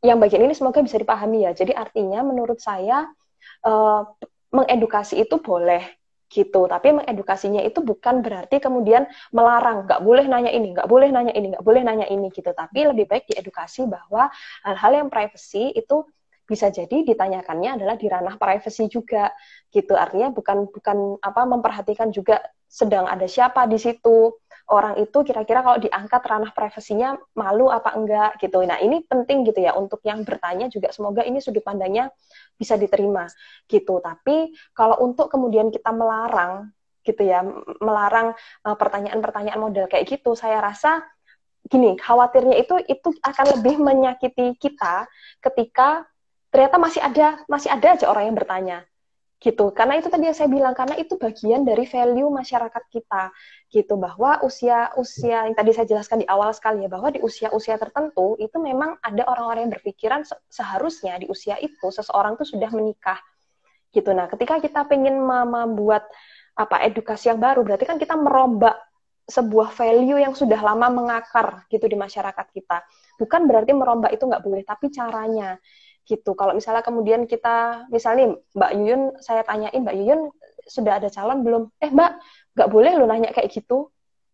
Yang 0.00 0.18
bagian 0.24 0.42
ini 0.48 0.54
semoga 0.56 0.80
bisa 0.80 0.96
dipahami 0.96 1.44
ya. 1.44 1.52
Jadi 1.52 1.76
artinya 1.76 2.24
menurut 2.24 2.60
saya 2.64 3.04
uh, 3.68 4.00
mengedukasi 4.48 5.20
itu 5.20 5.36
boleh 5.44 5.84
gitu. 6.28 6.66
Tapi 6.66 6.94
mengedukasinya 6.96 7.62
itu 7.62 7.80
bukan 7.80 8.20
berarti 8.24 8.58
kemudian 8.58 9.06
melarang 9.30 9.86
nggak 9.88 10.00
boleh 10.02 10.24
nanya 10.26 10.50
ini 10.50 10.74
nggak 10.74 10.88
boleh 10.88 11.08
nanya 11.10 11.32
ini 11.32 11.54
nggak 11.54 11.64
boleh 11.64 11.82
nanya 11.84 12.06
ini 12.10 12.28
gitu. 12.32 12.50
Tapi 12.50 12.90
lebih 12.90 13.06
baik 13.08 13.30
diedukasi 13.30 13.86
bahwa 13.88 14.28
hal-hal 14.66 14.92
yang 15.04 15.08
privacy 15.08 15.72
itu 15.74 16.04
bisa 16.44 16.68
jadi 16.68 17.08
ditanyakannya 17.08 17.80
adalah 17.80 17.96
di 17.96 18.06
ranah 18.06 18.36
privacy 18.36 18.88
juga 18.92 19.32
gitu. 19.72 19.96
Artinya 19.96 20.28
bukan 20.32 20.68
bukan 20.68 20.98
apa 21.24 21.42
memperhatikan 21.48 22.12
juga 22.12 22.40
sedang 22.68 23.06
ada 23.06 23.24
siapa 23.24 23.70
di 23.70 23.78
situ 23.78 24.34
orang 24.72 24.96
itu 24.96 25.18
kira-kira 25.20 25.60
kalau 25.60 25.76
diangkat 25.76 26.22
ranah 26.24 26.52
privasinya 26.56 27.20
malu 27.36 27.68
apa 27.68 27.92
enggak 27.92 28.40
gitu. 28.40 28.64
Nah, 28.64 28.80
ini 28.80 29.04
penting 29.04 29.44
gitu 29.44 29.60
ya 29.60 29.76
untuk 29.76 30.00
yang 30.08 30.24
bertanya 30.24 30.72
juga 30.72 30.88
semoga 30.88 31.20
ini 31.20 31.42
sudut 31.44 31.60
pandangnya 31.60 32.08
bisa 32.56 32.80
diterima 32.80 33.28
gitu. 33.68 34.00
Tapi 34.00 34.56
kalau 34.72 35.04
untuk 35.04 35.28
kemudian 35.28 35.68
kita 35.68 35.92
melarang 35.92 36.72
gitu 37.04 37.20
ya, 37.20 37.44
melarang 37.84 38.32
uh, 38.64 38.76
pertanyaan-pertanyaan 38.76 39.60
model 39.60 39.84
kayak 39.84 40.08
gitu, 40.08 40.32
saya 40.32 40.64
rasa 40.64 41.04
gini, 41.68 42.00
khawatirnya 42.00 42.56
itu 42.56 42.80
itu 42.88 43.08
akan 43.20 43.60
lebih 43.60 43.76
menyakiti 43.80 44.56
kita 44.56 45.04
ketika 45.44 46.08
ternyata 46.48 46.76
masih 46.78 47.00
ada 47.02 47.42
masih 47.50 47.68
ada 47.68 47.98
aja 47.98 48.06
orang 48.06 48.30
yang 48.30 48.36
bertanya 48.38 48.78
gitu. 49.42 49.70
Karena 49.76 50.00
itu 50.00 50.08
tadi 50.08 50.24
yang 50.30 50.36
saya 50.36 50.48
bilang 50.48 50.72
karena 50.72 50.96
itu 50.96 51.20
bagian 51.20 51.66
dari 51.66 51.84
value 51.84 52.30
masyarakat 52.32 52.84
kita. 52.88 53.30
Gitu. 53.68 53.94
Bahwa 53.98 54.40
usia 54.46 54.92
usia 54.96 55.44
yang 55.44 55.56
tadi 55.56 55.76
saya 55.76 55.86
jelaskan 55.88 56.22
di 56.22 56.26
awal 56.28 56.54
sekali 56.56 56.86
ya 56.86 56.90
bahwa 56.90 57.12
di 57.12 57.20
usia 57.20 57.50
usia 57.52 57.76
tertentu 57.76 58.38
itu 58.40 58.56
memang 58.56 58.96
ada 59.04 59.26
orang-orang 59.28 59.68
yang 59.68 59.72
berpikiran 59.76 60.20
seharusnya 60.48 61.20
di 61.20 61.26
usia 61.28 61.58
itu 61.60 61.86
seseorang 61.90 62.38
tuh 62.40 62.46
sudah 62.48 62.70
menikah. 62.72 63.18
Gitu. 63.92 64.10
Nah 64.10 64.26
ketika 64.30 64.58
kita 64.58 64.86
ingin 64.94 65.20
membuat 65.22 66.08
apa 66.54 66.86
edukasi 66.86 67.34
yang 67.34 67.42
baru 67.42 67.66
berarti 67.66 67.84
kan 67.84 67.98
kita 67.98 68.14
merombak 68.14 68.78
sebuah 69.24 69.72
value 69.72 70.20
yang 70.20 70.36
sudah 70.36 70.60
lama 70.60 70.92
mengakar 70.92 71.64
gitu 71.72 71.88
di 71.88 71.96
masyarakat 71.96 72.46
kita. 72.52 72.84
Bukan 73.16 73.48
berarti 73.48 73.72
merombak 73.72 74.12
itu 74.12 74.24
nggak 74.28 74.44
boleh 74.44 74.62
tapi 74.62 74.92
caranya 74.92 75.56
gitu. 76.04 76.36
Kalau 76.36 76.52
misalnya 76.52 76.84
kemudian 76.84 77.24
kita, 77.24 77.88
misalnya 77.88 78.36
Mbak 78.52 78.70
Yuyun, 78.76 79.02
saya 79.24 79.40
tanyain 79.42 79.80
Mbak 79.80 79.96
Yuyun 79.96 80.20
sudah 80.68 81.00
ada 81.00 81.08
calon 81.08 81.40
belum? 81.40 81.62
Eh 81.80 81.90
Mbak, 81.92 82.12
nggak 82.56 82.68
boleh 82.70 82.92
lo 82.96 83.04
nanya 83.08 83.32
kayak 83.32 83.52
gitu, 83.52 83.88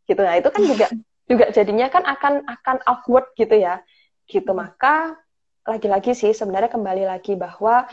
gitu. 0.07 0.21
Nah 0.21 0.35
itu 0.39 0.51
kan 0.51 0.62
juga 0.66 0.87
juga 1.31 1.47
jadinya 1.55 1.87
kan 1.87 2.03
akan 2.03 2.35
akan 2.47 2.77
awkward 2.87 3.31
gitu 3.39 3.55
ya, 3.55 3.83
gitu. 4.27 4.51
Maka 4.51 5.14
lagi-lagi 5.62 6.12
sih 6.12 6.35
sebenarnya 6.35 6.71
kembali 6.75 7.07
lagi 7.07 7.39
bahwa 7.39 7.87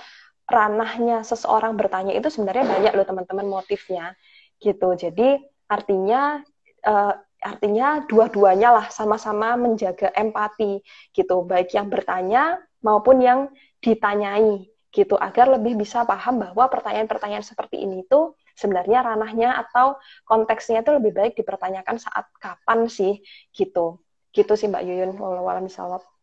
ranahnya 0.47 1.21
seseorang 1.21 1.75
bertanya 1.77 2.15
itu 2.15 2.31
sebenarnya 2.33 2.65
banyak 2.65 2.93
loh 2.97 3.05
teman-teman 3.05 3.45
motifnya, 3.45 4.17
gitu. 4.57 4.97
Jadi 4.97 5.37
artinya 5.69 6.41
uh, 6.81 7.13
artinya 7.37 8.01
dua-duanya 8.09 8.73
lah 8.73 8.85
sama-sama 8.89 9.53
menjaga 9.53 10.09
empati 10.17 10.81
gitu 11.13 11.45
baik 11.45 11.69
yang 11.77 11.85
bertanya 11.85 12.57
maupun 12.81 13.21
yang 13.21 13.39
ditanyai 13.83 14.69
gitu 14.89 15.13
agar 15.19 15.51
lebih 15.53 15.77
bisa 15.77 16.07
paham 16.07 16.41
bahwa 16.41 16.65
pertanyaan-pertanyaan 16.73 17.45
seperti 17.45 17.85
ini 17.85 18.01
itu 18.07 18.33
sebenarnya 18.57 19.05
ranahnya 19.05 19.53
atau 19.61 20.01
konteksnya 20.25 20.81
itu 20.81 20.91
lebih 20.97 21.13
baik 21.13 21.33
dipertanyakan 21.37 22.01
saat 22.01 22.25
kapan 22.41 22.89
sih 22.89 23.21
gitu 23.53 24.01
gitu 24.33 24.53
sih 24.57 24.67
Mbak 24.69 24.83
Yuyun 24.85 25.11
wallahualam 25.17 25.65
bisawab. 25.65 26.01
Baik, 26.01 26.16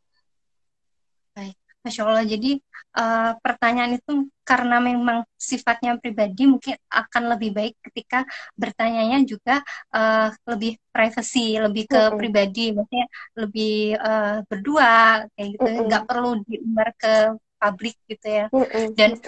masya 1.84 2.02
Allah. 2.08 2.24
Jadi 2.24 2.56
uh, 2.96 3.36
pertanyaan 3.44 4.00
itu 4.00 4.26
karena 4.40 4.80
memang 4.80 5.28
sifatnya 5.36 6.00
pribadi 6.00 6.48
mungkin 6.48 6.80
akan 6.88 7.22
lebih 7.36 7.50
baik 7.52 7.74
ketika 7.84 8.24
bertanyanya 8.56 9.20
juga 9.28 9.60
uh, 9.92 10.32
lebih 10.48 10.80
privacy, 10.88 11.60
lebih 11.60 11.84
ke 11.84 12.00
mm 12.00 12.08
-hmm. 12.08 12.18
pribadi, 12.18 12.64
maksudnya 12.72 13.06
lebih 13.36 13.76
uh, 14.00 14.36
berdua 14.48 14.92
kayak 15.36 15.48
gitu, 15.60 15.68
mm 15.68 15.74
-hmm. 15.76 15.86
nggak 15.92 16.04
perlu 16.08 16.30
diumbar 16.48 16.88
ke 16.96 17.14
publik 17.60 17.96
gitu 18.08 18.26
ya. 18.26 18.46
Dan 18.96 19.20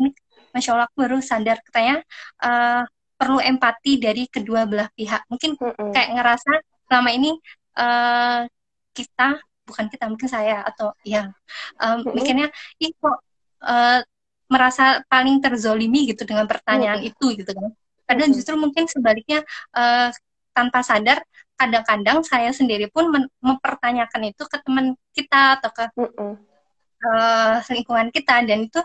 ini 0.00 0.10
masya 0.56 0.72
Allah 0.74 0.88
aku 0.88 0.96
baru 1.04 1.20
sadar 1.20 1.60
katanya 1.60 2.00
uh, 2.40 2.82
perlu 3.20 3.36
empati 3.36 4.00
dari 4.00 4.24
kedua 4.32 4.64
belah 4.64 4.88
pihak. 4.96 5.28
Mungkin 5.28 5.60
kayak 5.92 6.10
ngerasa 6.16 6.52
selama 6.88 7.10
ini 7.12 7.36
uh, 7.76 8.48
kita 8.96 9.38
bukan 9.70 9.86
kita 9.86 10.10
mungkin 10.10 10.26
saya 10.26 10.66
atau 10.66 10.90
ya 11.06 11.30
um, 11.78 12.02
mikirnya 12.10 12.50
ih 12.82 12.90
kok 12.98 13.22
uh, 13.62 14.02
merasa 14.50 15.06
paling 15.06 15.38
terzolimi 15.38 16.10
gitu 16.10 16.26
dengan 16.26 16.50
pertanyaan 16.50 17.06
itu 17.06 17.38
gitu 17.38 17.54
kan. 17.54 17.70
Padahal 18.02 18.34
justru 18.34 18.58
mungkin 18.58 18.90
sebaliknya 18.90 19.46
uh, 19.70 20.10
tanpa 20.50 20.82
sadar 20.82 21.22
kadang-kadang 21.54 22.26
saya 22.26 22.50
sendiri 22.50 22.90
pun 22.90 23.06
mempertanyakan 23.38 24.34
itu 24.34 24.42
ke 24.50 24.58
teman 24.66 24.98
kita 25.14 25.62
atau 25.62 25.70
ke 25.70 25.84
uh, 26.02 27.62
lingkungan 27.70 28.10
kita. 28.10 28.42
Dan 28.42 28.66
itu 28.66 28.82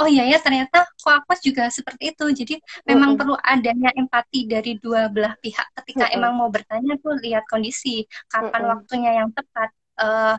oh 0.00 0.08
iya 0.08 0.24
ya 0.24 0.40
ternyata 0.40 0.88
koakwas 1.04 1.44
juga 1.44 1.68
seperti 1.68 2.16
itu. 2.16 2.24
Jadi 2.32 2.54
memang 2.88 3.12
mm 3.12 3.20
-hmm. 3.20 3.20
perlu 3.20 3.36
adanya 3.44 3.92
empati 3.92 4.48
dari 4.48 4.80
dua 4.80 5.12
belah 5.12 5.36
pihak. 5.36 5.68
Ketika 5.84 6.08
mm 6.08 6.10
-hmm. 6.10 6.16
emang 6.16 6.32
mau 6.32 6.48
bertanya 6.48 6.96
tuh 6.96 7.20
lihat 7.20 7.44
kondisi 7.52 8.08
kapan 8.32 8.48
mm 8.48 8.56
-hmm. 8.56 8.72
waktunya 8.72 9.10
yang 9.20 9.28
tepat 9.36 9.68
uh, 10.00 10.36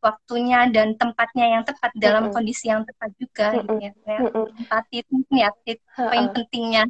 waktunya 0.00 0.70
dan 0.70 0.94
tempatnya 0.94 1.46
yang 1.58 1.62
tepat 1.66 1.90
dalam 1.98 2.26
mm 2.26 2.26
-hmm. 2.30 2.36
kondisi 2.36 2.64
yang 2.70 2.82
tepat 2.86 3.10
juga 3.18 3.46
mm 3.52 3.60
-hmm. 3.64 3.78
gitu 3.82 4.00
ya 4.06 4.18
empati 4.64 4.96
itu 5.02 5.14
ya 5.34 5.50
poin 5.96 6.26
pentingnya 6.30 6.84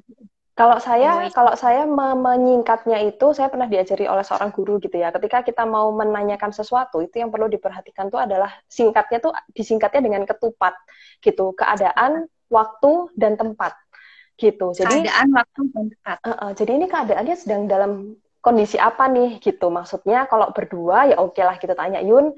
Kalau 0.56 0.80
saya, 0.80 1.28
kalau 1.36 1.52
saya 1.52 1.84
menyingkatnya 2.16 3.04
itu, 3.04 3.36
saya 3.36 3.52
pernah 3.52 3.68
diajari 3.68 4.08
oleh 4.08 4.24
seorang 4.24 4.48
guru 4.56 4.80
gitu 4.80 4.96
ya. 4.96 5.12
Ketika 5.12 5.44
kita 5.44 5.68
mau 5.68 5.92
menanyakan 5.92 6.48
sesuatu, 6.48 7.04
itu 7.04 7.20
yang 7.20 7.28
perlu 7.28 7.44
diperhatikan 7.52 8.08
tuh 8.08 8.24
adalah 8.24 8.48
singkatnya 8.64 9.20
tuh 9.20 9.36
disingkatnya 9.52 10.00
dengan 10.08 10.24
ketupat 10.24 10.72
gitu. 11.20 11.52
Keadaan, 11.52 12.24
waktu, 12.48 12.92
dan 13.20 13.36
tempat 13.36 13.76
gitu. 14.40 14.72
Jadi 14.72 15.04
keadaan, 15.04 15.28
waktu, 15.36 15.60
dan 15.76 15.84
tempat. 15.92 16.16
Uh, 16.24 16.30
uh, 16.32 16.50
jadi 16.56 16.70
ini 16.80 16.86
keadaannya 16.88 17.36
sedang 17.36 17.68
dalam 17.68 18.16
kondisi 18.46 18.78
apa 18.78 19.10
nih 19.10 19.42
gitu. 19.42 19.66
Maksudnya 19.74 20.30
kalau 20.30 20.54
berdua 20.54 21.10
ya 21.10 21.16
oke 21.18 21.42
lah 21.42 21.58
kita 21.58 21.74
tanya 21.74 21.98
Yun, 21.98 22.30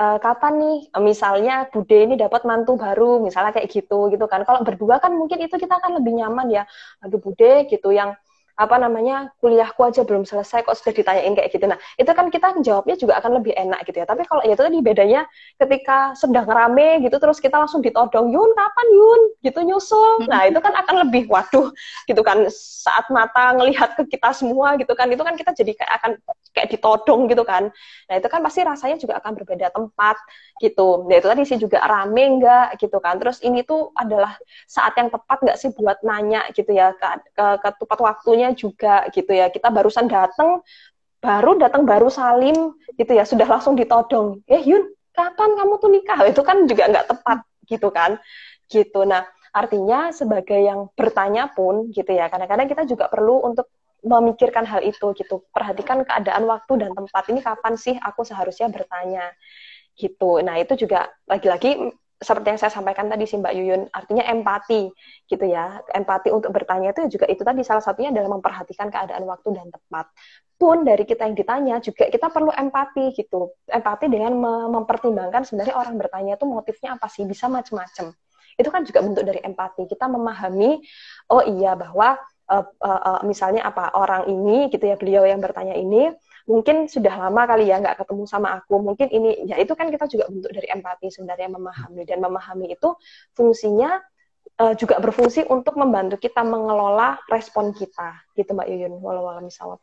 uh, 0.00 0.18
kapan 0.24 0.54
nih? 0.56 0.76
Misalnya 1.04 1.68
Bude 1.68 1.98
ini 2.08 2.16
dapat 2.16 2.48
mantu 2.48 2.80
baru 2.80 3.20
misalnya 3.20 3.52
kayak 3.52 3.68
gitu 3.68 4.08
gitu 4.08 4.24
kan. 4.24 4.40
Kalau 4.48 4.64
berdua 4.64 4.96
kan 5.04 5.12
mungkin 5.12 5.44
itu 5.44 5.60
kita 5.60 5.76
akan 5.76 6.00
lebih 6.00 6.16
nyaman 6.24 6.48
ya. 6.48 6.64
Aduh 7.04 7.20
Bude 7.20 7.68
gitu 7.68 7.92
yang 7.92 8.16
apa 8.56 8.76
namanya 8.76 9.30
kuliahku 9.38 9.80
aja 9.86 10.02
belum 10.02 10.26
selesai 10.26 10.66
kok 10.66 10.76
sudah 10.76 10.92
ditanyain 10.96 11.32
kayak 11.36 11.50
gitu. 11.52 11.64
Nah 11.68 11.78
itu 11.96 12.10
kan 12.10 12.26
kita 12.28 12.56
jawabnya 12.60 12.96
juga 12.98 13.18
akan 13.22 13.40
lebih 13.40 13.54
enak 13.56 13.86
gitu 13.86 14.02
ya. 14.02 14.06
Tapi 14.06 14.26
kalau 14.26 14.42
ya 14.44 14.54
itu 14.54 14.62
tadi 14.62 14.78
bedanya 14.82 15.24
ketika 15.56 16.12
sedang 16.18 16.46
rame 16.48 17.00
gitu 17.04 17.16
terus 17.16 17.38
kita 17.38 17.56
langsung 17.56 17.80
ditodong 17.80 18.32
Yun 18.32 18.50
kapan 18.56 18.86
Yun 18.90 19.20
gitu 19.44 19.60
nyusul. 19.64 20.26
Nah 20.28 20.46
itu 20.48 20.58
kan 20.58 20.74
akan 20.76 21.08
lebih 21.08 21.30
waduh 21.30 21.72
gitu 22.04 22.22
kan 22.26 22.46
saat 22.50 23.08
mata 23.08 23.56
ngelihat 23.56 23.96
ke 23.96 24.06
kita 24.16 24.32
semua 24.36 24.76
gitu 24.76 24.92
kan 24.92 25.08
itu 25.08 25.20
kan 25.20 25.34
kita 25.36 25.52
jadi 25.56 25.72
kayak 25.76 25.92
akan 26.00 26.10
kayak 26.52 26.68
ditodong 26.74 27.30
gitu 27.30 27.42
kan. 27.46 27.70
Nah 28.10 28.14
itu 28.18 28.28
kan 28.28 28.40
pasti 28.42 28.60
rasanya 28.66 28.96
juga 29.00 29.18
akan 29.22 29.32
berbeda 29.38 29.72
tempat 29.72 30.16
gitu. 30.60 31.06
Nah 31.08 31.16
itu 31.16 31.26
tadi 31.26 31.42
sih 31.46 31.58
juga 31.58 31.80
rame 31.86 32.22
enggak 32.38 32.76
gitu 32.76 32.98
kan. 33.00 33.16
Terus 33.16 33.40
ini 33.40 33.64
tuh 33.64 33.94
adalah 33.96 34.36
saat 34.66 34.92
yang 34.98 35.08
tepat 35.08 35.38
nggak 35.40 35.58
sih 35.58 35.70
buat 35.72 36.02
nanya 36.04 36.44
gitu 36.52 36.70
ya 36.74 36.92
ke, 36.94 37.06
ke, 37.32 37.46
ke 37.62 37.68
tepat 37.80 37.98
waktunya 38.02 38.49
juga 38.54 39.06
gitu 39.14 39.30
ya. 39.30 39.48
Kita 39.48 39.68
barusan 39.68 40.06
datang, 40.06 40.62
baru 41.20 41.60
datang 41.60 41.84
baru 41.84 42.08
salim 42.08 42.74
gitu 42.96 43.12
ya, 43.12 43.24
sudah 43.24 43.46
langsung 43.46 43.76
ditodong. 43.76 44.40
Eh 44.48 44.62
Yun, 44.64 44.90
kapan 45.12 45.56
kamu 45.58 45.74
tuh 45.78 45.90
nikah? 45.92 46.20
Itu 46.28 46.42
kan 46.46 46.64
juga 46.64 46.88
nggak 46.88 47.06
tepat 47.10 47.38
gitu 47.68 47.88
kan. 47.92 48.16
Gitu. 48.70 49.00
Nah, 49.02 49.26
artinya 49.50 50.14
sebagai 50.14 50.58
yang 50.58 50.88
bertanya 50.94 51.50
pun 51.50 51.90
gitu 51.90 52.10
ya, 52.14 52.30
kadang-kadang 52.30 52.70
kita 52.70 52.82
juga 52.86 53.10
perlu 53.10 53.42
untuk 53.42 53.66
memikirkan 54.00 54.64
hal 54.64 54.80
itu 54.80 55.12
gitu. 55.16 55.44
Perhatikan 55.52 56.06
keadaan 56.06 56.48
waktu 56.48 56.72
dan 56.80 56.90
tempat 56.96 57.24
ini 57.28 57.44
kapan 57.44 57.74
sih 57.76 57.96
aku 58.00 58.24
seharusnya 58.24 58.72
bertanya 58.72 59.28
gitu. 59.98 60.40
Nah, 60.40 60.56
itu 60.56 60.86
juga 60.86 61.12
lagi-lagi 61.28 61.92
seperti 62.20 62.52
yang 62.52 62.60
saya 62.60 62.68
sampaikan 62.68 63.08
tadi 63.08 63.24
sih 63.24 63.40
Mbak 63.40 63.54
Yuyun, 63.56 63.82
artinya 63.96 64.28
empati 64.28 64.92
gitu 65.24 65.44
ya. 65.48 65.80
Empati 65.88 66.28
untuk 66.28 66.52
bertanya 66.52 66.92
itu 66.92 67.16
juga 67.16 67.24
itu 67.24 67.40
tadi 67.40 67.64
salah 67.64 67.80
satunya 67.80 68.12
adalah 68.12 68.36
memperhatikan 68.36 68.92
keadaan 68.92 69.24
waktu 69.24 69.48
dan 69.56 69.72
tempat. 69.72 70.12
Pun 70.60 70.84
dari 70.84 71.08
kita 71.08 71.24
yang 71.24 71.32
ditanya 71.32 71.80
juga 71.80 72.12
kita 72.12 72.28
perlu 72.28 72.52
empati 72.52 73.16
gitu. 73.16 73.56
Empati 73.64 74.12
dengan 74.12 74.36
mempertimbangkan 74.68 75.48
sebenarnya 75.48 75.72
orang 75.72 75.96
bertanya 75.96 76.36
itu 76.36 76.44
motifnya 76.44 77.00
apa 77.00 77.08
sih? 77.08 77.24
Bisa 77.24 77.48
macam-macam. 77.48 78.12
Itu 78.60 78.68
kan 78.68 78.84
juga 78.84 79.00
bentuk 79.00 79.24
dari 79.24 79.40
empati. 79.40 79.88
Kita 79.88 80.04
memahami 80.04 80.76
oh 81.32 81.42
iya 81.48 81.72
bahwa 81.72 82.20
uh, 82.52 82.64
uh, 82.84 83.00
uh, 83.16 83.20
misalnya 83.24 83.64
apa 83.64 83.96
orang 83.96 84.28
ini 84.28 84.68
gitu 84.68 84.84
ya 84.84 85.00
beliau 85.00 85.24
yang 85.24 85.40
bertanya 85.40 85.72
ini 85.72 86.12
mungkin 86.50 86.90
sudah 86.90 87.14
lama 87.14 87.46
kali 87.46 87.70
ya 87.70 87.78
nggak 87.78 88.02
ketemu 88.02 88.26
sama 88.26 88.58
aku 88.58 88.82
mungkin 88.82 89.06
ini 89.06 89.46
ya 89.46 89.54
itu 89.62 89.70
kan 89.78 89.86
kita 89.86 90.10
juga 90.10 90.26
bentuk 90.26 90.50
dari 90.50 90.66
empati 90.66 91.06
sebenarnya 91.06 91.46
memahami 91.54 92.02
dan 92.02 92.18
memahami 92.18 92.66
itu 92.74 92.88
fungsinya 93.38 94.02
uh, 94.58 94.74
juga 94.74 94.98
berfungsi 94.98 95.46
untuk 95.46 95.78
membantu 95.78 96.18
kita 96.18 96.42
mengelola 96.42 97.22
respon 97.30 97.70
kita 97.70 98.18
gitu 98.34 98.50
mbak 98.50 98.66
Yuyun 98.66 98.98
walau 98.98 99.30
walau 99.30 99.38
misalnya 99.38 99.78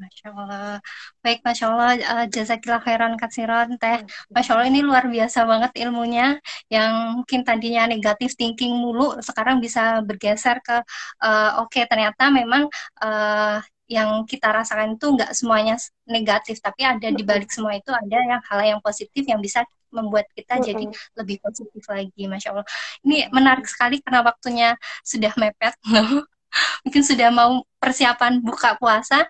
Masya 0.00 0.32
Allah. 0.32 0.80
Baik, 1.20 1.44
Masya 1.44 1.64
Allah. 1.68 1.92
Uh, 2.00 2.26
jazakillah 2.32 2.80
khairan 2.80 3.20
katsiran, 3.20 3.76
Teh. 3.76 4.00
Masya 4.32 4.56
Allah, 4.56 4.72
ini 4.72 4.80
luar 4.80 5.04
biasa 5.04 5.44
banget 5.44 5.76
ilmunya. 5.76 6.40
Yang 6.72 7.20
mungkin 7.20 7.40
tadinya 7.44 7.84
negatif 7.84 8.32
thinking 8.32 8.80
mulu, 8.80 9.20
sekarang 9.20 9.60
bisa 9.60 10.00
bergeser 10.00 10.64
ke, 10.64 10.80
uh, 11.20 11.60
oke, 11.60 11.68
okay, 11.68 11.84
ternyata 11.84 12.32
memang 12.32 12.72
uh, 13.04 13.60
yang 13.90 14.22
kita 14.22 14.54
rasakan 14.54 14.94
itu 14.94 15.06
nggak 15.18 15.34
semuanya 15.34 15.74
negatif, 16.06 16.62
tapi 16.62 16.86
ada 16.86 17.10
di 17.10 17.22
balik 17.26 17.50
semua 17.50 17.74
itu 17.74 17.90
ada 17.90 18.18
yang 18.22 18.38
hal 18.46 18.60
yang 18.62 18.80
positif 18.80 19.26
yang 19.26 19.42
bisa 19.42 19.66
membuat 19.90 20.30
kita 20.30 20.62
jadi 20.62 20.86
lebih 21.18 21.42
positif 21.42 21.82
lagi, 21.90 22.30
masya 22.30 22.54
Allah. 22.54 22.66
Ini 23.02 23.34
menarik 23.34 23.66
sekali 23.66 23.98
karena 23.98 24.22
waktunya 24.22 24.78
sudah 25.02 25.34
mepet, 25.34 25.74
mungkin 26.86 27.02
sudah 27.02 27.28
mau 27.34 27.66
persiapan 27.82 28.38
buka 28.38 28.78
puasa. 28.78 29.26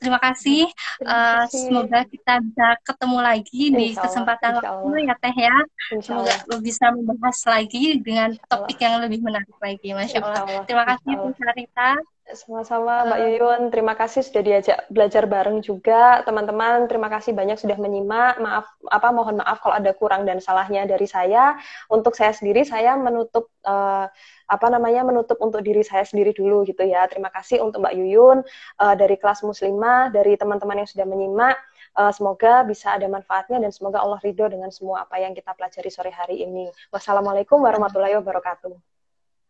Terima 0.00 0.16
kasih. 0.16 0.64
Terima 0.72 1.04
kasih. 1.04 1.04
Uh, 1.04 1.44
semoga 1.52 2.00
kita 2.08 2.34
bisa 2.40 2.66
ketemu 2.88 3.18
lagi 3.20 3.62
insya 3.68 3.76
di 3.76 3.86
kesempatan 4.00 4.52
waktu 4.56 4.88
ya 5.04 5.14
Teh 5.20 5.36
ya. 5.36 5.56
Semoga 6.00 6.34
bisa 6.64 6.86
membahas 6.88 7.38
lagi 7.44 8.00
dengan 8.00 8.32
topik 8.48 8.80
yang 8.80 9.04
lebih 9.04 9.20
menarik 9.20 9.52
lagi. 9.60 9.92
Masya 9.92 10.18
Allah. 10.24 10.64
Terima 10.64 10.84
kasih 10.88 11.12
Bu 11.20 11.28
Sarita. 11.36 12.00
Sama-sama 12.34 13.02
Mbak 13.06 13.20
Yuyun, 13.26 13.62
terima 13.74 13.98
kasih 13.98 14.22
sudah 14.22 14.42
diajak 14.42 14.78
belajar 14.86 15.26
bareng 15.26 15.58
juga. 15.62 16.22
Teman-teman, 16.22 16.86
terima 16.86 17.10
kasih 17.10 17.34
banyak 17.34 17.58
sudah 17.58 17.74
menyimak. 17.74 18.38
Maaf 18.38 18.70
apa 18.86 19.08
mohon 19.10 19.42
maaf 19.42 19.58
kalau 19.58 19.74
ada 19.78 19.90
kurang 19.94 20.22
dan 20.22 20.38
salahnya 20.38 20.86
dari 20.86 21.10
saya. 21.10 21.58
Untuk 21.90 22.14
saya 22.14 22.30
sendiri 22.30 22.62
saya 22.62 22.94
menutup 22.94 23.50
uh, 23.66 24.06
apa 24.50 24.66
namanya 24.70 25.06
menutup 25.06 25.38
untuk 25.42 25.62
diri 25.62 25.82
saya 25.82 26.06
sendiri 26.06 26.30
dulu 26.30 26.62
gitu 26.66 26.82
ya. 26.86 27.06
Terima 27.10 27.34
kasih 27.34 27.62
untuk 27.62 27.82
Mbak 27.82 27.94
Yuyun 27.98 28.38
uh, 28.78 28.94
dari 28.94 29.18
kelas 29.18 29.42
muslimah, 29.42 30.14
dari 30.14 30.38
teman-teman 30.38 30.86
yang 30.86 30.90
sudah 30.90 31.06
menyimak. 31.06 31.58
Uh, 31.98 32.14
semoga 32.14 32.62
bisa 32.62 32.94
ada 32.94 33.10
manfaatnya 33.10 33.58
dan 33.58 33.74
semoga 33.74 33.98
Allah 33.98 34.22
ridho 34.22 34.46
dengan 34.46 34.70
semua 34.70 35.02
apa 35.02 35.18
yang 35.18 35.34
kita 35.34 35.50
pelajari 35.58 35.90
sore 35.90 36.14
hari 36.14 36.46
ini. 36.46 36.70
Wassalamualaikum 36.94 37.58
warahmatullahi 37.58 38.14
wabarakatuh. 38.22 38.89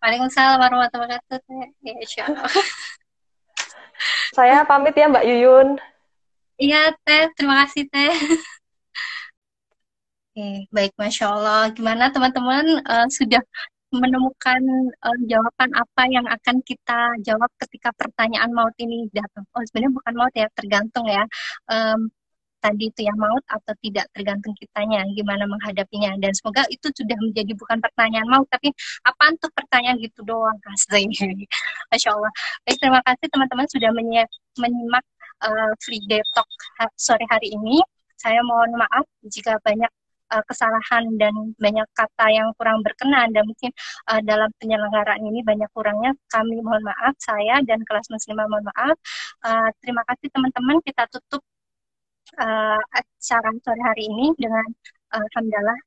Waalaikumsalam 0.01 0.57
warahmatullahi 0.57 1.21
wabarakatuh. 1.21 1.85
Ya, 1.85 1.93
insya 2.01 2.25
Allah. 2.25 2.49
Saya 4.37 4.65
pamit 4.65 4.97
ya 4.97 5.13
Mbak 5.13 5.29
Yuyun. 5.29 5.77
Iya, 6.57 6.97
Teh. 7.05 7.29
Terima 7.37 7.69
kasih, 7.69 7.85
Teh. 7.93 8.09
Oke, 10.33 10.65
baik, 10.73 10.97
Masya 10.97 11.37
Allah. 11.37 11.69
Gimana 11.77 12.09
teman-teman 12.09 12.81
uh, 12.89 13.05
sudah 13.13 13.45
menemukan 13.93 14.63
uh, 15.05 15.19
jawaban 15.29 15.69
apa 15.77 16.03
yang 16.09 16.25
akan 16.25 16.65
kita 16.65 17.21
jawab 17.21 17.53
ketika 17.61 17.93
pertanyaan 17.93 18.57
maut 18.57 18.73
ini 18.81 19.05
datang? 19.13 19.45
Oh, 19.53 19.61
sebenarnya 19.69 19.93
bukan 20.01 20.15
maut 20.17 20.33
ya, 20.33 20.49
tergantung 20.57 21.05
ya. 21.13 21.29
Um, 21.69 22.09
tadi 22.61 22.93
itu 22.93 23.01
ya 23.09 23.15
maut 23.17 23.45
atau 23.49 23.73
tidak 23.81 24.07
tergantung 24.15 24.55
kitanya 24.57 25.03
gimana 25.17 25.45
menghadapinya. 25.49 26.15
Dan 26.23 26.33
semoga 26.37 26.63
itu 26.69 26.89
sudah 26.93 27.17
menjadi 27.19 27.53
bukan 27.57 27.79
pertanyaan 27.81 28.29
maut 28.29 28.47
tapi 28.53 28.71
apa 29.05 29.23
untuk 29.33 29.51
pertanyaan 29.57 29.97
gitu 29.99 30.21
doang 30.23 30.57
kasih 30.63 31.09
masya 31.91 32.11
Allah. 32.15 32.33
Baik 32.69 32.79
terima 32.79 33.01
kasih 33.05 33.27
teman-teman 33.33 33.67
sudah 33.73 33.91
menyimak 34.61 35.05
uh, 35.45 35.73
free 35.83 36.03
day 36.07 36.21
talk 36.37 36.49
sore 36.97 37.25
hari 37.33 37.53
ini. 37.53 37.81
Saya 38.21 38.45
mohon 38.45 38.77
maaf 38.77 39.09
jika 39.33 39.57
banyak 39.65 39.89
uh, 40.31 40.45
kesalahan 40.47 41.05
dan 41.19 41.33
banyak 41.59 41.89
kata 41.97 42.27
yang 42.31 42.49
kurang 42.55 42.81
berkenan 42.87 43.35
dan 43.35 43.45
mungkin 43.45 43.73
uh, 44.13 44.21
dalam 44.23 44.49
penyelenggaraan 44.63 45.23
ini 45.25 45.43
banyak 45.43 45.69
kurangnya. 45.75 46.15
Kami 46.31 46.63
mohon 46.63 46.85
maaf 46.87 47.15
saya 47.19 47.61
dan 47.67 47.83
kelas 47.83 48.07
muslimah 48.09 48.47
mohon 48.47 48.65
maaf. 48.71 48.97
Uh, 49.43 49.69
terima 49.83 50.03
kasih 50.07 50.31
teman-teman. 50.31 50.79
Kita 50.85 51.09
tutup 51.11 51.43
uh, 52.39 52.81
acara 52.95 53.51
sore 53.65 53.83
hari 53.83 54.05
ini 54.07 54.27
dengan 54.39 54.67
uh, 55.17 55.27
hamdalah 55.35 55.79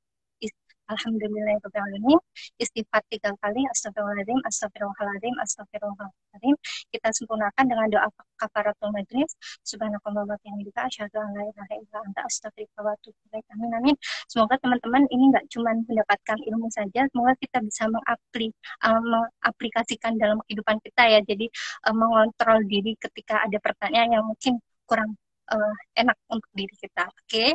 Alhamdulillahirrahmanirrahim. 0.92 2.20
Istighfar 2.60 3.02
tiga 3.08 3.32
kali. 3.40 3.64
Astagfirullahaladzim, 3.72 4.40
astagfirullahaladzim, 4.44 5.36
astagfirullahaladzim. 5.40 6.56
Kita 6.92 7.08
sempurnakan 7.16 7.66
dengan 7.72 7.88
doa 7.88 8.08
kafaratul 8.36 8.92
majlis. 8.92 9.32
Subhanakallah 9.64 10.28
wa 10.28 10.36
bihamdika 10.44 10.84
asyhadu 10.84 11.18
an 11.24 11.32
la 11.40 11.44
ilaha 11.48 11.74
illa 11.80 11.98
anta 12.04 12.22
astaghfiruka 12.28 12.80
wa 12.84 12.92
atubu 13.00 13.16
ilaik. 13.32 13.46
Amin 13.56 13.72
amin. 13.80 13.96
Semoga 14.28 14.60
teman-teman 14.60 15.08
ini 15.08 15.24
nggak 15.32 15.46
cuma 15.56 15.72
mendapatkan 15.72 16.38
ilmu 16.52 16.68
saja, 16.68 17.02
semoga 17.10 17.34
kita 17.40 17.58
bisa 17.64 17.88
uh, 17.88 19.00
mengaplikasikan 19.00 20.20
dalam 20.20 20.38
kehidupan 20.46 20.78
kita 20.84 21.04
ya. 21.08 21.20
Jadi 21.24 21.48
mengontrol 21.96 22.60
diri 22.68 23.00
ketika 23.00 23.40
ada 23.40 23.58
pertanyaan 23.64 24.20
yang 24.20 24.24
mungkin 24.28 24.60
kurang 24.84 25.16
uh, 25.52 25.74
enak 25.98 26.18
untuk 26.32 26.52
diri 26.56 26.76
kita. 26.80 27.04
Oke. 27.10 27.28
Okay? 27.28 27.50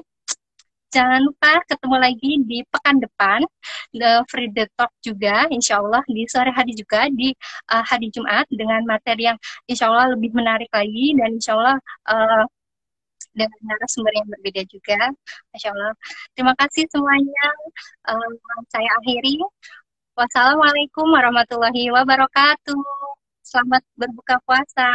Jangan 0.88 1.20
lupa 1.20 1.60
ketemu 1.68 1.96
lagi 2.00 2.32
di 2.48 2.58
pekan 2.64 2.96
depan 2.96 3.44
the 3.92 4.24
free 4.32 4.48
the 4.56 4.64
talk 4.72 4.88
juga 5.04 5.44
insya 5.52 5.84
Allah 5.84 6.00
di 6.08 6.24
sore 6.24 6.48
hari 6.48 6.72
juga 6.72 7.12
di 7.12 7.28
uh, 7.68 7.84
hari 7.84 8.08
Jumat 8.08 8.48
dengan 8.48 8.80
materi 8.88 9.28
yang 9.28 9.36
insya 9.68 9.92
Allah 9.92 10.16
lebih 10.16 10.32
menarik 10.32 10.72
lagi 10.72 11.12
dan 11.12 11.36
insya 11.36 11.60
Allah 11.60 11.76
uh, 12.08 12.44
dengan 13.36 13.60
narasumber 13.68 14.12
yang 14.16 14.28
berbeda 14.32 14.62
juga. 14.66 14.98
Insya 15.52 15.70
Allah. 15.76 15.92
Terima 16.32 16.56
kasih 16.56 16.88
semuanya. 16.88 17.46
Uh, 18.08 18.30
saya 18.72 18.88
akhiri. 19.04 19.38
Wassalamualaikum 20.18 21.06
warahmatullahi 21.14 21.94
wabarakatuh. 21.94 22.82
Selamat 23.44 23.84
berbuka 23.94 24.40
puasa. 24.42 24.88